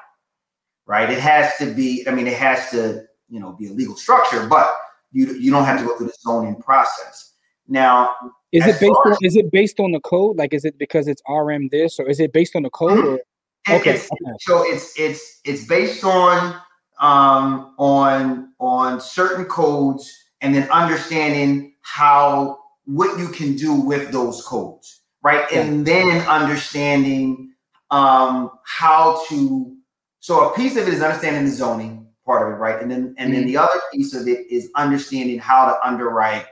Right? 0.85 1.09
It 1.09 1.19
has 1.19 1.57
to 1.61 1.73
be, 1.73 2.07
I 2.07 2.11
mean, 2.11 2.27
it 2.27 2.37
has 2.37 2.69
to, 2.73 3.07
you 3.31 3.41
know, 3.41 3.53
be 3.53 3.69
a 3.69 3.73
legal 3.73 3.97
structure, 3.97 4.47
but 4.47 4.77
you 5.13 5.35
you 5.35 5.51
don't 5.51 5.65
have 5.65 5.79
to 5.79 5.85
go 5.85 5.97
through 5.97 6.09
the 6.09 6.17
zoning 6.21 6.57
process. 6.57 7.33
Now, 7.69 8.15
is 8.53 8.67
it 8.67 8.79
based 8.81 8.93
on 9.05 9.17
is 9.23 9.37
it 9.37 9.51
based 9.51 9.81
on 9.81 9.93
the 9.93 10.01
code? 10.01 10.37
Like, 10.37 10.55
is 10.55 10.65
it 10.65 10.79
because 10.79 11.09
it's 11.09 11.23
RM 11.29 11.69
this, 11.71 11.99
or 11.99 12.09
is 12.09 12.21
it 12.21 12.33
based 12.33 12.55
on 12.55 12.63
the 12.63 12.71
code? 12.71 13.05
Or? 13.05 13.21
Okay. 13.69 13.95
It's, 13.95 14.05
okay. 14.05 14.33
So 14.41 14.63
it's 14.65 14.99
it's 14.99 15.41
it's 15.45 15.67
based 15.67 16.05
on 16.05 16.61
um 17.01 17.75
on 17.79 18.53
on 18.61 19.01
certain 19.01 19.45
codes 19.47 20.13
and 20.41 20.55
then 20.55 20.71
understanding 20.71 21.75
how 21.83 22.59
what 22.85 23.19
you 23.19 23.29
can 23.29 23.57
do 23.57 23.75
with 23.75 24.13
those 24.13 24.43
codes, 24.43 25.03
right? 25.23 25.45
Yeah. 25.51 25.63
And 25.63 25.85
then 25.85 26.27
understanding 26.29 27.53
um 27.91 28.51
how 28.65 29.23
to 29.29 29.77
so 30.21 30.51
a 30.51 30.57
piece 30.57 30.77
of 30.77 30.87
it 30.87 30.95
is 30.95 31.03
understanding 31.03 31.45
the 31.45 31.51
zoning 31.51 32.06
part 32.27 32.47
of 32.47 32.53
it, 32.53 32.57
right? 32.57 32.83
And 32.83 32.91
then 32.91 33.15
and 33.17 33.31
mm-hmm. 33.31 33.33
then 33.33 33.47
the 33.47 33.57
other 33.57 33.81
piece 33.95 34.13
of 34.13 34.29
it 34.29 34.51
is 34.51 34.71
understanding 34.75 35.39
how 35.39 35.67
to 35.67 35.87
underwrite 35.87 36.47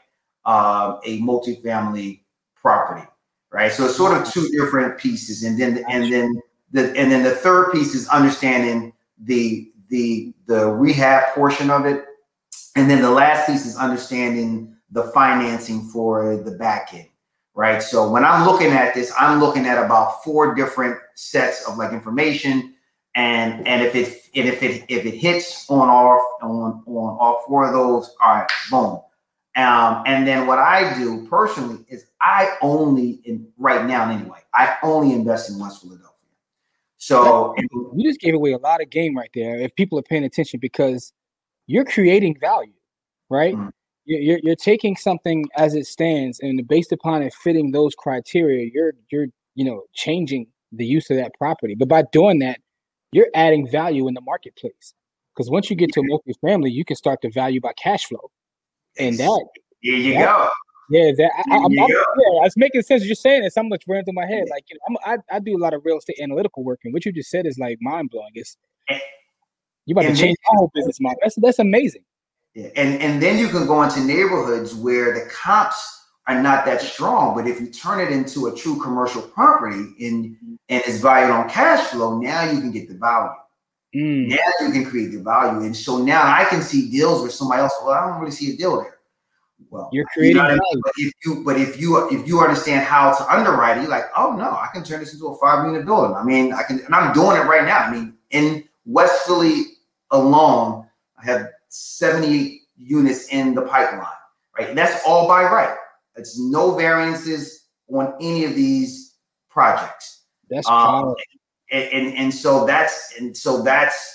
uh, 0.47 0.99
a 1.05 1.21
multifamily 1.21 2.21
property, 2.55 3.07
right? 3.53 3.71
So 3.71 3.85
it's 3.85 3.97
sort 3.97 4.17
of 4.17 4.33
two 4.33 4.49
different 4.49 4.99
pieces, 4.99 5.43
and 5.43 5.61
then 5.61 5.85
and 5.91 6.11
then 6.11 6.41
the 6.71 6.97
and 6.97 7.11
then 7.11 7.23
the 7.23 7.33
third 7.33 7.73
piece 7.73 7.95
is 7.95 8.09
understanding 8.09 8.93
the 9.19 9.71
the 9.89 10.33
the 10.47 10.67
rehab 10.69 11.35
portion 11.35 11.71
of 11.71 11.85
it, 11.85 12.05
and 12.77 12.89
then 12.89 13.03
the 13.03 13.11
last 13.11 13.47
piece 13.47 13.67
is 13.67 13.77
understanding 13.77 14.77
the 14.93 15.05
financing 15.13 15.89
for 15.89 16.37
the 16.37 16.53
back 16.53 16.95
end, 16.95 17.09
right? 17.55 17.83
So 17.83 18.09
when 18.09 18.25
I'm 18.25 18.47
looking 18.47 18.69
at 18.69 18.95
this, 18.95 19.13
I'm 19.19 19.41
looking 19.41 19.67
at 19.67 19.85
about 19.85 20.23
four 20.23 20.55
different 20.55 20.99
sets 21.17 21.69
of 21.69 21.77
like 21.77 21.93
information, 21.93 22.74
and 23.15 23.67
and 23.67 23.83
if 23.83 23.95
it 23.95 24.31
and 24.35 24.49
if 24.49 24.63
it 24.63 24.85
if 24.89 25.05
it 25.05 25.15
hits 25.15 25.69
on 25.71 25.89
all 25.89 26.39
on 26.43 26.83
on 26.87 27.17
all 27.21 27.45
four 27.47 27.67
of 27.67 27.73
those, 27.73 28.15
all 28.23 28.35
right, 28.35 28.49
boom. 28.71 29.01
Um, 29.57 30.03
and 30.05 30.27
then 30.27 30.49
what 30.49 30.59
I 30.59 30.99
do 30.99 31.29
personally 31.29 31.85
is 31.89 32.07
I 32.21 32.57
only 32.61 33.21
in 33.25 33.47
right 33.57 33.87
now 33.87 34.11
anyway, 34.11 34.41
I 34.53 34.77
only 34.83 35.15
invest 35.15 35.51
in 35.51 35.61
West 35.61 35.81
Philadelphia. 35.81 36.11
So 36.97 37.55
you 37.59 38.03
just 38.03 38.21
gave 38.21 38.35
away 38.35 38.53
a 38.53 38.59
lot 38.59 38.81
of 38.83 38.91
game 38.91 39.17
right 39.17 39.31
there. 39.35 39.57
If 39.57 39.75
people 39.77 39.99
are 39.99 40.03
paying 40.03 40.25
attention, 40.25 40.59
because 40.59 41.13
you're 41.67 41.85
creating 41.85 42.39
value, 42.41 42.73
right? 43.31 43.55
Mm-hmm. 43.55 43.69
You're, 44.07 44.39
you're 44.43 44.57
taking 44.57 44.97
something 44.97 45.47
as 45.57 45.75
it 45.75 45.87
stands, 45.87 46.41
and 46.41 46.67
based 46.67 46.93
upon 46.93 47.23
it 47.23 47.33
fitting 47.33 47.71
those 47.71 47.95
criteria, 47.95 48.71
you're 48.73 48.93
you're 49.11 49.27
you 49.55 49.65
know 49.65 49.83
changing 49.95 50.47
the 50.73 50.85
use 50.85 51.11
of 51.11 51.17
that 51.17 51.33
property. 51.39 51.75
But 51.75 51.89
by 51.89 52.03
doing 52.13 52.41
that, 52.41 52.59
you're 53.15 53.29
adding 53.35 53.69
value 53.69 54.09
in 54.09 54.15
the 54.15 54.21
marketplace. 54.21 54.93
Because 55.35 55.49
once 55.49 55.71
you 55.71 55.77
get 55.77 55.93
to 55.93 56.01
a 56.01 56.03
multi-family, 56.05 56.71
you 56.71 56.85
can 56.85 56.97
start 56.97 57.23
to 57.23 57.31
value 57.31 57.61
by 57.61 57.73
cash 57.75 58.07
flow 58.07 58.31
and 58.99 59.17
that. 59.19 59.47
There 59.83 59.95
you 59.95 60.15
that, 60.15 60.25
go. 60.25 60.49
Yeah, 60.91 61.13
that 61.17 61.31
I, 61.51 61.57
am 61.57 61.73
yeah, 61.73 61.87
it's 62.45 62.57
making 62.57 62.83
sense. 62.83 63.05
You're 63.05 63.15
saying 63.15 63.45
it. 63.45 63.53
So 63.53 63.63
much 63.63 63.85
running 63.89 64.05
through 64.05 64.15
my 64.15 64.27
head. 64.27 64.45
Like 64.51 64.65
you 64.69 64.77
know, 64.77 64.99
I'm, 65.07 65.19
I 65.31 65.37
I 65.37 65.39
do 65.39 65.57
a 65.57 65.63
lot 65.63 65.75
of 65.75 65.83
real 65.85 65.97
estate 65.97 66.19
analytical 66.21 66.63
work, 66.63 66.81
and 66.85 66.93
what 66.93 67.07
you 67.07 67.13
just 67.13 67.31
said 67.31 67.47
is 67.47 67.59
like 67.59 67.79
mind 67.81 68.11
blowing. 68.11 68.33
It's 68.35 68.57
you 69.87 69.95
about 69.95 70.03
to 70.03 70.15
change 70.15 70.37
my 70.51 70.57
whole 70.59 70.71
business 70.75 71.01
model. 71.01 71.19
That's 71.23 71.37
that's 71.37 71.59
amazing. 71.59 72.05
Yeah, 72.55 72.69
and 72.77 73.01
and 73.01 73.23
then 73.23 73.39
you 73.39 73.49
can 73.49 73.67
go 73.67 73.83
into 73.83 74.01
neighborhoods 74.01 74.75
where 74.75 75.15
the 75.15 75.31
comps 75.31 76.04
are 76.27 76.43
not 76.43 76.65
that 76.65 76.81
strong, 76.81 77.35
but 77.35 77.47
if 77.47 77.61
you 77.61 77.67
turn 77.69 78.01
it 78.01 78.11
into 78.11 78.47
a 78.47 78.57
true 78.57 78.81
commercial 78.81 79.23
property 79.23 79.95
and 80.07 80.37
and 80.69 80.83
it's 80.87 80.99
valued 80.99 81.31
on 81.31 81.49
cash 81.49 81.89
flow, 81.89 82.19
now 82.19 82.51
you 82.51 82.61
can 82.61 82.71
get 82.71 82.89
the 82.89 82.95
value. 82.95 83.31
Mm. 83.95 84.29
Now 84.29 84.67
you 84.67 84.73
can 84.73 84.85
create 84.87 85.13
the 85.13 85.23
value, 85.23 85.65
and 85.65 85.77
so 85.77 85.99
now 85.99 86.23
I 86.23 86.45
can 86.45 86.63
see 86.63 86.91
deals 86.91 87.21
where 87.21 87.31
somebody 87.31 87.61
else. 87.61 87.75
Well, 87.83 87.93
I 87.93 88.09
don't 88.09 88.21
really 88.21 88.33
see 88.33 88.55
a 88.55 88.57
deal 88.57 88.81
there. 88.81 88.99
Well, 89.71 89.91
you're 89.93 90.07
creating. 90.07 90.43
You 90.43 90.49
know 90.49 90.59
but 90.83 90.93
if 90.97 91.13
you, 91.25 91.45
but 91.45 91.61
if 91.61 91.81
you, 91.81 92.09
if 92.11 92.27
you 92.27 92.41
understand 92.41 92.85
how 92.87 93.13
to 93.13 93.35
underwrite, 93.35 93.79
it, 93.79 93.83
you're 93.83 93.91
like, 93.91 94.07
oh 94.17 94.33
no, 94.33 94.51
I 94.51 94.69
can 94.73 94.83
turn 94.83 95.01
this 95.01 95.13
into 95.13 95.27
a 95.29 95.37
five 95.39 95.67
unit 95.67 95.85
building. 95.85 96.17
I 96.17 96.25
mean, 96.25 96.53
I 96.53 96.63
can, 96.63 96.81
and 96.81 96.95
I'm 96.95 97.13
doing 97.13 97.37
it 97.37 97.45
right 97.45 97.65
now. 97.65 97.79
I 97.79 97.93
mean, 97.93 98.15
in 98.31 98.65
West 98.87 99.27
Philly 99.27 99.65
alone, 100.11 100.87
I 101.21 101.27
have 101.27 101.51
78 101.69 102.63
units 102.77 103.29
in 103.29 103.55
the 103.55 103.63
pipeline. 103.63 104.07
Right, 104.59 104.71
and 104.71 104.79
that's 104.79 105.05
all 105.07 105.29
by 105.29 105.43
right. 105.45 105.77
It's 106.17 106.39
no 106.39 106.75
variances 106.75 107.67
on 107.89 108.15
any 108.21 108.45
of 108.45 108.55
these 108.55 109.17
projects. 109.51 110.25
That's 110.49 110.69
um, 110.69 111.15
and, 111.71 111.85
and, 111.93 112.17
and 112.17 112.35
so 112.35 112.67
that's 112.67 113.15
and 113.19 113.37
so 113.37 113.63
that's 113.63 114.15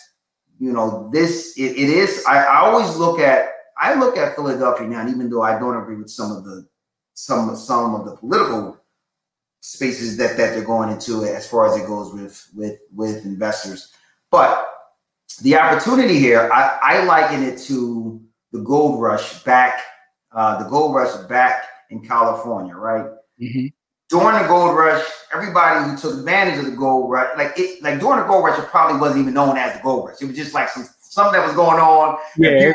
you 0.60 0.72
know 0.72 1.10
this 1.12 1.58
it, 1.58 1.72
it 1.72 1.90
is 1.90 2.24
I, 2.28 2.44
I 2.44 2.58
always 2.60 2.96
look 2.96 3.20
at 3.20 3.50
I 3.78 3.96
look 3.96 4.18
at 4.18 4.36
Philadelphia 4.36 4.88
now, 4.88 5.02
and 5.02 5.10
even 5.10 5.30
though 5.30 5.42
I 5.42 5.58
don't 5.58 5.78
agree 5.78 5.96
with 5.96 6.10
some 6.10 6.32
of 6.32 6.44
the 6.44 6.68
some 7.14 7.56
some 7.56 7.96
of 7.96 8.06
the 8.06 8.16
political 8.16 8.78
spaces 9.62 10.18
that 10.18 10.38
that 10.38 10.54
they're 10.54 10.64
going 10.64 10.90
into 10.90 11.24
as 11.24 11.48
far 11.48 11.68
as 11.68 11.82
it 11.82 11.88
goes 11.88 12.14
with 12.14 12.48
with 12.56 12.80
with 12.94 13.26
investors, 13.26 13.92
but 14.32 14.68
the 15.42 15.56
opportunity 15.56 16.20
here, 16.20 16.50
I, 16.52 16.80
I 16.82 17.04
liken 17.04 17.44
it 17.44 17.60
to 17.60 18.22
the 18.52 18.60
gold 18.60 19.02
rush 19.02 19.44
back, 19.44 19.80
uh, 20.32 20.62
the 20.62 20.70
gold 20.70 20.96
rush 20.96 21.16
back 21.28 21.66
in 21.90 22.02
California, 22.02 22.76
right? 22.76 23.06
Mm-hmm 23.42 23.68
during 24.10 24.42
the 24.42 24.48
gold 24.48 24.76
rush, 24.76 25.06
everybody 25.34 25.88
who 25.88 25.96
took 25.96 26.18
advantage 26.18 26.58
of 26.60 26.66
the 26.66 26.72
gold 26.72 27.12
rush, 27.12 27.30
like 27.38 27.54
it, 27.58 27.82
like 27.84 28.00
during 28.00 28.20
the 28.20 28.26
gold 28.26 28.44
rush, 28.44 28.58
it 28.58 28.66
probably 28.66 29.00
wasn't 29.00 29.22
even 29.22 29.34
known 29.34 29.56
as 29.56 29.78
the 29.78 29.84
gold 29.84 30.10
rush. 30.10 30.22
It 30.22 30.26
was 30.26 30.36
just 30.36 30.54
like 30.54 30.70
some 30.70 30.88
something 31.00 31.40
that 31.40 31.46
was 31.46 31.56
going 31.56 31.80
on. 31.80 32.18
Yeah, 32.36 32.74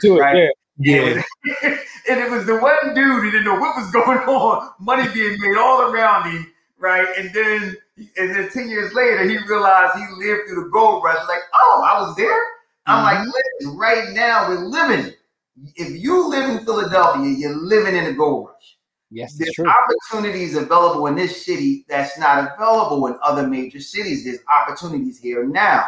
people, 0.00 0.18
right? 0.18 0.36
yeah. 0.36 0.48
Yeah. 0.76 0.96
And 0.96 1.08
it, 1.08 1.62
was, 1.62 1.78
and 2.08 2.20
it 2.20 2.30
was 2.30 2.46
the 2.46 2.58
one 2.58 2.94
dude 2.94 3.22
who 3.22 3.30
didn't 3.30 3.44
know 3.44 3.58
what 3.58 3.76
was 3.76 3.90
going 3.92 4.18
on, 4.18 4.70
money 4.80 5.08
being 5.14 5.38
made 5.40 5.56
all 5.56 5.82
around 5.82 6.30
him, 6.30 6.52
right? 6.78 7.06
And 7.16 7.32
then 7.32 7.76
and 8.16 8.34
then 8.34 8.50
10 8.50 8.68
years 8.68 8.92
later, 8.92 9.22
he 9.22 9.38
realized 9.48 9.96
he 9.96 10.04
lived 10.18 10.48
through 10.48 10.64
the 10.64 10.70
gold 10.70 11.04
rush. 11.04 11.16
Like, 11.28 11.42
oh, 11.54 11.88
I 11.88 12.00
was 12.00 12.16
there. 12.16 12.40
I'm 12.86 13.04
mm-hmm. 13.04 13.24
like, 13.24 13.34
listen, 13.60 13.78
right 13.78 14.08
now 14.14 14.48
we're 14.48 14.58
living 14.58 15.06
it. 15.06 15.18
If 15.76 16.02
you 16.02 16.28
live 16.28 16.50
in 16.50 16.64
Philadelphia, 16.64 17.30
you're 17.36 17.56
living 17.56 17.94
in 17.94 18.06
a 18.06 18.12
gold 18.12 18.48
rush. 18.48 18.78
Yes, 19.10 19.36
there's 19.38 19.54
true. 19.54 19.66
opportunities 19.68 20.56
available 20.56 21.06
in 21.06 21.14
this 21.14 21.44
city 21.44 21.84
that's 21.88 22.18
not 22.18 22.52
available 22.54 23.06
in 23.06 23.16
other 23.22 23.46
major 23.46 23.80
cities. 23.80 24.24
There's 24.24 24.40
opportunities 24.52 25.18
here 25.18 25.46
now. 25.46 25.84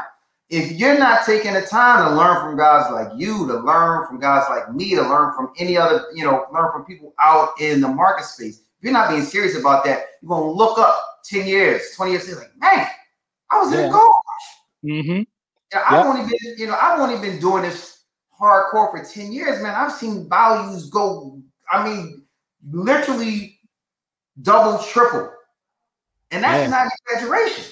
If 0.49 0.71
you're 0.73 0.97
not 0.97 1.27
taking 1.27 1.55
the 1.55 1.63
time 1.63 2.09
to 2.09 2.17
learn 2.17 2.41
from 2.41 2.57
guys 2.57 2.89
like 2.93 3.09
you, 3.17 3.49
to 3.49 3.55
learn 3.55 4.07
from 4.07 4.21
guys 4.21 4.45
like 4.49 4.73
me, 4.73 4.95
to 4.95 5.03
learn 5.03 5.35
from 5.35 5.53
any 5.59 5.77
other, 5.77 6.05
you 6.15 6.25
know, 6.25 6.47
learn 6.53 6.71
from 6.71 6.85
people 6.85 7.15
out 7.21 7.61
in 7.61 7.81
the 7.81 7.89
market 7.89 8.27
space, 8.27 8.59
if 8.59 8.85
you're 8.85 8.93
not 8.93 9.11
being 9.11 9.23
serious 9.23 9.59
about 9.59 9.85
that, 9.87 10.05
you're 10.23 10.29
gonna 10.29 10.49
look 10.49 10.79
up 10.79 11.19
10 11.25 11.49
years, 11.49 11.83
20 11.97 12.13
years, 12.13 12.37
like, 12.37 12.57
man, 12.59 12.87
I 13.51 13.59
was 13.61 13.73
yeah. 13.73 13.81
in 13.81 13.85
a 13.87 13.93
gold 13.93 14.03
rush. 14.05 14.85
Mm-hmm. 14.85 15.23
Yeah, 15.73 15.83
I've 15.85 15.93
yep. 15.93 16.07
only 16.07 16.21
been, 16.23 16.59
you 16.59 16.67
know, 16.69 16.79
I've 16.81 17.01
only 17.01 17.21
been 17.21 17.41
doing 17.41 17.63
this 17.63 17.96
hardcore 18.41 18.91
for 18.91 19.03
10 19.03 19.33
years, 19.33 19.63
man. 19.63 19.75
I've 19.75 19.93
seen 19.93 20.29
values 20.29 20.89
go, 20.91 21.41
I 21.71 21.89
mean, 21.89 22.25
literally 22.71 23.59
double, 24.43 24.83
triple. 24.85 25.33
And 26.31 26.45
that's 26.45 26.65
yeah. 26.65 26.69
not 26.69 26.93
exaggeration. 27.07 27.65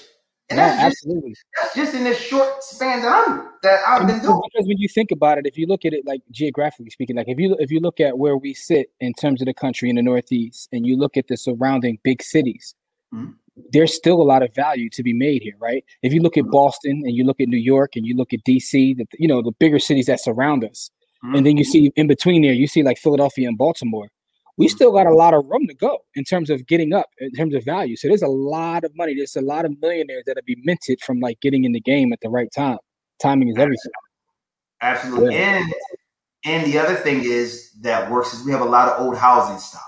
And 0.49 0.57
yeah, 0.57 0.67
that's 0.67 0.77
just, 0.77 1.05
absolutely. 1.05 1.35
That's 1.59 1.75
just 1.75 1.93
in 1.95 2.03
this 2.03 2.19
short 2.19 2.63
span 2.63 3.01
that 3.01 3.27
I'm 3.27 3.49
that 3.63 3.79
I've 3.87 4.01
and 4.01 4.07
been 4.07 4.19
doing. 4.19 4.41
Because 4.53 4.67
when 4.67 4.77
you 4.77 4.87
think 4.87 5.09
about 5.09 5.39
it, 5.39 5.47
if 5.47 5.57
you 5.57 5.65
look 5.65 5.85
at 5.85 5.93
it 5.93 6.05
like 6.05 6.21
geographically 6.29 6.91
speaking, 6.91 7.15
like 7.15 7.27
if 7.27 7.39
you 7.39 7.55
if 7.59 7.71
you 7.71 7.79
look 7.79 7.99
at 7.99 8.19
where 8.19 8.37
we 8.37 8.53
sit 8.53 8.91
in 8.99 9.13
terms 9.13 9.41
of 9.41 9.47
the 9.47 9.55
country 9.55 9.89
in 9.89 9.95
the 9.95 10.03
Northeast, 10.03 10.69
and 10.71 10.85
you 10.85 10.97
look 10.97 11.17
at 11.17 11.27
the 11.29 11.35
surrounding 11.35 11.97
big 12.03 12.21
cities, 12.21 12.75
mm-hmm. 13.11 13.31
There's 13.71 13.93
still 13.93 14.21
a 14.21 14.23
lot 14.23 14.43
of 14.43 14.53
value 14.53 14.89
to 14.91 15.03
be 15.03 15.13
made 15.13 15.41
here, 15.41 15.55
right? 15.59 15.83
If 16.01 16.13
you 16.13 16.21
look 16.21 16.37
at 16.37 16.43
mm-hmm. 16.43 16.51
Boston 16.51 17.01
and 17.05 17.15
you 17.15 17.23
look 17.23 17.39
at 17.39 17.47
New 17.47 17.57
York 17.57 17.95
and 17.95 18.05
you 18.05 18.15
look 18.15 18.33
at 18.33 18.39
DC, 18.47 18.97
the 18.97 19.05
you 19.17 19.27
know 19.27 19.41
the 19.41 19.53
bigger 19.59 19.79
cities 19.79 20.07
that 20.07 20.19
surround 20.19 20.63
us, 20.63 20.89
mm-hmm. 21.23 21.35
and 21.35 21.45
then 21.45 21.57
you 21.57 21.63
see 21.63 21.91
in 21.95 22.07
between 22.07 22.41
there, 22.41 22.53
you 22.53 22.67
see 22.67 22.83
like 22.83 22.97
Philadelphia 22.97 23.47
and 23.47 23.57
Baltimore 23.57 24.09
we 24.57 24.67
still 24.67 24.91
got 24.91 25.05
a 25.05 25.13
lot 25.13 25.33
of 25.33 25.45
room 25.47 25.67
to 25.67 25.73
go 25.73 25.99
in 26.15 26.23
terms 26.23 26.49
of 26.49 26.65
getting 26.65 26.93
up 26.93 27.07
in 27.19 27.31
terms 27.31 27.53
of 27.53 27.63
value. 27.65 27.95
So 27.95 28.07
there's 28.07 28.21
a 28.21 28.27
lot 28.27 28.83
of 28.83 28.95
money. 28.95 29.13
There's 29.15 29.35
a 29.35 29.41
lot 29.41 29.65
of 29.65 29.79
millionaires 29.81 30.23
that'll 30.25 30.43
be 30.43 30.57
minted 30.63 31.01
from 31.01 31.19
like 31.19 31.41
getting 31.41 31.65
in 31.65 31.73
the 31.73 31.81
game 31.81 32.13
at 32.13 32.21
the 32.21 32.29
right 32.29 32.49
time. 32.55 32.77
Timing 33.21 33.49
is 33.49 33.57
everything. 33.57 33.91
Absolutely. 34.81 35.35
Yeah. 35.35 35.61
And 35.61 35.73
and 36.45 36.71
the 36.71 36.77
other 36.77 36.95
thing 36.95 37.23
is 37.23 37.71
that 37.81 38.09
works 38.09 38.33
is 38.33 38.45
we 38.45 38.51
have 38.51 38.61
a 38.61 38.65
lot 38.65 38.87
of 38.87 39.01
old 39.01 39.17
housing 39.17 39.57
stock. 39.57 39.81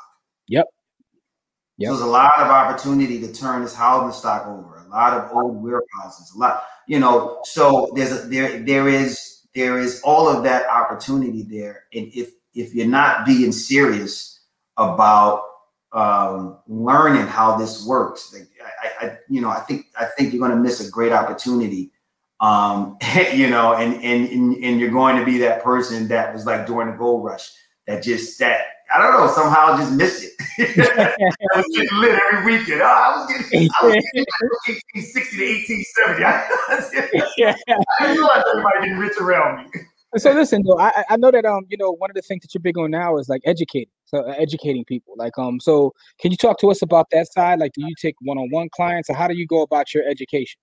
Yep. 1.77 1.89
So 1.89 1.93
there's 1.97 2.07
a 2.07 2.11
lot 2.11 2.33
of 2.37 2.47
opportunity 2.47 3.19
to 3.21 3.31
turn 3.31 3.61
this 3.61 3.75
housing 3.75 4.17
stock 4.17 4.47
over. 4.47 4.77
a 4.77 4.89
lot 4.89 5.13
of 5.13 5.31
old 5.31 5.61
warehouses, 5.61 6.33
a 6.35 6.39
lot, 6.39 6.63
you 6.87 6.99
know. 6.99 7.39
So 7.43 7.91
there's 7.95 8.11
a, 8.11 8.27
there 8.27 8.59
there 8.63 8.87
is 8.87 9.41
there 9.53 9.77
is 9.77 10.01
all 10.03 10.27
of 10.27 10.43
that 10.43 10.67
opportunity 10.67 11.43
there, 11.43 11.83
and 11.93 12.11
if 12.13 12.31
if 12.55 12.73
you're 12.73 12.87
not 12.87 13.25
being 13.25 13.51
serious 13.51 14.39
about 14.77 15.43
um, 15.91 16.57
learning 16.67 17.27
how 17.27 17.57
this 17.57 17.85
works, 17.85 18.33
like, 18.33 18.47
I, 19.01 19.05
I, 19.05 19.17
you 19.29 19.41
know, 19.41 19.49
I 19.49 19.59
think 19.59 19.85
I 19.99 20.05
think 20.05 20.33
you're 20.33 20.39
going 20.39 20.51
to 20.51 20.63
miss 20.63 20.85
a 20.85 20.89
great 20.89 21.11
opportunity. 21.11 21.91
Um, 22.39 22.97
you 23.33 23.49
know, 23.49 23.73
and, 23.73 23.95
and 24.03 24.27
and 24.29 24.63
and 24.63 24.79
you're 24.79 24.89
going 24.89 25.15
to 25.17 25.25
be 25.25 25.37
that 25.39 25.63
person 25.63 26.07
that 26.07 26.33
was 26.33 26.45
like 26.47 26.65
during 26.65 26.91
the 26.91 26.97
gold 26.97 27.23
rush 27.23 27.51
that 27.85 28.01
just 28.01 28.39
that 28.39 28.61
I 28.93 29.01
don't 29.01 29.13
know 29.13 29.31
somehow 29.31 29.73
I 29.73 29.77
just 29.77 29.93
missed 29.93 30.23
it. 30.23 30.33
I 31.53 31.57
was 31.57 31.65
getting 31.75 31.97
lit 31.99 32.19
every 32.31 32.57
weekend. 32.57 32.81
Oh, 32.81 32.85
I 32.85 33.17
was 33.17 33.27
getting, 33.27 33.69
I 33.81 33.85
was 33.85 33.93
getting 33.95 34.25
like 34.41 34.81
1860 34.95 35.37
to 35.37 35.45
1870. 35.93 36.23
I, 36.23 37.55
I 37.99 38.07
didn't 38.07 38.17
realize 38.17 38.43
everybody 38.49 38.79
getting 38.81 38.97
rich 38.97 39.17
around 39.19 39.71
me. 39.73 39.81
So 40.15 40.31
listen, 40.31 40.63
though, 40.63 40.79
I, 40.79 41.03
I 41.09 41.17
know 41.17 41.31
that 41.31 41.45
um, 41.45 41.65
you 41.69 41.77
know, 41.77 41.91
one 41.91 42.09
of 42.09 42.15
the 42.15 42.21
things 42.21 42.41
that 42.41 42.53
you're 42.53 42.61
big 42.61 42.77
on 42.77 42.91
now 42.91 43.17
is 43.17 43.27
like 43.27 43.41
educating, 43.45 43.91
so 44.05 44.19
uh, 44.19 44.33
educating 44.37 44.85
people. 44.85 45.13
Like 45.17 45.37
um, 45.37 45.59
so 45.59 45.93
can 46.19 46.31
you 46.31 46.37
talk 46.37 46.59
to 46.59 46.71
us 46.71 46.81
about 46.81 47.07
that 47.11 47.31
side? 47.31 47.59
Like, 47.59 47.73
do 47.73 47.81
you 47.85 47.93
take 48.01 48.15
one-on-one 48.21 48.69
clients, 48.73 49.09
or 49.09 49.15
how 49.15 49.27
do 49.27 49.35
you 49.35 49.45
go 49.45 49.61
about 49.61 49.93
your 49.93 50.07
education? 50.07 50.59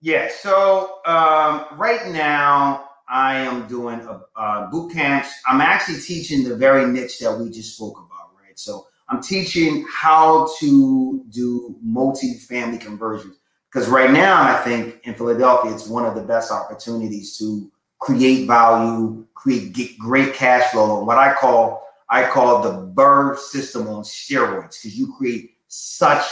Yeah. 0.00 0.28
So 0.30 0.98
um, 1.06 1.64
right 1.78 2.08
now, 2.08 2.88
I 3.12 3.36
am 3.36 3.68
doing 3.68 4.00
a, 4.00 4.22
uh, 4.36 4.70
boot 4.70 4.92
camps. 4.92 5.28
I'm 5.46 5.60
actually 5.60 6.00
teaching 6.00 6.44
the 6.44 6.56
very 6.56 6.86
niche 6.86 7.18
that 7.18 7.38
we 7.38 7.50
just 7.50 7.76
spoke 7.76 7.98
about, 7.98 8.30
right? 8.42 8.58
So 8.58 8.86
I'm 9.10 9.22
teaching 9.22 9.86
how 9.92 10.48
to 10.60 11.22
do 11.28 11.76
multi-family 11.82 12.78
conversions 12.78 13.36
because 13.70 13.88
right 13.88 14.10
now 14.10 14.42
I 14.42 14.62
think 14.62 15.00
in 15.04 15.14
Philadelphia 15.14 15.74
it's 15.74 15.86
one 15.86 16.06
of 16.06 16.14
the 16.14 16.22
best 16.22 16.50
opportunities 16.50 17.36
to 17.36 17.70
create 17.98 18.46
value, 18.46 19.26
create 19.34 19.98
great 19.98 20.32
cash 20.32 20.70
flow, 20.72 20.98
and 20.98 21.06
what 21.06 21.18
I 21.18 21.34
call 21.34 21.86
I 22.08 22.24
call 22.24 22.62
the 22.62 22.92
BRRRR 22.94 23.36
system 23.38 23.88
on 23.88 24.04
steroids 24.04 24.82
because 24.82 24.98
you 24.98 25.14
create 25.18 25.50
such 25.68 26.24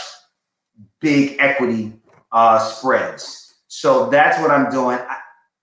big 0.99 1.37
equity 1.39 1.93
uh, 2.31 2.57
spreads. 2.57 3.55
So 3.67 4.09
that's 4.09 4.39
what 4.41 4.51
I'm 4.51 4.69
doing. 4.69 4.99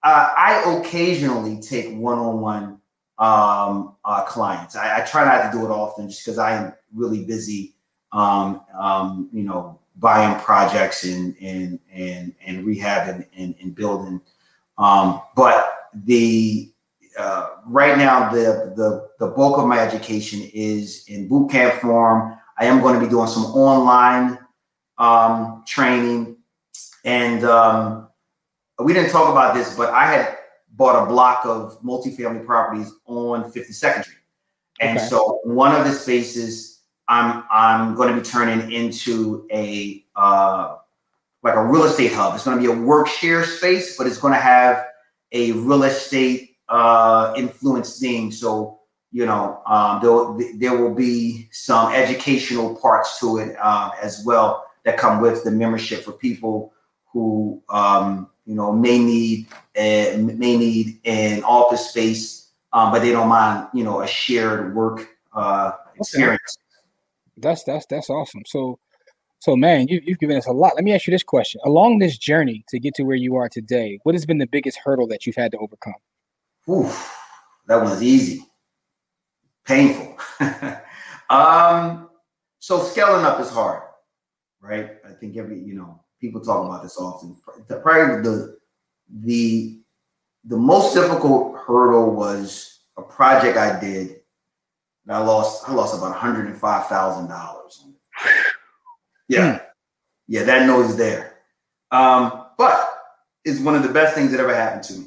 Uh, 0.02 0.30
I 0.36 0.78
occasionally 0.78 1.60
take 1.60 1.96
one-on-one 1.96 2.80
um, 3.18 3.96
uh, 4.04 4.24
clients. 4.24 4.76
I, 4.76 4.98
I, 4.98 5.04
try 5.04 5.24
not 5.24 5.50
to 5.50 5.58
do 5.58 5.64
it 5.64 5.70
often 5.70 6.08
just 6.08 6.24
because 6.24 6.38
I 6.38 6.52
am 6.52 6.72
really 6.94 7.24
busy, 7.24 7.74
um, 8.12 8.60
um, 8.78 9.28
you 9.32 9.42
know, 9.42 9.80
buying 9.96 10.38
projects 10.40 11.02
and 11.04 11.36
and 11.40 11.80
and 11.92 12.32
and 12.46 12.64
rehabbing 12.64 13.26
and, 13.36 13.56
and 13.60 13.74
building. 13.74 14.20
Um, 14.78 15.20
but 15.34 15.90
the 15.92 16.72
uh, 17.18 17.48
right 17.66 17.98
now 17.98 18.30
the, 18.30 18.72
the 18.76 19.08
the 19.18 19.32
bulk 19.32 19.58
of 19.58 19.66
my 19.66 19.80
education 19.80 20.48
is 20.54 21.04
in 21.08 21.26
boot 21.26 21.50
camp 21.50 21.80
form. 21.80 22.38
I 22.56 22.66
am 22.66 22.80
going 22.80 22.94
to 22.94 23.04
be 23.04 23.10
doing 23.10 23.28
some 23.28 23.46
online 23.46 24.38
um, 24.98 25.64
training 25.66 26.36
and 27.04 27.44
we 28.78 28.92
didn't 28.92 29.10
talk 29.10 29.30
about 29.30 29.54
this, 29.54 29.76
but 29.76 29.92
I 29.92 30.12
had 30.12 30.38
bought 30.72 31.02
a 31.02 31.06
block 31.06 31.44
of 31.44 31.80
multifamily 31.82 32.46
properties 32.46 32.92
on 33.06 33.50
52nd 33.50 34.02
Street. 34.02 34.16
And 34.80 34.98
okay. 34.98 35.06
so 35.08 35.40
one 35.44 35.74
of 35.74 35.84
the 35.84 35.92
spaces 35.92 36.78
I'm 37.08 37.44
I'm 37.50 37.94
going 37.94 38.14
to 38.14 38.20
be 38.20 38.26
turning 38.26 38.70
into 38.70 39.48
a 39.50 40.04
uh, 40.14 40.76
like 41.42 41.54
a 41.54 41.64
real 41.64 41.84
estate 41.84 42.12
hub. 42.12 42.34
It's 42.34 42.44
going 42.44 42.56
to 42.56 42.62
be 42.62 42.70
a 42.70 42.84
work 42.84 43.08
share 43.08 43.44
space, 43.44 43.96
but 43.96 44.06
it's 44.06 44.18
going 44.18 44.34
to 44.34 44.40
have 44.40 44.86
a 45.32 45.52
real 45.52 45.84
estate 45.84 46.56
uh, 46.68 47.32
influence 47.36 47.98
theme. 47.98 48.30
So 48.30 48.80
you 49.10 49.24
know 49.24 49.62
um, 49.66 50.00
there 50.02 50.58
there 50.58 50.82
will 50.82 50.94
be 50.94 51.48
some 51.50 51.92
educational 51.94 52.76
parts 52.76 53.18
to 53.20 53.38
it 53.38 53.56
uh, 53.60 53.90
as 54.02 54.22
well 54.24 54.66
that 54.84 54.98
come 54.98 55.20
with 55.20 55.44
the 55.44 55.50
membership 55.50 56.04
for 56.04 56.12
people 56.12 56.74
who 57.10 57.62
um, 57.70 58.28
you 58.48 58.54
know, 58.54 58.72
may 58.72 58.98
need 58.98 59.46
uh, 59.76 60.16
may 60.16 60.56
need 60.56 60.98
an 61.04 61.44
office 61.44 61.90
space, 61.90 62.48
um, 62.72 62.90
but 62.90 63.00
they 63.00 63.12
don't 63.12 63.28
mind, 63.28 63.68
you 63.74 63.84
know, 63.84 64.00
a 64.00 64.06
shared 64.06 64.74
work 64.74 65.06
uh, 65.34 65.72
experience. 65.96 66.56
Okay. 66.56 67.42
That's 67.46 67.62
that's 67.64 67.84
that's 67.86 68.08
awesome. 68.08 68.40
So, 68.46 68.78
so 69.38 69.54
man, 69.54 69.86
you, 69.88 70.00
you've 70.02 70.18
given 70.18 70.38
us 70.38 70.46
a 70.46 70.52
lot. 70.52 70.74
Let 70.76 70.84
me 70.84 70.94
ask 70.94 71.06
you 71.06 71.10
this 71.10 71.22
question: 71.22 71.60
Along 71.66 71.98
this 71.98 72.16
journey 72.16 72.64
to 72.70 72.78
get 72.78 72.94
to 72.94 73.02
where 73.02 73.16
you 73.16 73.36
are 73.36 73.50
today, 73.50 74.00
what 74.04 74.14
has 74.14 74.24
been 74.24 74.38
the 74.38 74.46
biggest 74.46 74.78
hurdle 74.82 75.06
that 75.08 75.26
you've 75.26 75.36
had 75.36 75.52
to 75.52 75.58
overcome? 75.58 75.92
Oof, 76.70 77.14
that 77.66 77.76
was 77.76 78.02
easy, 78.02 78.46
painful. 79.66 80.16
um, 81.28 82.08
so 82.60 82.82
scaling 82.82 83.26
up 83.26 83.40
is 83.40 83.50
hard, 83.50 83.82
right? 84.62 84.92
I 85.06 85.12
think 85.12 85.36
every 85.36 85.58
you 85.58 85.74
know 85.74 86.02
people 86.20 86.40
talk 86.40 86.64
about 86.64 86.82
this 86.82 86.96
often. 86.98 87.36
Probably 87.82 88.22
the 88.22 88.58
the 89.22 89.80
the 90.44 90.56
most 90.56 90.94
difficult 90.94 91.56
hurdle 91.58 92.14
was 92.14 92.80
a 92.96 93.02
project 93.02 93.56
I 93.56 93.78
did. 93.80 94.20
And 95.06 95.16
I 95.16 95.18
lost 95.20 95.68
I 95.68 95.72
lost 95.72 95.96
about 95.96 96.10
one 96.10 96.18
hundred 96.18 96.46
and 96.46 96.56
five 96.56 96.86
thousand 96.86 97.28
dollars. 97.28 97.84
Yeah, 99.28 99.60
yeah, 100.26 100.42
that 100.44 100.66
noise 100.66 100.96
there. 100.96 101.38
Um, 101.90 102.46
but 102.58 102.98
it's 103.44 103.60
one 103.60 103.74
of 103.74 103.82
the 103.82 103.88
best 103.88 104.14
things 104.14 104.30
that 104.32 104.40
ever 104.40 104.54
happened 104.54 104.82
to 104.84 104.92
me. 104.94 105.06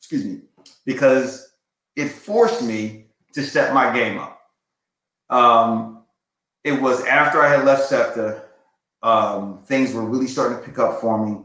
Excuse 0.00 0.24
me, 0.24 0.40
because 0.86 1.52
it 1.96 2.08
forced 2.08 2.62
me 2.62 3.06
to 3.34 3.42
step 3.42 3.74
my 3.74 3.92
game 3.92 4.18
up. 4.18 4.40
Um, 5.28 6.04
it 6.64 6.80
was 6.80 7.04
after 7.04 7.42
I 7.42 7.48
had 7.48 7.66
left 7.66 7.88
SEPTA 7.88 8.44
um, 9.02 9.62
things 9.64 9.92
were 9.92 10.04
really 10.04 10.26
starting 10.26 10.58
to 10.58 10.64
pick 10.64 10.78
up 10.78 11.00
for 11.00 11.24
me. 11.26 11.42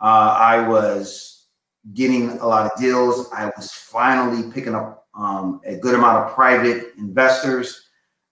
Uh, 0.00 0.36
I 0.38 0.68
was 0.68 1.46
getting 1.94 2.30
a 2.38 2.46
lot 2.46 2.70
of 2.70 2.78
deals. 2.80 3.30
I 3.32 3.46
was 3.56 3.72
finally 3.72 4.50
picking 4.52 4.74
up 4.74 5.06
um, 5.14 5.60
a 5.64 5.76
good 5.76 5.94
amount 5.94 6.18
of 6.18 6.34
private 6.34 6.94
investors. 6.98 7.88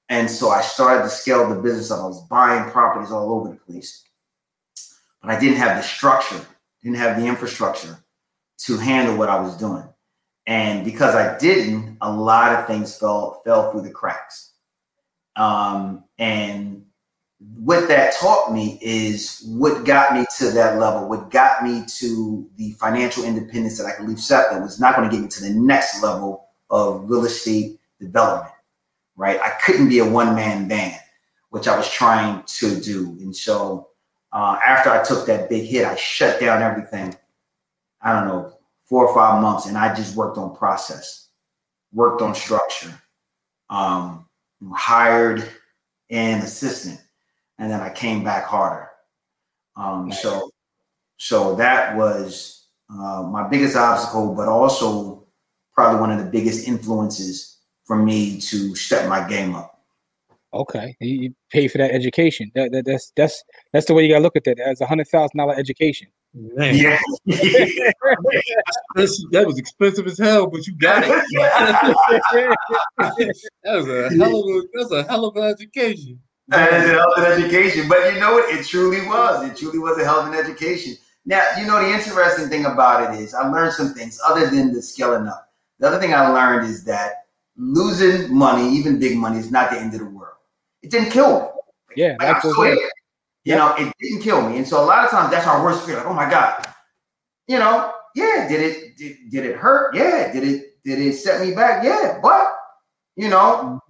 And 0.08 0.30
so 0.30 0.50
I 0.50 0.62
started 0.62 1.02
to 1.02 1.10
scale 1.10 1.48
the 1.48 1.60
business. 1.60 1.90
I 1.90 2.02
was 2.02 2.26
buying 2.28 2.70
properties 2.70 3.10
all 3.10 3.32
over 3.32 3.50
the 3.50 3.56
place. 3.56 4.04
But 5.20 5.32
I 5.32 5.40
didn't 5.40 5.58
have 5.58 5.76
the 5.76 5.82
structure, 5.82 6.40
didn't 6.82 6.98
have 6.98 7.20
the 7.20 7.26
infrastructure 7.26 7.98
to 8.58 8.76
handle 8.78 9.16
what 9.16 9.28
I 9.28 9.40
was 9.40 9.56
doing. 9.56 9.84
And 10.46 10.84
because 10.84 11.14
I 11.14 11.36
didn't, 11.36 11.98
a 12.00 12.10
lot 12.10 12.58
of 12.58 12.66
things 12.66 12.96
fell 12.96 13.42
fell 13.44 13.70
through 13.70 13.82
the 13.82 13.90
cracks. 13.90 14.54
Um, 15.36 16.04
and 16.18 16.77
what 17.40 17.86
that 17.86 18.14
taught 18.14 18.52
me 18.52 18.78
is 18.82 19.44
what 19.46 19.84
got 19.84 20.12
me 20.12 20.24
to 20.38 20.50
that 20.50 20.78
level, 20.78 21.08
what 21.08 21.30
got 21.30 21.62
me 21.62 21.84
to 21.86 22.48
the 22.56 22.72
financial 22.72 23.24
independence 23.24 23.78
that 23.78 23.86
I 23.86 23.92
could 23.92 24.08
leave 24.08 24.20
SEPTA 24.20 24.60
was 24.60 24.80
not 24.80 24.96
going 24.96 25.08
to 25.08 25.14
get 25.14 25.22
me 25.22 25.28
to 25.28 25.42
the 25.42 25.50
next 25.50 26.02
level 26.02 26.48
of 26.70 27.08
real 27.08 27.24
estate 27.24 27.78
development, 28.00 28.52
right? 29.16 29.40
I 29.40 29.50
couldn't 29.64 29.88
be 29.88 30.00
a 30.00 30.08
one 30.08 30.34
man 30.34 30.66
band, 30.66 30.98
which 31.50 31.68
I 31.68 31.76
was 31.76 31.88
trying 31.88 32.42
to 32.42 32.80
do. 32.80 33.16
And 33.20 33.34
so 33.34 33.90
uh, 34.32 34.58
after 34.66 34.90
I 34.90 35.04
took 35.04 35.24
that 35.26 35.48
big 35.48 35.64
hit, 35.64 35.86
I 35.86 35.94
shut 35.94 36.40
down 36.40 36.60
everything. 36.60 37.14
I 38.02 38.12
don't 38.12 38.26
know, 38.26 38.52
four 38.84 39.06
or 39.06 39.14
five 39.14 39.40
months, 39.40 39.66
and 39.66 39.78
I 39.78 39.94
just 39.94 40.16
worked 40.16 40.38
on 40.38 40.56
process, 40.56 41.28
worked 41.92 42.20
on 42.20 42.34
structure, 42.34 42.94
um, 43.70 44.26
hired 44.74 45.48
an 46.10 46.40
assistant 46.40 47.00
and 47.58 47.70
then 47.70 47.80
I 47.80 47.90
came 47.90 48.24
back 48.24 48.44
harder. 48.44 48.88
Um, 49.76 50.10
so, 50.12 50.50
so 51.16 51.54
that 51.56 51.96
was 51.96 52.68
uh, 52.90 53.22
my 53.22 53.48
biggest 53.48 53.76
obstacle, 53.76 54.34
but 54.34 54.48
also 54.48 55.26
probably 55.74 56.00
one 56.00 56.10
of 56.10 56.18
the 56.18 56.30
biggest 56.30 56.66
influences 56.66 57.58
for 57.84 57.96
me 57.96 58.40
to 58.40 58.74
step 58.74 59.08
my 59.08 59.28
game 59.28 59.54
up. 59.54 59.74
Okay, 60.54 60.96
you 61.00 61.34
pay 61.50 61.68
for 61.68 61.76
that 61.78 61.90
education. 61.90 62.50
That, 62.54 62.72
that 62.72 62.86
that's 62.86 63.12
that's 63.16 63.44
that's 63.74 63.84
the 63.84 63.92
way 63.92 64.04
you 64.04 64.08
gotta 64.08 64.22
look 64.22 64.34
at 64.34 64.44
that 64.44 64.58
as 64.58 64.80
a 64.80 64.86
hundred 64.86 65.08
thousand 65.08 65.36
dollar 65.36 65.54
education. 65.54 66.08
Man. 66.32 66.74
Yeah, 66.74 66.98
that 67.26 67.94
was 69.46 69.58
expensive 69.58 70.06
as 70.06 70.18
hell, 70.18 70.46
but 70.46 70.66
you 70.66 70.74
got 70.78 71.04
it. 71.04 71.08
that 72.98 73.34
was 73.64 73.88
a 73.88 74.08
hell 74.16 74.40
of 74.40 74.46
a 74.56 74.62
that's 74.74 74.90
a 74.90 75.02
hell 75.06 75.26
of 75.26 75.36
an 75.36 75.44
education 75.44 76.18
and 76.52 76.76
it's 76.76 76.86
a 76.86 76.92
hell 76.92 77.12
of 77.16 77.22
an 77.22 77.32
education. 77.32 77.88
But 77.88 78.14
you 78.14 78.20
know 78.20 78.34
what? 78.34 78.52
It 78.52 78.66
truly 78.66 79.06
was. 79.06 79.48
It 79.48 79.56
truly 79.56 79.78
was 79.78 79.98
a 79.98 80.04
hell 80.04 80.20
of 80.20 80.28
an 80.28 80.34
education. 80.34 80.96
Now, 81.26 81.44
you 81.58 81.66
know, 81.66 81.78
the 81.80 81.92
interesting 81.92 82.48
thing 82.48 82.64
about 82.64 83.14
it 83.14 83.20
is 83.20 83.34
I 83.34 83.46
learned 83.48 83.74
some 83.74 83.92
things 83.92 84.18
other 84.26 84.48
than 84.48 84.72
the 84.72 84.80
scaling 84.80 85.26
up. 85.26 85.52
The 85.78 85.88
other 85.88 86.00
thing 86.00 86.14
I 86.14 86.28
learned 86.28 86.68
is 86.68 86.84
that 86.84 87.26
losing 87.56 88.34
money, 88.34 88.68
even 88.76 88.98
big 88.98 89.16
money, 89.16 89.38
is 89.38 89.50
not 89.50 89.70
the 89.70 89.78
end 89.78 89.92
of 89.92 90.00
the 90.00 90.06
world. 90.06 90.36
It 90.82 90.90
didn't 90.90 91.10
kill 91.10 91.40
me. 91.40 91.48
Yeah, 91.96 92.16
like, 92.20 92.38
still 92.38 92.62
here. 92.62 92.90
You 93.44 93.56
know, 93.56 93.74
it 93.76 93.92
didn't 94.00 94.22
kill 94.22 94.48
me. 94.48 94.56
And 94.56 94.66
so 94.66 94.82
a 94.82 94.86
lot 94.86 95.04
of 95.04 95.10
times 95.10 95.30
that's 95.30 95.46
our 95.46 95.62
worst 95.62 95.84
fear. 95.84 95.96
Like, 95.96 96.06
oh 96.06 96.14
my 96.14 96.30
God. 96.30 96.66
You 97.46 97.58
know, 97.58 97.92
yeah, 98.14 98.46
did 98.48 98.60
it 98.60 98.96
did, 98.96 99.16
did 99.30 99.46
it 99.46 99.56
hurt? 99.56 99.94
Yeah. 99.94 100.32
Did 100.32 100.44
it 100.44 100.82
did 100.84 100.98
it 100.98 101.14
set 101.14 101.46
me 101.46 101.54
back? 101.54 101.84
Yeah. 101.84 102.20
But 102.22 102.46
you 103.16 103.28
know, 103.28 103.80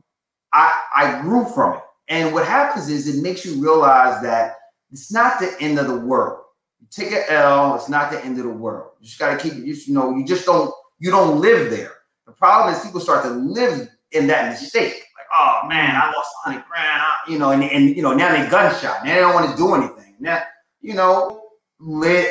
I 0.52 0.82
I 0.96 1.22
grew 1.22 1.44
from 1.46 1.76
it. 1.76 1.82
And 2.08 2.32
what 2.32 2.46
happens 2.46 2.88
is 2.88 3.06
it 3.06 3.22
makes 3.22 3.44
you 3.44 3.60
realize 3.60 4.22
that 4.22 4.56
it's 4.90 5.12
not 5.12 5.38
the 5.38 5.54
end 5.60 5.78
of 5.78 5.88
the 5.88 5.98
world. 5.98 6.40
You 6.80 6.86
take 6.90 7.12
an 7.12 7.24
L, 7.28 7.74
it's 7.74 7.88
not 7.88 8.10
the 8.10 8.24
end 8.24 8.38
of 8.38 8.44
the 8.44 8.50
world. 8.50 8.92
You 9.00 9.06
just 9.06 9.18
gotta 9.18 9.36
keep 9.36 9.54
you 9.54 9.74
you 9.74 9.94
know, 9.94 10.16
you 10.16 10.24
just 10.24 10.46
don't 10.46 10.72
you 10.98 11.10
don't 11.10 11.40
live 11.40 11.70
there. 11.70 11.92
The 12.26 12.32
problem 12.32 12.74
is 12.74 12.82
people 12.82 13.00
start 13.00 13.24
to 13.24 13.30
live 13.30 13.88
in 14.12 14.26
that 14.28 14.50
mistake. 14.50 14.94
Like, 15.16 15.26
oh 15.36 15.66
man, 15.68 15.94
I 15.94 16.06
lost 16.06 16.30
100 16.44 16.64
grand, 16.66 17.02
you 17.28 17.38
know, 17.38 17.50
and, 17.50 17.62
and 17.62 17.94
you 17.94 18.02
know, 18.02 18.14
now 18.14 18.32
they 18.32 18.48
gunshot. 18.50 19.04
Now 19.04 19.14
they 19.14 19.20
don't 19.20 19.34
want 19.34 19.50
to 19.50 19.56
do 19.56 19.74
anything. 19.74 20.16
Now, 20.18 20.42
you 20.80 20.94
know, 20.94 21.42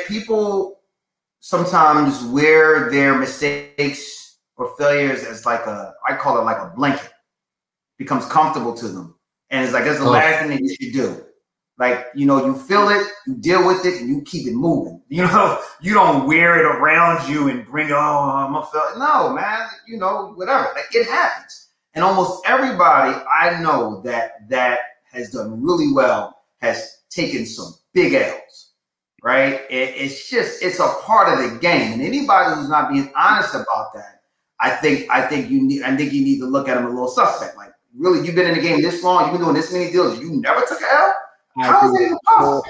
people 0.08 0.80
sometimes 1.40 2.24
wear 2.24 2.90
their 2.90 3.16
mistakes 3.16 4.38
or 4.56 4.74
failures 4.76 5.24
as 5.24 5.46
like 5.46 5.66
a, 5.66 5.94
I 6.08 6.16
call 6.16 6.38
it 6.38 6.42
like 6.42 6.58
a 6.58 6.72
blanket, 6.74 7.10
becomes 7.96 8.26
comfortable 8.26 8.74
to 8.74 8.88
them. 8.88 9.17
And 9.50 9.64
it's 9.64 9.72
like, 9.72 9.84
that's 9.84 9.98
the 9.98 10.06
oh. 10.06 10.10
last 10.10 10.40
thing 10.40 10.50
that 10.50 10.60
you 10.60 10.68
should 10.68 10.92
do. 10.92 11.24
Like, 11.78 12.06
you 12.14 12.26
know, 12.26 12.44
you 12.44 12.56
feel 12.56 12.88
it, 12.88 13.06
you 13.26 13.36
deal 13.36 13.66
with 13.66 13.86
it, 13.86 14.00
and 14.00 14.08
you 14.08 14.22
keep 14.22 14.46
it 14.46 14.54
moving. 14.54 14.96
You 15.10 15.22
know, 15.22 15.58
you 15.80 15.94
don't 15.94 16.26
wear 16.26 16.58
it 16.58 16.66
around 16.66 17.30
you 17.30 17.48
and 17.48 17.66
bring, 17.66 17.90
oh, 17.92 17.96
I'm 17.96 18.54
a 18.54 18.66
fail. 18.66 18.98
No, 18.98 19.32
man, 19.32 19.66
you 19.86 19.96
know, 19.96 20.34
whatever. 20.34 20.68
Like, 20.74 20.94
it 20.94 21.06
happens. 21.06 21.68
And 21.94 22.04
almost 22.04 22.46
everybody 22.46 23.18
I 23.40 23.60
know 23.62 24.02
that 24.02 24.48
that 24.50 24.80
has 25.10 25.30
done 25.30 25.62
really 25.62 25.90
well 25.90 26.36
has 26.60 26.98
taken 27.08 27.46
some 27.46 27.74
big 27.94 28.12
L's, 28.12 28.72
right? 29.22 29.62
It, 29.70 29.94
it's 29.96 30.28
just, 30.28 30.62
it's 30.62 30.78
a 30.78 30.92
part 31.02 31.32
of 31.32 31.38
the 31.38 31.58
game. 31.58 31.94
And 31.94 32.02
anybody 32.02 32.54
who's 32.54 32.68
not 32.68 32.92
being 32.92 33.10
honest 33.16 33.54
about 33.54 33.94
that, 33.94 34.20
I 34.60 34.70
think, 34.70 35.10
I 35.10 35.22
think 35.22 35.48
you 35.48 35.62
need, 35.62 35.82
I 35.82 35.96
think 35.96 36.12
you 36.12 36.22
need 36.22 36.38
to 36.40 36.46
look 36.46 36.68
at 36.68 36.74
them 36.74 36.84
a 36.84 36.90
little 36.90 37.08
suspect. 37.08 37.56
Like, 37.56 37.72
really, 37.98 38.24
you've 38.26 38.34
been 38.34 38.48
in 38.48 38.54
the 38.54 38.62
game 38.62 38.82
this 38.82 39.02
long, 39.02 39.24
you've 39.24 39.32
been 39.32 39.42
doing 39.42 39.54
this 39.54 39.72
many 39.72 39.90
deals, 39.90 40.18
you 40.20 40.40
never 40.40 40.60
took 40.60 40.80
an 40.80 40.88
L? 40.90 41.14
How 41.58 41.86
is 41.88 42.00
it 42.00 42.04
even 42.04 42.18
possible? 42.24 42.62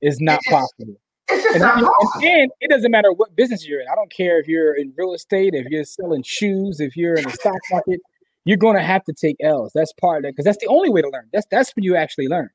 It's 0.00 0.20
not 0.20 0.40
it's 0.40 0.48
possible. 0.48 0.94
It's 1.28 1.42
just 1.42 1.54
and, 1.54 1.62
not 1.62 1.76
possible. 1.76 2.28
And, 2.28 2.50
it 2.60 2.70
doesn't 2.70 2.90
matter 2.90 3.12
what 3.12 3.34
business 3.34 3.66
you're 3.66 3.80
in. 3.80 3.86
I 3.90 3.94
don't 3.94 4.12
care 4.12 4.38
if 4.38 4.46
you're 4.46 4.74
in 4.74 4.92
real 4.96 5.14
estate, 5.14 5.54
if 5.54 5.66
you're 5.70 5.84
selling 5.84 6.22
shoes, 6.22 6.80
if 6.80 6.96
you're 6.96 7.14
in 7.14 7.24
the 7.24 7.30
stock 7.30 7.56
market, 7.70 8.00
you're 8.44 8.58
going 8.58 8.76
to 8.76 8.82
have 8.82 9.04
to 9.04 9.12
take 9.12 9.36
L's. 9.40 9.72
That's 9.74 9.92
part 9.94 10.24
of 10.24 10.28
it 10.28 10.32
because 10.32 10.44
that's 10.44 10.58
the 10.58 10.66
only 10.66 10.90
way 10.90 11.00
to 11.00 11.08
learn. 11.08 11.28
That's 11.32 11.46
that's 11.50 11.74
when 11.74 11.84
you 11.84 11.96
actually 11.96 12.28
learn. 12.28 12.50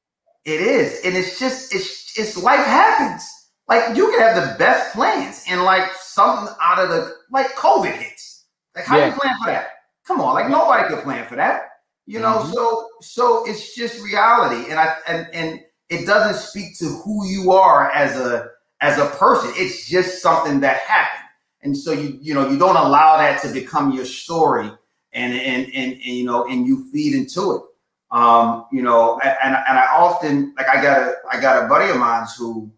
It 0.45 0.61
is, 0.61 1.03
and 1.03 1.17
it's 1.17 1.39
just 1.39 1.73
it's 1.73 2.17
it's 2.17 2.37
life 2.37 2.65
happens. 2.65 3.27
Like 3.67 3.95
you 3.95 4.09
can 4.11 4.19
have 4.19 4.35
the 4.35 4.57
best 4.57 4.93
plans, 4.93 5.43
and 5.47 5.63
like 5.63 5.91
something 5.93 6.53
out 6.61 6.79
of 6.79 6.89
the 6.89 7.15
like 7.31 7.47
COVID 7.55 7.91
hits. 7.91 8.45
Like 8.75 8.85
how 8.85 8.97
yeah. 8.97 9.05
do 9.05 9.11
you 9.11 9.19
plan 9.19 9.35
for 9.43 9.49
that? 9.49 9.69
Come 10.05 10.21
on, 10.21 10.35
like 10.35 10.49
nobody 10.49 10.87
could 10.87 11.03
plan 11.03 11.27
for 11.27 11.35
that. 11.35 11.68
You 12.09 12.17
know, 12.19 12.39
mm-hmm. 12.39 12.53
so 12.53 12.89
so 13.01 13.45
it's 13.47 13.75
just 13.75 14.03
reality, 14.03 14.71
and 14.71 14.79
I 14.79 14.95
and 15.07 15.27
and 15.31 15.59
it 15.89 16.07
doesn't 16.07 16.41
speak 16.41 16.75
to 16.79 16.85
who 16.85 17.27
you 17.27 17.51
are 17.51 17.91
as 17.91 18.19
a 18.19 18.49
as 18.81 18.97
a 18.97 19.05
person. 19.17 19.51
It's 19.53 19.87
just 19.87 20.19
something 20.19 20.59
that 20.61 20.77
happened. 20.77 21.29
And 21.61 21.77
so 21.77 21.91
you 21.91 22.17
you 22.19 22.33
know 22.33 22.49
you 22.49 22.57
don't 22.57 22.77
allow 22.77 23.17
that 23.17 23.43
to 23.43 23.53
become 23.53 23.91
your 23.91 24.05
story 24.05 24.71
and 25.13 25.33
and 25.33 25.65
and, 25.71 25.93
and 25.93 26.03
you 26.03 26.25
know 26.25 26.47
and 26.47 26.65
you 26.65 26.91
feed 26.91 27.13
into 27.13 27.57
it. 27.57 27.61
Um, 28.09 28.65
you 28.71 28.81
know, 28.81 29.19
and, 29.23 29.55
and 29.69 29.77
I 29.77 29.85
often 29.95 30.55
like 30.57 30.67
I 30.67 30.81
got 30.81 30.97
a 30.97 31.13
I 31.31 31.39
got 31.39 31.63
a 31.63 31.67
buddy 31.67 31.91
of 31.91 31.97
mine 31.97 32.25
who, 32.39 32.71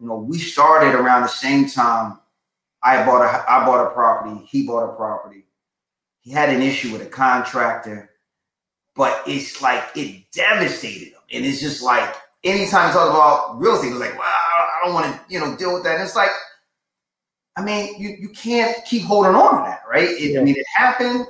you 0.00 0.08
know, 0.08 0.16
we 0.16 0.36
started 0.36 0.96
around 0.96 1.22
the 1.22 1.28
same 1.28 1.68
time. 1.68 2.18
I 2.82 3.06
bought 3.06 3.22
a 3.22 3.48
I 3.48 3.64
bought 3.64 3.86
a 3.86 3.90
property, 3.90 4.44
he 4.46 4.66
bought 4.66 4.90
a 4.90 4.96
property. 4.96 5.44
He 6.22 6.32
had 6.32 6.48
an 6.48 6.60
issue 6.60 6.90
with 6.90 7.02
a 7.02 7.06
contractor, 7.06 8.10
but 8.94 9.22
it's 9.26 9.60
like 9.60 9.82
it 9.96 10.24
devastated 10.32 11.08
him. 11.08 11.20
And 11.32 11.44
it's 11.44 11.60
just 11.60 11.82
like 11.82 12.14
anytime 12.44 12.88
you 12.88 12.94
talk 12.94 13.10
about 13.10 13.58
real 13.58 13.74
estate, 13.74 13.90
it's 13.90 14.00
like, 14.00 14.18
well, 14.18 14.22
I 14.22 14.80
don't 14.84 14.94
want 14.94 15.06
to, 15.06 15.20
you 15.28 15.40
know, 15.40 15.56
deal 15.56 15.74
with 15.74 15.84
that. 15.84 15.94
And 15.94 16.02
it's 16.02 16.16
like, 16.16 16.30
I 17.56 17.64
mean, 17.64 18.00
you, 18.00 18.10
you 18.18 18.28
can't 18.30 18.84
keep 18.84 19.02
holding 19.02 19.34
on 19.34 19.58
to 19.58 19.62
that, 19.68 19.82
right? 19.88 20.08
It, 20.08 20.32
yeah. 20.32 20.40
I 20.40 20.44
mean, 20.44 20.56
it 20.56 20.66
happened. 20.74 21.26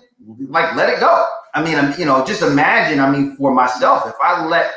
Like, 0.48 0.74
let 0.74 0.88
it 0.88 1.00
go. 1.00 1.26
I 1.54 1.62
mean, 1.62 1.76
I'm, 1.76 1.98
you 1.98 2.06
know, 2.06 2.24
just 2.24 2.42
imagine. 2.42 2.98
I 2.98 3.10
mean, 3.10 3.36
for 3.36 3.52
myself, 3.52 4.06
if 4.06 4.14
I 4.22 4.44
let 4.46 4.72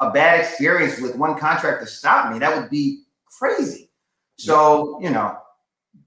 a 0.00 0.10
bad 0.10 0.40
experience 0.40 1.00
with 1.00 1.16
one 1.16 1.38
contractor 1.38 1.86
stop 1.86 2.32
me, 2.32 2.38
that 2.38 2.56
would 2.56 2.70
be 2.70 3.02
crazy. 3.26 3.90
So, 4.36 4.98
you 5.02 5.10
know, 5.10 5.36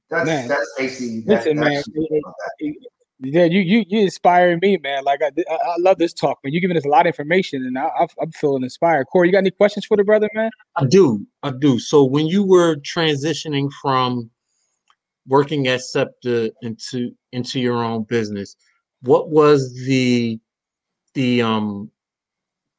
that's 0.09 0.25
man. 0.25 0.47
that's 0.47 0.73
basically. 0.77 1.21
That, 1.21 1.45
Listen, 1.45 1.59
man, 1.59 1.83
yeah, 3.23 3.45
you 3.45 3.61
you 3.61 3.85
you 3.87 4.01
inspiring 4.01 4.59
me, 4.61 4.77
man. 4.77 5.03
Like 5.05 5.21
I, 5.21 5.31
I 5.49 5.75
love 5.79 5.97
this 5.97 6.13
talk, 6.13 6.39
man. 6.43 6.53
You're 6.53 6.61
giving 6.61 6.77
us 6.77 6.85
a 6.85 6.89
lot 6.89 7.01
of 7.01 7.07
information, 7.07 7.63
and 7.63 7.77
I, 7.77 7.89
I'm 8.21 8.31
feeling 8.31 8.63
inspired. 8.63 9.07
Corey, 9.11 9.27
you 9.29 9.31
got 9.31 9.39
any 9.39 9.51
questions 9.51 9.85
for 9.85 9.95
the 9.95 10.03
brother, 10.03 10.29
man? 10.33 10.51
I 10.75 10.85
do, 10.85 11.25
I 11.41 11.51
do. 11.51 11.79
So 11.79 12.03
when 12.03 12.27
you 12.27 12.43
were 12.45 12.75
transitioning 12.77 13.69
from 13.81 14.29
working 15.27 15.67
at 15.67 15.81
SEPTA 15.81 16.51
into 16.61 17.11
into 17.31 17.59
your 17.59 17.83
own 17.83 18.03
business, 18.03 18.55
what 19.01 19.29
was 19.29 19.73
the 19.85 20.39
the 21.13 21.41
um 21.41 21.89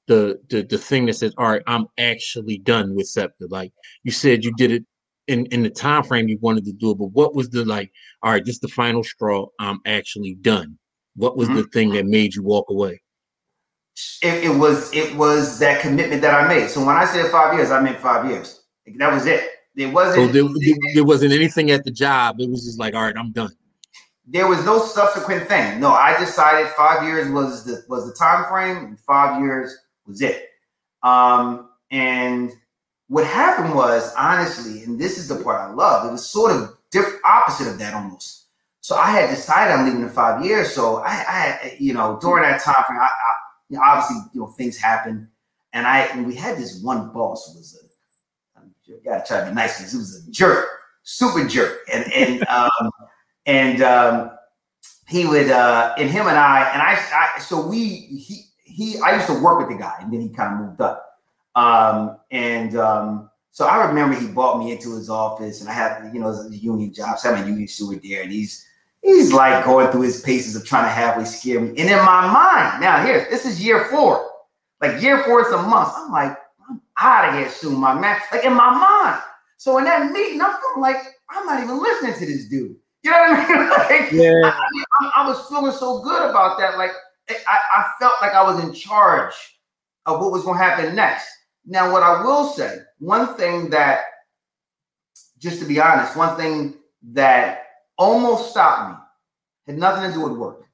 the 0.09 0.41
the 0.51 0.63
the 0.63 0.79
thing 0.79 1.07
that 1.07 1.15
says, 1.15 1.33
all 1.39 1.51
right, 1.51 1.63
I'm 1.67 1.87
actually 1.99 2.59
done 2.59 2.95
with 2.95 3.07
SEPTA? 3.07 3.47
Like 3.49 3.73
you 4.03 4.13
said, 4.13 4.45
you 4.45 4.53
did 4.57 4.73
it 4.73 4.85
in 5.27 5.47
in 5.47 5.63
the 5.63 5.71
time 5.71 6.03
frame 6.03 6.29
you 6.29 6.39
wanted 6.41 6.65
to 6.67 6.73
do 6.73 6.91
it, 6.91 6.99
but 6.99 7.07
what 7.07 7.35
was 7.35 7.51
the 7.51 7.65
like? 7.65 7.91
All 8.23 8.33
right, 8.33 8.45
this 8.45 8.57
is 8.57 8.61
the 8.61 8.69
final 8.69 9.03
straw. 9.03 9.47
I'm 9.59 9.81
actually 9.87 10.35
done. 10.35 10.79
What 11.17 11.37
was 11.37 11.49
mm-hmm. 11.49 11.59
the 11.59 11.65
thing 11.65 11.91
that 11.91 12.07
made 12.07 12.35
you 12.35 12.43
walk 12.43 12.67
away? 12.71 13.01
It, 14.23 14.45
it, 14.45 14.59
was 14.59 14.93
it 14.93 15.15
was 15.15 15.59
that 15.61 15.81
commitment 15.81 16.21
that 16.23 16.35
I 16.35 16.49
made. 16.49 16.69
So 16.69 16.85
when 16.85 16.97
I 16.97 17.05
said 17.05 17.31
five 17.31 17.55
years, 17.55 17.71
I 17.71 17.81
meant 17.81 17.99
five 18.01 18.29
years. 18.29 18.63
That 18.97 19.13
was 19.13 19.27
it. 19.27 19.51
There 19.77 19.91
wasn't. 19.91 20.27
So 20.27 20.33
there, 20.33 20.53
there, 20.53 20.95
there 20.95 21.05
wasn't 21.05 21.33
anything 21.33 21.71
at 21.71 21.85
the 21.85 21.93
job. 21.93 22.41
It 22.41 22.51
was 22.51 22.65
just 22.65 22.79
like, 22.79 22.95
all 22.95 23.03
right, 23.03 23.17
I'm 23.17 23.31
done. 23.31 23.53
There 24.27 24.49
was 24.49 24.65
no 24.65 24.85
subsequent 24.85 25.47
thing. 25.49 25.81
No, 25.81 25.91
I 25.91 26.19
decided 26.19 26.71
five 26.73 27.05
years 27.05 27.31
was 27.31 27.65
the 27.65 27.85
was 27.89 28.07
the 28.07 28.15
time 28.15 28.47
frame, 28.49 28.85
and 28.85 28.99
five 28.99 29.41
years 29.41 29.77
was 30.07 30.23
it. 30.23 30.49
Um, 31.03 31.71
and 31.91 32.51
what 33.09 33.27
happened 33.27 33.75
was, 33.75 34.13
honestly, 34.15 34.83
and 34.83 34.99
this 34.99 35.19
is 35.19 35.29
the 35.29 35.37
part 35.37 35.71
I 35.71 35.73
love, 35.73 36.07
it 36.07 36.13
was 36.13 36.29
sort 36.29 36.53
of 36.53 36.77
different, 36.91 37.21
opposite 37.25 37.69
of 37.69 37.79
that 37.79 37.95
almost. 37.95 38.45
So 38.81 38.97
I 38.97 39.11
had 39.11 39.31
decided 39.31 39.73
I'm 39.73 39.87
leaving 39.87 40.03
in 40.03 40.11
five 40.11 40.45
years. 40.45 40.73
So 40.73 40.97
I, 40.97 41.25
I 41.27 41.77
you 41.79 41.95
know, 41.95 42.19
during 42.21 42.43
that 42.43 42.61
time 42.61 42.85
frame, 42.87 43.01
I, 43.01 43.09
I, 43.09 43.77
obviously, 43.83 44.17
you 44.35 44.41
know, 44.43 44.49
things 44.49 44.77
happen, 44.77 45.29
and 45.73 45.87
I 45.87 46.01
and 46.01 46.27
we 46.27 46.35
had 46.35 46.59
this 46.59 46.83
one 46.83 47.11
boss 47.13 47.51
who 47.51 47.59
was 47.59 47.83
a, 47.83 48.61
I 48.61 48.95
gotta 49.05 49.27
try 49.27 49.41
to 49.41 49.47
be 49.47 49.55
nice 49.55 49.79
because 49.79 49.95
it 49.95 49.99
was 49.99 50.29
a 50.29 50.31
jerk, 50.31 50.67
super 51.03 51.49
jerk, 51.49 51.79
and 51.93 52.13
and 52.13 52.47
um, 52.49 52.91
and 53.47 53.83
um, 53.83 54.31
he 55.09 55.27
would 55.27 55.51
uh, 55.51 55.95
and 55.97 56.11
him 56.11 56.27
and 56.27 56.39
I 56.39 56.71
and 56.73 56.83
I, 56.83 56.99
I 57.37 57.41
so 57.41 57.67
we 57.67 57.89
he 57.89 58.43
he 58.65 58.99
I 59.01 59.15
used 59.15 59.29
to 59.29 59.43
work 59.43 59.59
with 59.59 59.75
the 59.75 59.83
guy, 59.83 59.95
and 60.01 60.13
then 60.13 60.21
he 60.21 60.29
kind 60.29 60.53
of 60.53 60.61
moved 60.61 60.81
up. 60.83 61.04
Um, 61.55 62.19
and 62.31 62.77
um, 62.77 63.31
so 63.51 63.67
I 63.67 63.87
remember 63.87 64.17
he 64.17 64.27
brought 64.27 64.59
me 64.59 64.73
into 64.73 64.97
his 64.97 65.09
office, 65.09 65.61
and 65.61 65.71
I 65.71 65.73
had 65.73 66.11
you 66.13 66.21
know 66.21 66.49
the 66.49 66.57
union 66.57 66.93
job, 66.93 67.19
so 67.19 67.33
I'm 67.33 67.45
a 67.45 67.47
union 67.47 67.69
steward 67.69 68.01
there, 68.03 68.23
and 68.23 68.33
he's 68.33 68.67
he's 69.03 69.33
like 69.33 69.65
going 69.65 69.91
through 69.91 70.03
his 70.03 70.21
paces 70.23 70.57
of 70.57 70.65
trying 70.65 70.85
to 70.85 70.91
halfway 70.91 71.25
scare 71.25 71.61
me. 71.61 71.69
And 71.69 71.91
in 71.91 71.99
my 71.99 72.27
mind, 72.27 72.81
now 72.81 73.05
here, 73.05 73.27
this 73.31 73.47
is 73.47 73.65
year 73.65 73.85
four, 73.87 74.29
like 74.81 75.01
year 75.01 75.23
four 75.25 75.47
is 75.47 75.53
a 75.53 75.63
month. 75.63 75.93
I'm 75.95 76.11
like, 76.11 76.37
I'm 76.69 76.81
out 76.99 77.29
of 77.29 77.35
here 77.37 77.49
soon, 77.49 77.79
my 77.79 77.95
man. 77.95 78.21
Like 78.33 78.45
in 78.45 78.55
my 78.55 78.71
mind. 78.71 79.23
So 79.57 79.79
in 79.79 79.85
that 79.85 80.11
meeting, 80.11 80.41
I'm 80.41 80.57
feeling 80.61 80.81
like 80.81 80.97
I'm 81.31 81.47
not 81.47 81.63
even 81.63 81.81
listening 81.81 82.15
to 82.15 82.27
this 82.27 82.47
dude. 82.49 82.77
You 83.03 83.11
know 83.11 83.19
what 83.19 83.39
I 83.39 83.49
mean? 83.49 83.69
like, 84.03 84.13
yeah. 84.13 84.41
I, 84.45 84.85
I, 85.01 85.13
I, 85.17 85.29
was 85.29 85.47
feeling 85.49 85.73
so 85.73 86.03
good 86.03 86.29
about 86.29 86.59
that. 86.59 86.77
Like 86.79 86.91
I, 87.29 87.59
I 87.77 87.85
felt 88.01 88.15
like 88.21 88.33
I 88.33 88.43
was 88.43 88.65
in 88.65 88.73
charge 88.73 89.35
of 90.07 90.21
what 90.21 90.33
was 90.33 90.43
going 90.43 90.59
to 90.59 90.65
happen 90.65 90.95
next. 90.95 91.29
Now, 91.67 91.93
what 91.93 92.03
I 92.03 92.23
will 92.23 92.49
say, 92.49 92.79
one 92.99 93.35
thing 93.35 93.71
that, 93.71 94.01
just 95.39 95.61
to 95.61 95.67
be 95.67 95.81
honest, 95.81 96.17
one 96.17 96.37
thing 96.37 96.75
that 97.13 97.67
almost 97.97 98.51
stopped 98.51 98.91
me 98.91 98.97
had 99.67 99.79
nothing 99.79 100.09
to 100.09 100.15
do 100.15 100.23
with 100.23 100.39
work 100.39 100.65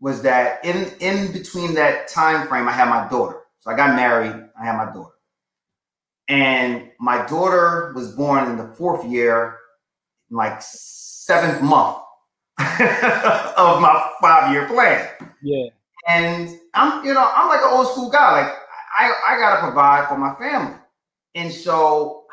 was 0.00 0.22
that 0.22 0.64
in 0.64 0.90
in 1.00 1.32
between 1.32 1.74
that 1.74 2.08
time 2.08 2.46
frame, 2.48 2.68
I 2.68 2.72
had 2.72 2.88
my 2.88 3.08
daughter. 3.08 3.38
So 3.60 3.70
I 3.70 3.76
got 3.76 3.94
married. 3.94 4.34
I 4.60 4.64
had 4.64 4.76
my 4.76 4.92
daughter, 4.92 5.14
and 6.28 6.90
my 6.98 7.24
daughter 7.26 7.92
was 7.94 8.10
born 8.12 8.50
in 8.50 8.56
the 8.56 8.66
fourth 8.74 9.04
year, 9.06 9.56
like 10.30 10.60
seventh 10.60 11.62
month 11.62 11.98
of 12.58 13.80
my 13.80 14.10
five 14.20 14.52
year 14.52 14.66
plan. 14.66 15.08
Yeah. 15.42 15.68
And 16.08 16.58
I'm, 16.74 17.04
you 17.04 17.14
know, 17.14 17.30
I'm 17.34 17.48
like 17.48 17.60
an 17.60 17.70
old 17.70 17.86
school 17.88 18.10
guy. 18.10 18.42
Like 18.42 18.54
I, 18.98 19.12
I 19.28 19.38
got 19.38 19.56
to 19.56 19.62
provide 19.62 20.08
for 20.08 20.18
my 20.18 20.34
family. 20.34 20.78
And 21.34 21.52
so 21.52 22.24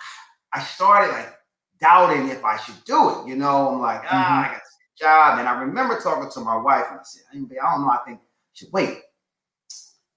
I 0.54 0.62
started 0.62 1.12
like 1.12 1.34
doubting 1.80 2.30
if 2.30 2.44
I 2.44 2.58
should 2.58 2.84
do 2.86 3.10
it. 3.10 3.28
You 3.28 3.36
know, 3.36 3.70
I'm 3.70 3.82
like, 3.82 4.02
ah, 4.06 4.08
mm-hmm. 4.10 4.40
I 4.40 4.48
got 4.54 4.62
this 4.62 5.00
job. 5.00 5.40
And 5.40 5.48
I 5.48 5.62
remember 5.62 6.00
talking 6.00 6.30
to 6.30 6.40
my 6.42 6.58
wife 6.58 6.86
and 6.90 7.00
I 7.00 7.04
said, 7.04 7.24
I 7.32 7.36
don't 7.36 7.82
know, 7.82 7.90
I 7.90 8.00
think 8.06 8.20
she 8.54 8.66
said, 8.66 8.74
wait. 8.74 8.98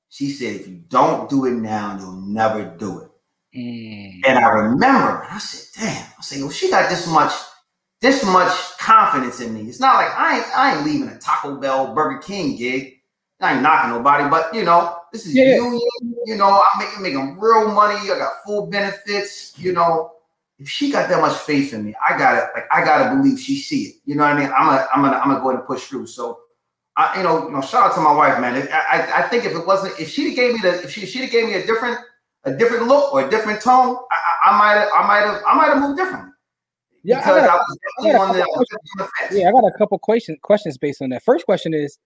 She 0.09 0.28
said, 0.28 0.57
if 0.57 0.68
you 0.68 0.82
don't 0.88 1.30
do 1.30 1.47
it 1.47 1.53
now, 1.53 1.97
you'll 1.99 2.20
never 2.20 2.64
do 2.64 3.01
it. 3.01 3.09
Mm. 3.57 4.20
And 4.26 4.38
I 4.38 4.49
remember, 4.49 5.22
and 5.22 5.34
I 5.34 5.38
said, 5.38 5.80
damn, 5.80 6.07
I 6.18 6.22
said, 6.22 6.40
well, 6.40 6.51
she 6.51 6.70
got 6.70 6.90
this 6.90 7.07
much, 7.07 7.32
this 8.03 8.24
much 8.24 8.53
confidence 8.78 9.40
in 9.40 9.55
me. 9.55 9.62
It's 9.62 9.80
not 9.80 9.95
like 9.95 10.11
I 10.14 10.38
ain't, 10.38 10.59
I 10.59 10.76
ain't 10.76 10.84
leaving 10.84 11.09
a 11.09 11.18
Taco 11.18 11.57
Bell, 11.57 11.95
Burger 11.95 12.18
King 12.18 12.57
gig. 12.57 12.95
I 13.40 13.55
ain't 13.55 13.62
knocking 13.62 13.90
nobody, 13.90 14.28
but 14.28 14.55
you 14.55 14.64
know, 14.64 14.97
this 15.12 15.26
is 15.26 15.34
yeah. 15.34 15.56
union. 15.56 15.80
You 16.24 16.36
know, 16.36 16.62
I'm 16.72 16.78
making 16.78 17.02
making 17.02 17.38
real 17.38 17.70
money. 17.70 18.10
I 18.10 18.18
got 18.18 18.42
full 18.44 18.66
benefits. 18.66 19.56
You 19.58 19.72
know, 19.72 20.12
if 20.58 20.68
she 20.68 20.90
got 20.90 21.08
that 21.08 21.20
much 21.20 21.36
faith 21.36 21.74
in 21.74 21.84
me, 21.84 21.94
I 22.08 22.16
gotta 22.16 22.48
like 22.54 22.66
I 22.72 22.84
gotta 22.84 23.14
believe 23.14 23.38
she 23.38 23.56
see 23.56 23.82
it. 23.82 23.94
You 24.06 24.16
know 24.16 24.24
what 24.24 24.32
I 24.32 24.38
mean? 24.38 24.52
I'm 24.56 24.66
gonna 24.66 24.88
I'm 24.94 25.02
gonna 25.02 25.16
I'm 25.18 25.28
gonna 25.28 25.40
go 25.40 25.50
ahead 25.50 25.60
and 25.60 25.66
push 25.66 25.84
through. 25.84 26.06
So, 26.06 26.40
I 26.96 27.18
you 27.18 27.22
know 27.22 27.46
you 27.46 27.52
know 27.52 27.60
shout 27.60 27.90
out 27.90 27.94
to 27.94 28.00
my 28.00 28.12
wife, 28.12 28.40
man. 28.40 28.68
I 28.72 28.78
I, 28.78 29.18
I 29.18 29.28
think 29.28 29.44
if 29.44 29.52
it 29.52 29.66
wasn't 29.66 29.98
if 30.00 30.08
she 30.08 30.34
gave 30.34 30.54
me 30.54 30.60
the 30.62 30.82
if 30.82 30.90
she 30.90 31.04
she 31.04 31.26
gave 31.28 31.46
me 31.46 31.54
a 31.54 31.66
different 31.66 31.98
a 32.44 32.52
different 32.52 32.86
look 32.86 33.12
or 33.12 33.26
a 33.26 33.30
different 33.30 33.60
tone, 33.60 33.96
I 34.44 34.56
might 34.58 34.74
have 34.80 34.88
I 34.94 35.06
might 35.06 35.26
have 35.26 35.42
I 35.46 35.54
might 35.54 35.68
have 35.68 35.78
moved 35.78 35.98
differently. 35.98 36.30
Yeah, 37.04 37.18
I 37.18 37.24
got, 37.24 37.36
I, 37.36 38.08
I 38.08 38.12
got 38.12 38.32
the, 38.32 39.38
yeah, 39.38 39.48
I 39.48 39.52
got 39.52 39.64
a 39.64 39.72
couple 39.76 39.98
questions 39.98 40.38
questions 40.42 40.78
based 40.78 41.02
on 41.02 41.10
that. 41.10 41.22
First 41.24 41.44
question 41.44 41.74
is 41.74 41.98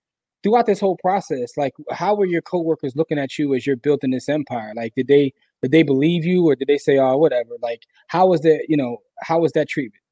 throughout 0.43 0.66
this 0.66 0.80
whole 0.80 0.97
process, 0.97 1.57
like 1.57 1.72
how 1.91 2.14
were 2.14 2.26
your 2.26 2.43
coworkers 2.43 2.95
looking 2.97 3.18
at 3.18 3.39
you 3.39 3.55
as 3.55 3.66
you're 3.66 3.76
building 3.76 4.11
this 4.11 4.28
empire? 4.28 4.72
Like 4.76 4.95
did 4.95 5.09
they 5.09 5.32
did 5.62 5.72
they 5.72 5.82
believe 5.82 6.24
you 6.24 6.45
or 6.49 6.55
did 6.55 6.68
they 6.68 6.78
say, 6.78 6.99
oh, 6.99 7.16
whatever? 7.16 7.51
Like, 7.62 7.82
how 8.09 8.26
was 8.26 8.43
that, 8.43 8.66
you 8.68 8.76
know, 8.76 8.99
how 9.22 9.41
was 9.41 9.53
that 9.53 9.68
treatment? 9.68 10.03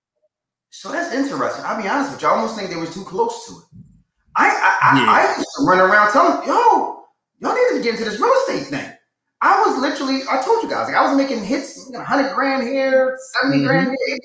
So 0.70 0.90
that's 0.90 1.14
interesting. 1.14 1.64
I'll 1.64 1.80
be 1.80 1.88
honest 1.88 2.12
with 2.12 2.22
you. 2.22 2.28
I 2.28 2.32
almost 2.32 2.56
think 2.56 2.70
they 2.70 2.76
was 2.76 2.92
too 2.92 3.04
close 3.04 3.46
to 3.46 3.52
it. 3.52 3.84
I 4.36 4.48
I, 4.82 4.98
yeah. 4.98 5.10
I, 5.10 5.32
I 5.32 5.36
used 5.36 5.48
to 5.58 5.64
run 5.64 5.78
around 5.78 6.10
telling 6.12 6.46
yo, 6.48 7.04
y'all 7.38 7.54
need 7.54 7.76
to 7.76 7.82
get 7.82 7.94
into 7.94 8.10
this 8.10 8.18
real 8.18 8.32
estate 8.48 8.66
thing. 8.66 8.92
I 9.40 9.60
was 9.60 9.78
literally, 9.78 10.22
I 10.28 10.42
told 10.42 10.62
you 10.62 10.70
guys, 10.70 10.88
like 10.88 10.96
I 10.96 11.06
was 11.06 11.16
making 11.16 11.44
hits, 11.44 11.86
you 11.86 11.92
know, 11.92 11.98
100 11.98 12.34
grand 12.34 12.66
here, 12.66 13.18
70 13.42 13.58
mm-hmm. 13.58 13.66
grand 13.66 13.96
here. 14.06 14.18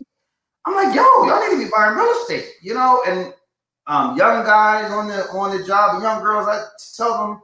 I'm 0.65 0.75
like, 0.75 0.95
yo, 0.95 1.03
y'all 1.03 1.39
need 1.45 1.59
to 1.59 1.65
be 1.65 1.69
buying 1.69 1.95
real 1.95 2.09
estate, 2.21 2.45
you 2.61 2.73
know? 2.73 3.03
And 3.05 3.33
um, 3.89 4.15
young 4.15 4.45
guys 4.45 4.91
on 4.91 5.07
the 5.07 5.27
on 5.31 5.57
the 5.57 5.65
job, 5.65 6.01
young 6.01 6.21
girls, 6.21 6.47
I 6.47 6.63
tell 6.95 7.17
them, 7.17 7.41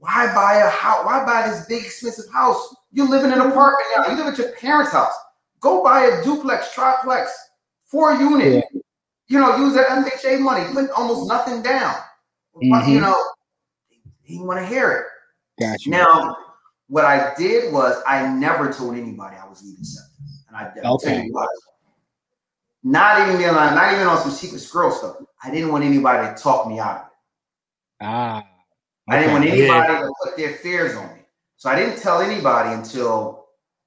why 0.00 0.26
buy 0.34 0.56
a 0.56 0.68
house? 0.68 1.06
Why 1.06 1.24
buy 1.24 1.48
this 1.48 1.66
big 1.66 1.84
expensive 1.84 2.30
house? 2.32 2.74
You 2.90 3.08
live 3.08 3.24
in 3.24 3.32
an 3.32 3.40
apartment 3.40 3.86
now. 3.96 4.08
You 4.08 4.16
live 4.16 4.26
at 4.26 4.38
your 4.38 4.52
parents' 4.52 4.90
house. 4.90 5.14
Go 5.60 5.84
buy 5.84 6.06
a 6.06 6.24
duplex, 6.24 6.74
triplex, 6.74 7.32
four 7.86 8.12
unit. 8.14 8.64
Yeah. 8.72 8.80
You 9.28 9.38
know, 9.38 9.56
use 9.56 9.74
that 9.74 9.86
FHA 9.88 10.40
money. 10.40 10.64
Put 10.72 10.90
almost 10.90 11.28
nothing 11.28 11.62
down. 11.62 11.94
Mm-hmm. 12.56 12.90
You 12.90 13.00
know, 13.00 13.24
he 14.22 14.40
want 14.40 14.58
to 14.58 14.66
hear 14.66 14.90
it. 14.90 15.62
Gotcha. 15.62 15.90
Now, 15.90 16.36
what 16.88 17.04
I 17.04 17.34
did 17.36 17.72
was 17.72 18.02
I 18.04 18.26
never 18.34 18.72
told 18.72 18.96
anybody 18.96 19.36
I 19.36 19.46
was 19.48 19.62
leaving 19.62 19.84
SEPTA. 19.84 20.08
And 20.48 20.56
I 20.56 20.90
okay. 20.94 21.30
Not 22.88 23.28
even 23.28 23.44
on 23.50 23.74
not 23.74 23.92
even 23.92 24.06
on 24.06 24.16
some 24.16 24.30
secret 24.30 24.60
scroll 24.60 24.90
stuff. 24.90 25.16
I 25.44 25.50
didn't 25.50 25.70
want 25.70 25.84
anybody 25.84 26.26
to 26.26 26.42
talk 26.42 26.66
me 26.66 26.78
out 26.78 26.96
of 26.96 27.02
it. 27.02 27.12
Ah. 28.00 28.46
I 29.10 29.18
didn't 29.18 29.32
want 29.32 29.44
anybody 29.44 29.92
yeah. 29.92 30.00
to 30.00 30.12
put 30.24 30.38
their 30.38 30.54
fears 30.54 30.96
on 30.96 31.06
me. 31.14 31.20
So 31.58 31.68
I 31.68 31.76
didn't 31.78 31.98
tell 31.98 32.22
anybody 32.22 32.74
until 32.74 33.44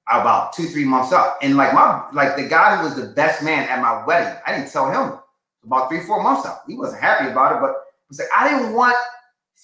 about 0.08 0.52
two, 0.52 0.66
three 0.66 0.84
months 0.84 1.12
out. 1.12 1.34
And 1.42 1.56
like 1.56 1.74
my 1.74 2.04
like 2.12 2.36
the 2.36 2.46
guy 2.46 2.76
who 2.76 2.84
was 2.84 2.94
the 2.94 3.08
best 3.08 3.42
man 3.42 3.68
at 3.68 3.82
my 3.82 4.04
wedding, 4.06 4.38
I 4.46 4.56
didn't 4.56 4.70
tell 4.70 4.88
him 4.88 5.18
about 5.64 5.88
three, 5.88 6.06
four 6.06 6.22
months 6.22 6.46
out. 6.46 6.60
He 6.68 6.76
wasn't 6.76 7.02
happy 7.02 7.28
about 7.28 7.56
it, 7.56 7.60
but 7.60 7.70
it 7.70 8.08
was 8.08 8.20
like 8.20 8.28
I 8.32 8.48
didn't 8.48 8.72
want 8.72 8.94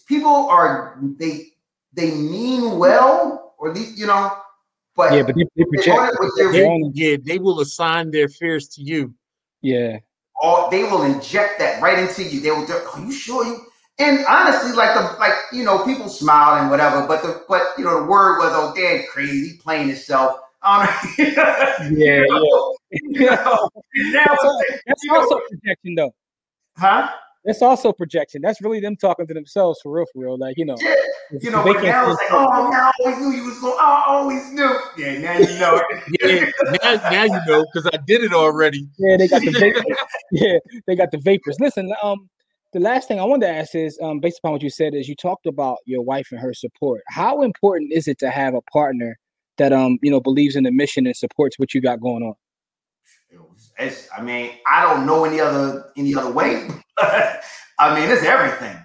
people 0.09 0.49
are 0.49 0.99
they 1.17 1.53
they 1.93 2.11
mean 2.11 2.77
well, 2.77 3.55
or 3.57 3.73
least 3.73 3.97
you 3.97 4.09
know, 4.09 4.33
but 4.97 5.13
yeah, 5.13 5.23
but 5.23 5.37
they, 5.37 5.45
they 5.55 5.65
project. 5.65 6.17
They, 6.39 6.83
yeah, 6.93 7.17
they 7.23 7.39
will 7.39 7.61
assign 7.61 8.11
their 8.11 8.29
fears 8.29 8.67
to 8.71 8.83
you. 8.83 9.15
Yeah. 9.63 9.99
Or 10.43 10.69
they 10.71 10.85
will 10.85 11.03
inject 11.03 11.59
that 11.59 11.83
right 11.83 11.99
into 11.99 12.23
you. 12.23 12.41
They 12.41 12.51
will. 12.51 12.71
Are 12.71 13.01
you 13.01 13.13
sure 13.13 13.45
you? 13.45 13.61
And 13.99 14.25
honestly, 14.29 14.73
like 14.73 14.95
the 14.95 15.17
like 15.19 15.33
you 15.53 15.65
know, 15.65 15.85
people 15.85 16.09
smiled 16.09 16.61
and 16.61 16.71
whatever, 16.71 17.07
but 17.07 17.23
the 17.23 17.43
but 17.49 17.63
you 17.77 17.85
know, 17.85 18.01
the 18.01 18.07
word 18.07 18.39
was, 18.39 18.53
"Oh, 18.55 18.73
dad, 18.77 19.07
crazy, 19.09 19.59
playing 19.59 19.89
himself." 19.89 20.41
Um, 20.61 20.89
yeah, 21.19 21.89
yeah. 21.93 22.25
You 22.91 23.27
know, 23.27 23.69
that's, 24.13 24.45
also, 24.45 24.65
that's 24.87 25.03
also 25.13 25.41
projection, 25.49 25.95
though. 25.95 26.13
Huh? 26.77 27.09
That's 27.49 27.63
also 27.63 27.95
projection. 27.95 28.43
That's 28.43 28.61
really 28.61 28.79
them 28.79 28.95
talking 28.95 29.27
to 29.27 29.33
themselves 29.33 29.81
for 29.83 29.91
real, 29.91 30.05
for 30.13 30.23
real. 30.23 30.37
Like 30.37 30.59
you 30.59 30.67
know, 30.67 30.77
you 31.41 31.51
know, 31.51 31.65
but 31.65 31.83
now 31.83 32.11
it's 32.11 32.21
like, 32.21 32.31
oh, 32.31 32.69
now 32.71 32.91
I 32.91 32.93
always 33.01 33.19
knew 33.21 33.31
you 33.31 33.45
was 33.47 33.59
going. 33.59 33.79
I 33.81 34.05
always 34.07 34.53
knew. 34.53 34.79
Yeah, 34.99 35.19
now 35.19 35.39
you 35.39 35.59
know. 35.59 35.83
yeah, 36.21 36.51
now, 36.85 37.11
now 37.11 37.25
you 37.25 37.41
know 37.47 37.65
because 37.73 37.89
I 37.91 37.97
did 38.07 38.23
it 38.23 38.35
already. 38.35 38.87
Yeah, 38.99 39.17
they 39.17 39.29
got 39.29 39.41
the 39.41 39.51
vapors. 39.59 39.97
yeah, 40.31 40.59
they 40.87 40.95
got 40.95 41.11
the 41.11 41.17
vapors. 41.17 41.57
Listen, 41.59 41.91
um, 42.03 42.29
the 42.75 42.81
last 42.81 43.09
thing 43.09 43.19
I 43.19 43.25
wanted 43.25 43.47
to 43.47 43.53
ask 43.53 43.75
is, 43.75 43.99
um, 44.03 44.21
based 44.21 44.41
upon 44.41 44.53
what 44.53 44.63
you 44.63 44.69
said, 44.69 44.95
is 44.95 45.09
you 45.09 45.17
talked 45.17 45.47
about 45.47 45.79
your 45.87 46.03
wife 46.03 46.29
and 46.31 46.39
her 46.41 46.53
support. 46.53 47.01
How 47.09 47.41
important 47.41 47.95
is 47.95 48.09
it 48.09 48.19
to 48.19 48.29
have 48.29 48.53
a 48.53 48.61
partner 48.75 49.17
that 49.57 49.73
um 49.73 49.97
you 50.03 50.11
know 50.11 50.21
believes 50.21 50.55
in 50.55 50.65
the 50.65 50.71
mission 50.71 51.07
and 51.07 51.17
supports 51.17 51.59
what 51.59 51.73
you 51.73 51.81
got 51.81 51.99
going 51.99 52.23
on? 52.23 52.35
It's, 53.79 54.09
I 54.17 54.23
mean, 54.23 54.53
I 54.67 54.83
don't 54.83 55.07
know 55.07 55.25
any 55.25 55.41
other 55.41 55.93
any 55.97 56.15
other 56.15 56.33
way. 56.33 56.69
I 56.99 57.95
mean, 57.95 58.11
it's 58.11 58.25
everything. 58.25 58.77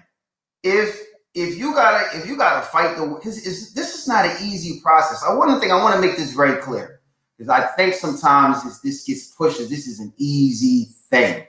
If 0.62 1.00
if 1.34 1.58
you 1.58 1.74
gotta 1.74 2.16
if 2.16 2.26
you 2.26 2.36
gotta 2.36 2.64
fight 2.66 2.96
the 2.96 3.20
this 3.24 3.44
is 3.46 3.74
this 3.74 3.94
is 3.94 4.06
not 4.08 4.24
an 4.24 4.36
easy 4.42 4.80
process. 4.80 5.24
I 5.28 5.34
want 5.34 5.50
to 5.50 5.60
think 5.60 5.72
I 5.72 5.82
want 5.82 5.94
to 5.96 6.00
make 6.00 6.16
this 6.16 6.32
very 6.32 6.62
clear 6.62 7.00
because 7.36 7.50
I 7.50 7.66
think 7.76 7.94
sometimes 7.94 8.64
as 8.64 8.80
this 8.82 9.04
gets 9.04 9.32
pushed, 9.34 9.58
this 9.58 9.86
is 9.88 9.98
an 9.98 10.12
easy 10.16 10.90
thing 11.10 11.44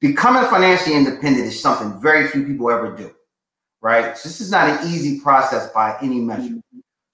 becoming 0.00 0.48
financially 0.48 0.94
independent 0.94 1.46
is 1.46 1.60
something 1.60 2.00
very 2.00 2.28
few 2.28 2.44
people 2.44 2.70
ever 2.70 2.94
do, 2.94 3.10
right? 3.80 4.16
So 4.16 4.28
this 4.28 4.40
is 4.40 4.50
not 4.50 4.68
an 4.68 4.88
easy 4.88 5.20
process 5.20 5.70
by 5.72 5.96
any 6.02 6.20
measure. 6.20 6.60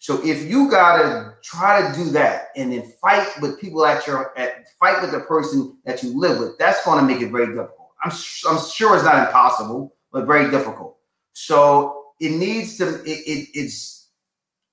So 0.02 0.20
if 0.26 0.50
you 0.50 0.68
gotta 0.68 1.36
try 1.44 1.80
to 1.80 1.96
do 1.96 2.10
that 2.10 2.48
and 2.56 2.72
then 2.72 2.92
fight 3.00 3.28
with 3.40 3.60
people 3.60 3.86
at 3.86 4.04
your 4.04 4.36
at 4.36 4.66
fight 4.80 5.00
with 5.00 5.12
the 5.12 5.20
person 5.20 5.78
that 5.84 6.02
you 6.02 6.18
live 6.18 6.40
with, 6.40 6.58
that's 6.58 6.82
to 6.82 7.02
make 7.02 7.22
it 7.22 7.30
very 7.30 7.46
difficult. 7.46 7.92
I'm 8.02 8.10
I'm 8.10 8.58
sure 8.60 8.96
it's 8.96 9.04
not 9.04 9.24
impossible, 9.28 9.94
but 10.12 10.26
very 10.26 10.50
difficult. 10.50 10.96
So 11.34 12.06
it 12.18 12.32
needs 12.32 12.78
to 12.78 13.00
it, 13.04 13.18
it 13.28 13.48
it's 13.54 14.08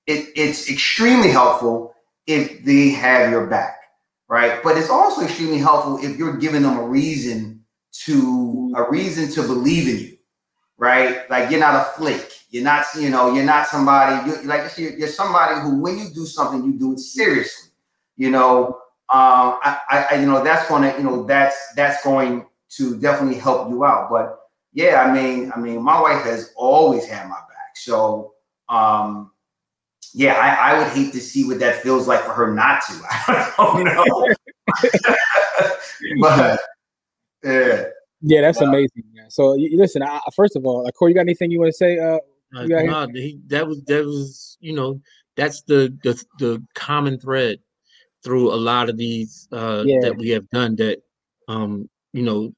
it, 0.08 0.30
it's 0.34 0.68
extremely 0.68 1.28
helpful 1.28 1.94
if 2.26 2.64
they 2.64 2.88
have 2.88 3.30
your 3.30 3.46
back, 3.46 3.78
right? 4.28 4.60
But 4.64 4.76
it's 4.76 4.90
also 4.90 5.22
extremely 5.22 5.58
helpful 5.58 5.98
if 6.02 6.16
you're 6.16 6.38
giving 6.38 6.62
them 6.62 6.76
a 6.76 6.82
reason 6.82 7.64
to 8.06 8.72
a 8.74 8.90
reason 8.90 9.30
to 9.34 9.46
believe 9.46 9.86
in 9.86 10.06
you, 10.06 10.16
right? 10.76 11.30
Like 11.30 11.52
you're 11.52 11.60
not 11.60 11.76
a 11.76 11.84
flake. 11.96 12.39
You're 12.50 12.64
not, 12.64 12.84
you 12.98 13.10
know, 13.10 13.32
you're 13.32 13.44
not 13.44 13.68
somebody. 13.68 14.28
You're, 14.28 14.42
like 14.44 14.76
you're, 14.76 14.92
you're 14.92 15.08
somebody 15.08 15.60
who, 15.60 15.80
when 15.80 15.98
you 15.98 16.08
do 16.10 16.26
something, 16.26 16.64
you 16.64 16.78
do 16.78 16.92
it 16.92 16.98
seriously. 16.98 17.70
You 18.16 18.30
know, 18.30 18.80
um, 19.12 19.58
I, 19.62 20.06
I, 20.10 20.14
you 20.16 20.26
know, 20.26 20.42
that's 20.42 20.68
going 20.68 20.82
to, 20.82 20.96
you 20.98 21.04
know, 21.04 21.24
that's 21.24 21.56
that's 21.74 22.02
going 22.04 22.46
to 22.70 22.98
definitely 23.00 23.38
help 23.38 23.70
you 23.70 23.84
out. 23.84 24.10
But 24.10 24.40
yeah, 24.72 25.02
I 25.02 25.12
mean, 25.12 25.52
I 25.54 25.60
mean, 25.60 25.82
my 25.82 26.00
wife 26.00 26.24
has 26.24 26.52
always 26.56 27.06
had 27.06 27.28
my 27.28 27.36
back. 27.36 27.76
So, 27.76 28.34
um, 28.68 29.30
yeah, 30.12 30.34
I, 30.34 30.72
I 30.72 30.78
would 30.78 30.88
hate 30.88 31.12
to 31.12 31.20
see 31.20 31.46
what 31.46 31.60
that 31.60 31.82
feels 31.82 32.08
like 32.08 32.20
for 32.22 32.32
her 32.32 32.52
not 32.52 32.82
to. 32.88 33.00
I 33.10 33.52
don't 33.56 33.84
know. 33.84 34.34
but 36.20 36.60
yeah. 37.44 37.84
Yeah, 38.22 38.42
that's 38.42 38.60
amazing, 38.60 39.04
man. 39.14 39.30
So 39.30 39.52
listen, 39.52 40.02
I, 40.02 40.20
first 40.36 40.54
of 40.54 40.66
all, 40.66 40.90
Corey, 40.92 41.12
you 41.12 41.14
got 41.14 41.22
anything 41.22 41.50
you 41.50 41.58
want 41.58 41.70
to 41.70 41.76
say? 41.76 41.98
Uh, 41.98 42.18
uh 42.54 42.64
no, 42.64 43.06
he, 43.14 43.40
that 43.46 43.66
was 43.66 43.82
that 43.84 44.04
was 44.04 44.56
you 44.60 44.72
know 44.72 45.00
that's 45.36 45.62
the 45.62 45.96
the 46.02 46.22
the 46.38 46.62
common 46.74 47.18
thread 47.18 47.58
through 48.22 48.52
a 48.52 48.56
lot 48.56 48.88
of 48.88 48.96
these 48.96 49.48
uh, 49.52 49.82
yeah. 49.86 49.98
that 50.02 50.16
we 50.16 50.28
have 50.30 50.48
done. 50.50 50.76
That 50.76 51.02
um, 51.48 51.88
you 52.12 52.22
know, 52.22 52.52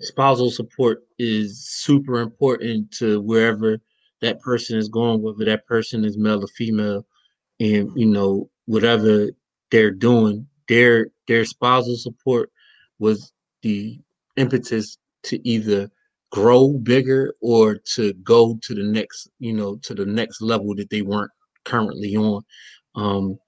spousal 0.00 0.50
support 0.50 1.02
is 1.18 1.68
super 1.68 2.20
important 2.20 2.90
to 2.92 3.20
wherever 3.20 3.78
that 4.22 4.40
person 4.40 4.78
is 4.78 4.88
going, 4.88 5.22
whether 5.22 5.44
that 5.44 5.66
person 5.66 6.04
is 6.04 6.16
male 6.16 6.42
or 6.42 6.48
female, 6.48 7.06
and 7.60 7.90
you 7.94 8.06
know 8.06 8.50
whatever 8.66 9.28
they're 9.70 9.90
doing, 9.90 10.46
their 10.68 11.08
their 11.28 11.44
spousal 11.44 11.96
support 11.96 12.50
was 12.98 13.32
the 13.62 14.00
impetus 14.36 14.98
to 15.24 15.46
either 15.46 15.90
grow 16.30 16.72
bigger 16.72 17.34
or 17.40 17.76
to 17.94 18.12
go 18.22 18.58
to 18.62 18.74
the 18.74 18.82
next, 18.82 19.28
you 19.38 19.52
know, 19.52 19.76
to 19.76 19.94
the 19.94 20.06
next 20.06 20.40
level 20.42 20.74
that 20.74 20.90
they 20.90 21.02
weren't 21.02 21.30
currently 21.64 22.16
on. 22.16 22.42
Um, 22.94 23.38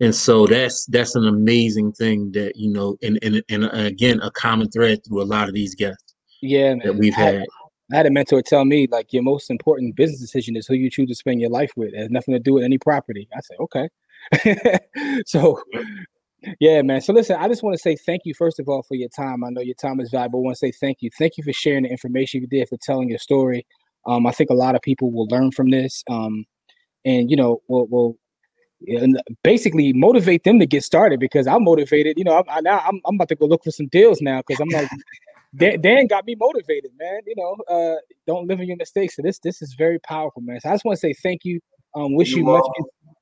And 0.00 0.14
so 0.14 0.46
that's 0.46 0.86
that's 0.86 1.14
an 1.14 1.26
amazing 1.26 1.92
thing 1.92 2.32
that 2.32 2.56
you 2.56 2.72
know, 2.72 2.96
and 3.02 3.18
and 3.22 3.42
and 3.50 3.64
again, 3.72 4.18
a 4.22 4.30
common 4.30 4.70
thread 4.70 5.04
through 5.04 5.22
a 5.22 5.24
lot 5.24 5.48
of 5.48 5.54
these 5.54 5.74
guests. 5.74 6.14
Yeah, 6.40 6.74
man. 6.74 6.86
that 6.86 6.96
we've 6.96 7.14
had. 7.14 7.44
I 7.92 7.96
had 7.96 8.06
a 8.06 8.10
mentor 8.10 8.40
tell 8.40 8.64
me 8.64 8.86
like 8.90 9.12
your 9.12 9.22
most 9.22 9.50
important 9.50 9.96
business 9.96 10.20
decision 10.20 10.56
is 10.56 10.66
who 10.66 10.74
you 10.74 10.88
choose 10.90 11.08
to 11.08 11.14
spend 11.14 11.40
your 11.40 11.50
life 11.50 11.72
with. 11.76 11.92
It 11.92 11.98
has 11.98 12.10
nothing 12.10 12.32
to 12.34 12.38
do 12.40 12.54
with 12.54 12.64
any 12.64 12.78
property. 12.78 13.28
I 13.36 13.40
said, 13.40 13.56
okay. 13.60 13.88
so 15.26 15.60
yeah, 16.60 16.82
man. 16.82 17.00
So 17.00 17.12
listen, 17.12 17.36
I 17.36 17.48
just 17.48 17.62
want 17.62 17.74
to 17.74 17.82
say 17.82 17.96
thank 17.96 18.22
you 18.24 18.34
first 18.34 18.58
of 18.58 18.68
all 18.68 18.82
for 18.82 18.94
your 18.94 19.08
time. 19.08 19.44
I 19.44 19.50
know 19.50 19.60
your 19.60 19.74
time 19.74 20.00
is 20.00 20.10
valuable. 20.10 20.40
I 20.40 20.42
want 20.42 20.56
to 20.56 20.58
say 20.58 20.72
thank 20.72 20.98
you. 21.00 21.10
Thank 21.18 21.36
you 21.36 21.44
for 21.44 21.52
sharing 21.52 21.84
the 21.84 21.90
information 21.90 22.40
you 22.40 22.46
did 22.46 22.68
for 22.68 22.78
telling 22.82 23.08
your 23.08 23.18
story. 23.18 23.66
Um, 24.06 24.26
I 24.26 24.32
think 24.32 24.50
a 24.50 24.54
lot 24.54 24.74
of 24.74 24.82
people 24.82 25.10
will 25.10 25.26
learn 25.26 25.50
from 25.52 25.70
this. 25.70 26.02
Um, 26.08 26.44
and 27.04 27.30
you 27.30 27.36
know, 27.36 27.62
will 27.68 27.86
will 27.88 28.16
basically 29.42 29.92
motivate 29.92 30.44
them 30.44 30.58
to 30.58 30.66
get 30.66 30.82
started 30.82 31.20
because 31.20 31.46
I'm 31.46 31.64
motivated. 31.64 32.16
You 32.16 32.24
know, 32.24 32.38
I'm 32.38 32.44
I, 32.48 32.60
now 32.60 32.78
I'm, 32.86 33.00
I'm 33.04 33.16
about 33.16 33.28
to 33.28 33.36
go 33.36 33.46
look 33.46 33.64
for 33.64 33.70
some 33.70 33.88
deals 33.88 34.20
now 34.20 34.42
because 34.46 34.60
I'm 34.60 34.68
like 34.68 34.90
Dan, 35.56 35.80
Dan 35.80 36.06
got 36.06 36.26
me 36.26 36.36
motivated, 36.38 36.92
man. 36.98 37.20
You 37.26 37.34
know, 37.36 37.56
uh, 37.68 37.96
don't 38.26 38.46
live 38.46 38.60
in 38.60 38.68
your 38.68 38.76
mistakes. 38.76 39.16
So 39.16 39.22
this 39.22 39.38
this 39.40 39.62
is 39.62 39.74
very 39.74 39.98
powerful, 39.98 40.42
man. 40.42 40.60
So 40.60 40.70
I 40.70 40.74
just 40.74 40.84
want 40.84 40.96
to 40.96 41.00
say 41.00 41.12
thank 41.12 41.44
you. 41.44 41.60
Um, 41.94 42.14
wish 42.14 42.30
you 42.32 42.44
much, 42.44 42.64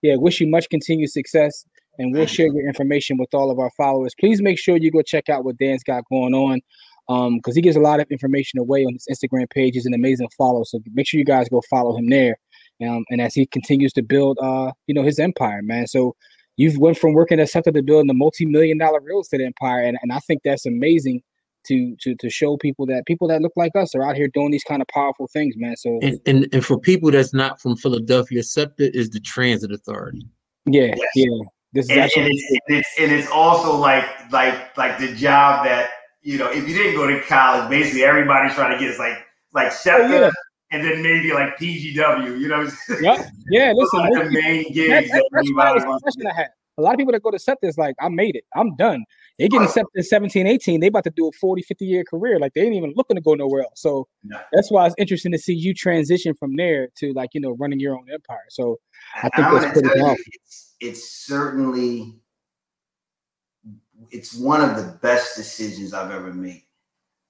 yeah, 0.03 0.17
wish 0.17 0.41
you 0.41 0.47
much 0.47 0.69
continued 0.69 1.11
success, 1.11 1.65
and 1.99 2.13
we'll 2.13 2.27
share 2.27 2.47
your 2.47 2.67
information 2.67 3.19
with 3.19 3.35
all 3.35 3.51
of 3.51 3.59
our 3.59 3.71
followers. 3.77 4.15
Please 4.19 4.41
make 4.41 4.59
sure 4.59 4.77
you 4.77 4.91
go 4.91 5.03
check 5.03 5.29
out 5.29 5.45
what 5.45 5.59
Dan's 5.59 5.83
got 5.83 6.05
going 6.11 6.35
on, 6.35 6.61
um, 7.09 7.37
because 7.37 7.55
he 7.57 7.63
gives 7.63 7.77
a 7.77 7.81
lot 7.81 8.01
of 8.01 8.07
information 8.11 8.59
away 8.59 8.85
on 8.85 8.95
his 8.95 9.07
Instagram 9.11 9.51
page. 9.51 9.75
He's 9.75 9.87
an 9.87 9.95
amazing 9.95 10.29
follow, 10.37 10.65
so 10.65 10.81
make 10.93 11.07
sure 11.07 11.19
you 11.19 11.25
guys 11.25 11.49
go 11.49 11.63
follow 11.69 11.97
him 11.97 12.09
there. 12.09 12.39
Um, 12.87 13.05
and 13.11 13.21
as 13.21 13.35
he 13.35 13.47
continues 13.47 13.93
to 13.95 14.03
build, 14.03 14.39
uh, 14.41 14.73
you 14.87 14.95
know, 14.95 15.03
his 15.03 15.19
empire, 15.19 15.61
man. 15.63 15.89
So 15.89 16.15
you've 16.57 16.79
went 16.79 16.97
from 16.97 17.13
working 17.13 17.41
at 17.41 17.49
something 17.49 17.75
to 17.75 17.83
building 17.83 18.11
a 18.11 18.15
multi-million 18.15 18.79
dollar 18.79 19.01
real 19.01 19.21
estate 19.21 19.41
empire, 19.41 19.83
and, 19.83 19.99
and 20.03 20.13
I 20.13 20.19
think 20.21 20.43
that's 20.45 20.67
amazing 20.67 21.23
to 21.67 21.97
to 22.01 22.15
to 22.17 22.31
show 22.31 22.57
people 22.57 22.87
that 22.87 23.05
people 23.07 23.29
that 23.29 23.43
look 23.43 23.53
like 23.57 23.73
us 23.75 23.95
are 23.95 24.03
out 24.03 24.17
here 24.17 24.29
doing 24.29 24.53
these 24.53 24.65
kind 24.65 24.81
of 24.81 24.89
powerful 24.89 25.27
things, 25.27 25.55
man. 25.57 25.77
So 25.77 25.99
and 26.03 26.21
and, 26.27 26.49
and 26.53 26.65
for 26.65 26.79
people 26.79 27.11
that's 27.11 27.35
not 27.35 27.61
from 27.61 27.77
Philadelphia, 27.77 28.43
SEPTA 28.43 28.97
is 28.97 29.11
the 29.11 29.21
transit 29.21 29.73
authority. 29.73 30.27
Yeah, 30.67 30.95
yes. 30.97 31.11
yeah. 31.15 31.39
This 31.73 31.85
is 31.87 31.91
and, 31.91 32.01
actually 32.01 32.23
and 32.23 32.33
it's, 32.33 32.51
and 32.51 32.79
it's, 32.79 32.89
and 32.99 33.13
it's 33.13 33.31
also 33.31 33.77
like 33.77 34.05
like 34.33 34.77
like 34.77 34.99
the 34.99 35.15
job 35.15 35.65
that 35.65 35.91
you 36.23 36.39
know 36.39 36.51
if 36.51 36.67
you 36.67 36.75
didn't 36.75 36.95
go 36.95 37.07
to 37.07 37.21
college, 37.27 37.69
basically 37.69 38.05
everybody's 38.05 38.55
trying 38.55 38.73
to 38.73 38.79
get 38.79 38.91
is 38.91 38.99
like 38.99 39.19
like 39.53 39.73
SEPTA. 39.73 40.05
Oh, 40.05 40.21
yeah. 40.21 40.31
And 40.71 40.85
then 40.85 41.03
maybe 41.03 41.33
like 41.33 41.57
PGW, 41.57 42.39
you 42.39 42.49
know. 42.49 42.69
Yeah, 43.01 43.27
yeah. 43.51 43.73
Listen, 43.75 44.01
like 44.01 44.13
the 44.13 44.31
main 44.31 44.71
gigs 44.73 45.11
that, 45.11 45.23
that 45.33 45.39
everybody 45.39 45.81
wants. 45.85 46.19
A 46.77 46.83
lot 46.83 46.93
of 46.93 46.99
people 46.99 47.13
that 47.13 47.23
go 47.23 47.33
to 47.33 47.39
SEPTA 47.39 47.67
is 47.67 47.77
like, 47.77 47.97
I 48.01 48.09
made 48.09 48.37
it. 48.37 48.45
I'm 48.55 48.77
done. 48.77 49.05
They 49.39 49.49
getting 49.49 49.67
accepted 49.67 50.05
17, 50.05 50.47
18. 50.47 50.79
They 50.79 50.87
about 50.87 51.05
to 51.05 51.11
do 51.11 51.27
a 51.27 51.33
40, 51.33 51.63
50 51.63 51.85
year 51.85 52.05
career. 52.05 52.39
Like 52.39 52.53
they 52.55 52.61
ain't 52.61 52.75
even 52.75 52.93
looking 52.95 53.17
to 53.17 53.21
go 53.21 53.35
nowhere 53.35 53.63
else. 53.63 53.81
So 53.81 54.07
yeah. 54.23 54.43
that's 54.53 54.71
why 54.71 54.87
it's 54.87 54.95
interesting 54.97 55.33
to 55.33 55.39
see 55.39 55.55
you 55.55 55.75
transition 55.75 56.35
from 56.35 56.55
there 56.57 56.89
to 56.99 57.13
like, 57.15 57.31
you 57.33 57.41
know, 57.41 57.57
running 57.59 57.81
your 57.81 57.95
own 57.95 58.07
empire. 58.13 58.45
So 58.51 58.79
I 59.17 59.29
think 59.31 59.49
that's 59.51 59.73
pretty 59.73 59.89
powerful. 59.89 60.25
It's, 60.81 61.11
certainly 61.11 62.15
it's 64.11 64.35
one 64.35 64.61
of 64.61 64.77
the 64.77 64.99
best 65.03 65.37
decisions 65.37 65.93
I've 65.93 66.11
ever 66.11 66.33
made. 66.33 66.63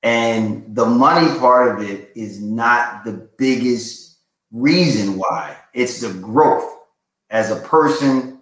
And 0.02 0.74
the 0.76 0.86
money 0.86 1.38
part 1.38 1.74
of 1.74 1.88
it 1.88 2.12
is 2.14 2.40
not 2.40 3.04
the 3.04 3.28
biggest 3.36 4.18
reason 4.52 5.18
why. 5.18 5.56
It's 5.74 6.00
the 6.00 6.12
growth 6.14 6.72
as 7.30 7.50
a 7.50 7.56
person, 7.56 8.40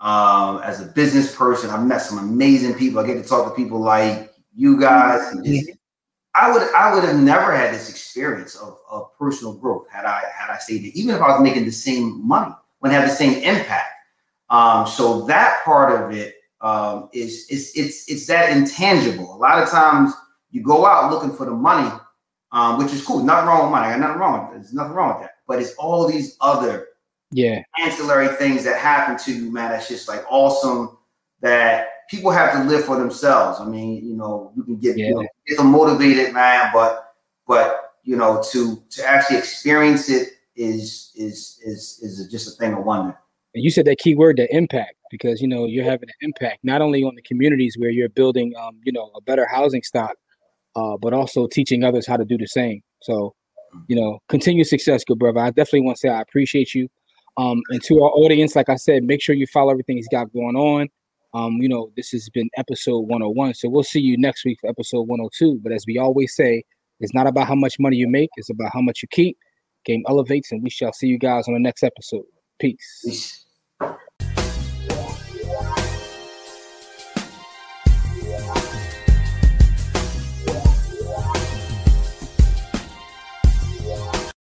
um, 0.00 0.60
as 0.62 0.80
a 0.80 0.86
business 0.86 1.34
person. 1.34 1.70
I've 1.70 1.86
met 1.86 2.02
some 2.02 2.18
amazing 2.18 2.74
people. 2.74 3.00
I 3.00 3.06
get 3.06 3.22
to 3.22 3.28
talk 3.28 3.48
to 3.48 3.54
people 3.54 3.78
like 3.78 4.32
you 4.54 4.80
guys. 4.80 5.32
Just, 5.44 5.70
I 6.34 6.50
would 6.50 6.62
I 6.74 6.94
would 6.94 7.04
have 7.04 7.18
never 7.18 7.54
had 7.54 7.74
this 7.74 7.90
experience 7.90 8.56
of, 8.56 8.78
of 8.90 9.16
personal 9.18 9.54
growth 9.54 9.88
had 9.90 10.04
I 10.04 10.22
had 10.34 10.50
I 10.50 10.58
stayed 10.58 10.84
there, 10.84 10.92
even 10.94 11.14
if 11.14 11.20
I 11.20 11.28
was 11.28 11.42
making 11.42 11.64
the 11.64 11.72
same 11.72 12.26
money, 12.26 12.54
wouldn't 12.80 13.00
have 13.00 13.08
the 13.08 13.14
same 13.14 13.42
impact. 13.42 13.92
Um, 14.50 14.86
so 14.86 15.24
that 15.26 15.64
part 15.64 16.02
of 16.02 16.12
it 16.12 16.34
um, 16.60 17.08
is 17.12 17.46
is 17.48 17.72
it's 17.74 18.08
it's 18.10 18.26
that 18.26 18.54
intangible. 18.54 19.34
A 19.34 19.38
lot 19.38 19.62
of 19.62 19.68
times 19.68 20.12
you 20.50 20.62
go 20.62 20.84
out 20.84 21.10
looking 21.10 21.32
for 21.32 21.46
the 21.46 21.52
money, 21.52 21.90
um, 22.52 22.78
which 22.78 22.92
is 22.92 23.04
cool. 23.04 23.22
Nothing 23.22 23.48
wrong 23.48 23.62
with 23.62 23.70
money. 23.70 23.86
I 23.86 23.90
got 23.92 24.00
nothing 24.00 24.18
wrong 24.18 24.48
with 24.48 24.56
it. 24.56 24.60
There's 24.60 24.74
nothing 24.74 24.92
wrong 24.92 25.14
with 25.14 25.22
that. 25.22 25.34
But 25.46 25.60
it's 25.60 25.74
all 25.74 26.06
these 26.06 26.36
other 26.40 26.88
yeah 27.32 27.62
ancillary 27.80 28.28
things 28.28 28.64
that 28.64 28.78
happen 28.78 29.16
to 29.24 29.32
you, 29.32 29.52
man. 29.52 29.70
That's 29.70 29.88
just 29.88 30.08
like 30.08 30.24
awesome 30.28 30.98
that 31.40 31.88
people 32.10 32.30
have 32.30 32.52
to 32.52 32.64
live 32.64 32.84
for 32.84 32.98
themselves. 32.98 33.60
I 33.60 33.64
mean, 33.64 34.04
you 34.04 34.16
know, 34.16 34.52
you 34.56 34.64
can 34.64 34.76
get 34.76 34.98
yeah. 34.98 35.08
you 35.08 35.14
know, 35.14 35.28
get 35.46 35.58
them 35.58 35.68
motivated, 35.68 36.34
man, 36.34 36.70
but 36.74 37.14
but 37.46 37.94
you 38.02 38.16
know, 38.16 38.42
to 38.50 38.82
to 38.90 39.06
actually 39.06 39.38
experience 39.38 40.10
it 40.10 40.30
is 40.56 41.12
is 41.14 41.60
is 41.64 42.00
is 42.02 42.28
just 42.30 42.48
a 42.48 42.50
thing 42.50 42.74
of 42.74 42.84
wonder. 42.84 43.16
And 43.54 43.64
you 43.64 43.70
said 43.70 43.84
that 43.86 43.98
key 43.98 44.14
word, 44.14 44.36
the 44.36 44.54
impact, 44.54 44.94
because 45.10 45.40
you 45.40 45.48
know 45.48 45.66
you're 45.66 45.84
having 45.84 46.08
an 46.08 46.14
impact 46.20 46.58
not 46.62 46.80
only 46.82 47.02
on 47.02 47.14
the 47.16 47.22
communities 47.22 47.76
where 47.78 47.90
you're 47.90 48.08
building, 48.08 48.52
um, 48.60 48.78
you 48.84 48.92
know, 48.92 49.10
a 49.16 49.20
better 49.22 49.46
housing 49.50 49.82
stock, 49.82 50.14
uh, 50.76 50.96
but 51.00 51.12
also 51.12 51.46
teaching 51.46 51.82
others 51.84 52.06
how 52.06 52.16
to 52.16 52.24
do 52.24 52.38
the 52.38 52.46
same. 52.46 52.80
So, 53.02 53.34
you 53.88 53.96
know, 53.96 54.20
continue 54.28 54.64
success, 54.64 55.04
good 55.04 55.18
brother. 55.18 55.40
I 55.40 55.50
definitely 55.50 55.82
want 55.82 55.96
to 55.96 56.00
say 56.00 56.08
I 56.08 56.20
appreciate 56.20 56.74
you. 56.74 56.88
Um, 57.36 57.60
and 57.70 57.82
to 57.84 58.02
our 58.02 58.10
audience, 58.10 58.54
like 58.54 58.68
I 58.68 58.76
said, 58.76 59.02
make 59.04 59.22
sure 59.22 59.34
you 59.34 59.46
follow 59.46 59.70
everything 59.70 59.96
he's 59.96 60.08
got 60.08 60.32
going 60.32 60.56
on. 60.56 60.88
Um, 61.32 61.54
you 61.60 61.68
know, 61.68 61.90
this 61.96 62.10
has 62.10 62.28
been 62.28 62.50
episode 62.56 63.00
101. 63.00 63.54
So 63.54 63.68
we'll 63.68 63.84
see 63.84 64.00
you 64.00 64.18
next 64.18 64.44
week 64.44 64.58
for 64.60 64.68
episode 64.68 65.02
102. 65.02 65.60
But 65.62 65.72
as 65.72 65.84
we 65.86 65.96
always 65.98 66.34
say, 66.34 66.64
it's 66.98 67.14
not 67.14 67.26
about 67.26 67.46
how 67.46 67.54
much 67.54 67.76
money 67.78 67.96
you 67.96 68.08
make, 68.08 68.30
it's 68.36 68.50
about 68.50 68.72
how 68.72 68.80
much 68.80 69.02
you 69.02 69.08
keep. 69.10 69.36
Game 69.86 70.04
elevates, 70.08 70.52
and 70.52 70.62
we 70.62 70.68
shall 70.68 70.92
see 70.92 71.06
you 71.06 71.18
guys 71.18 71.48
on 71.48 71.54
the 71.54 71.60
next 71.60 71.82
episode. 71.82 72.24
Peace. 72.60 73.02
Peace. 73.04 73.46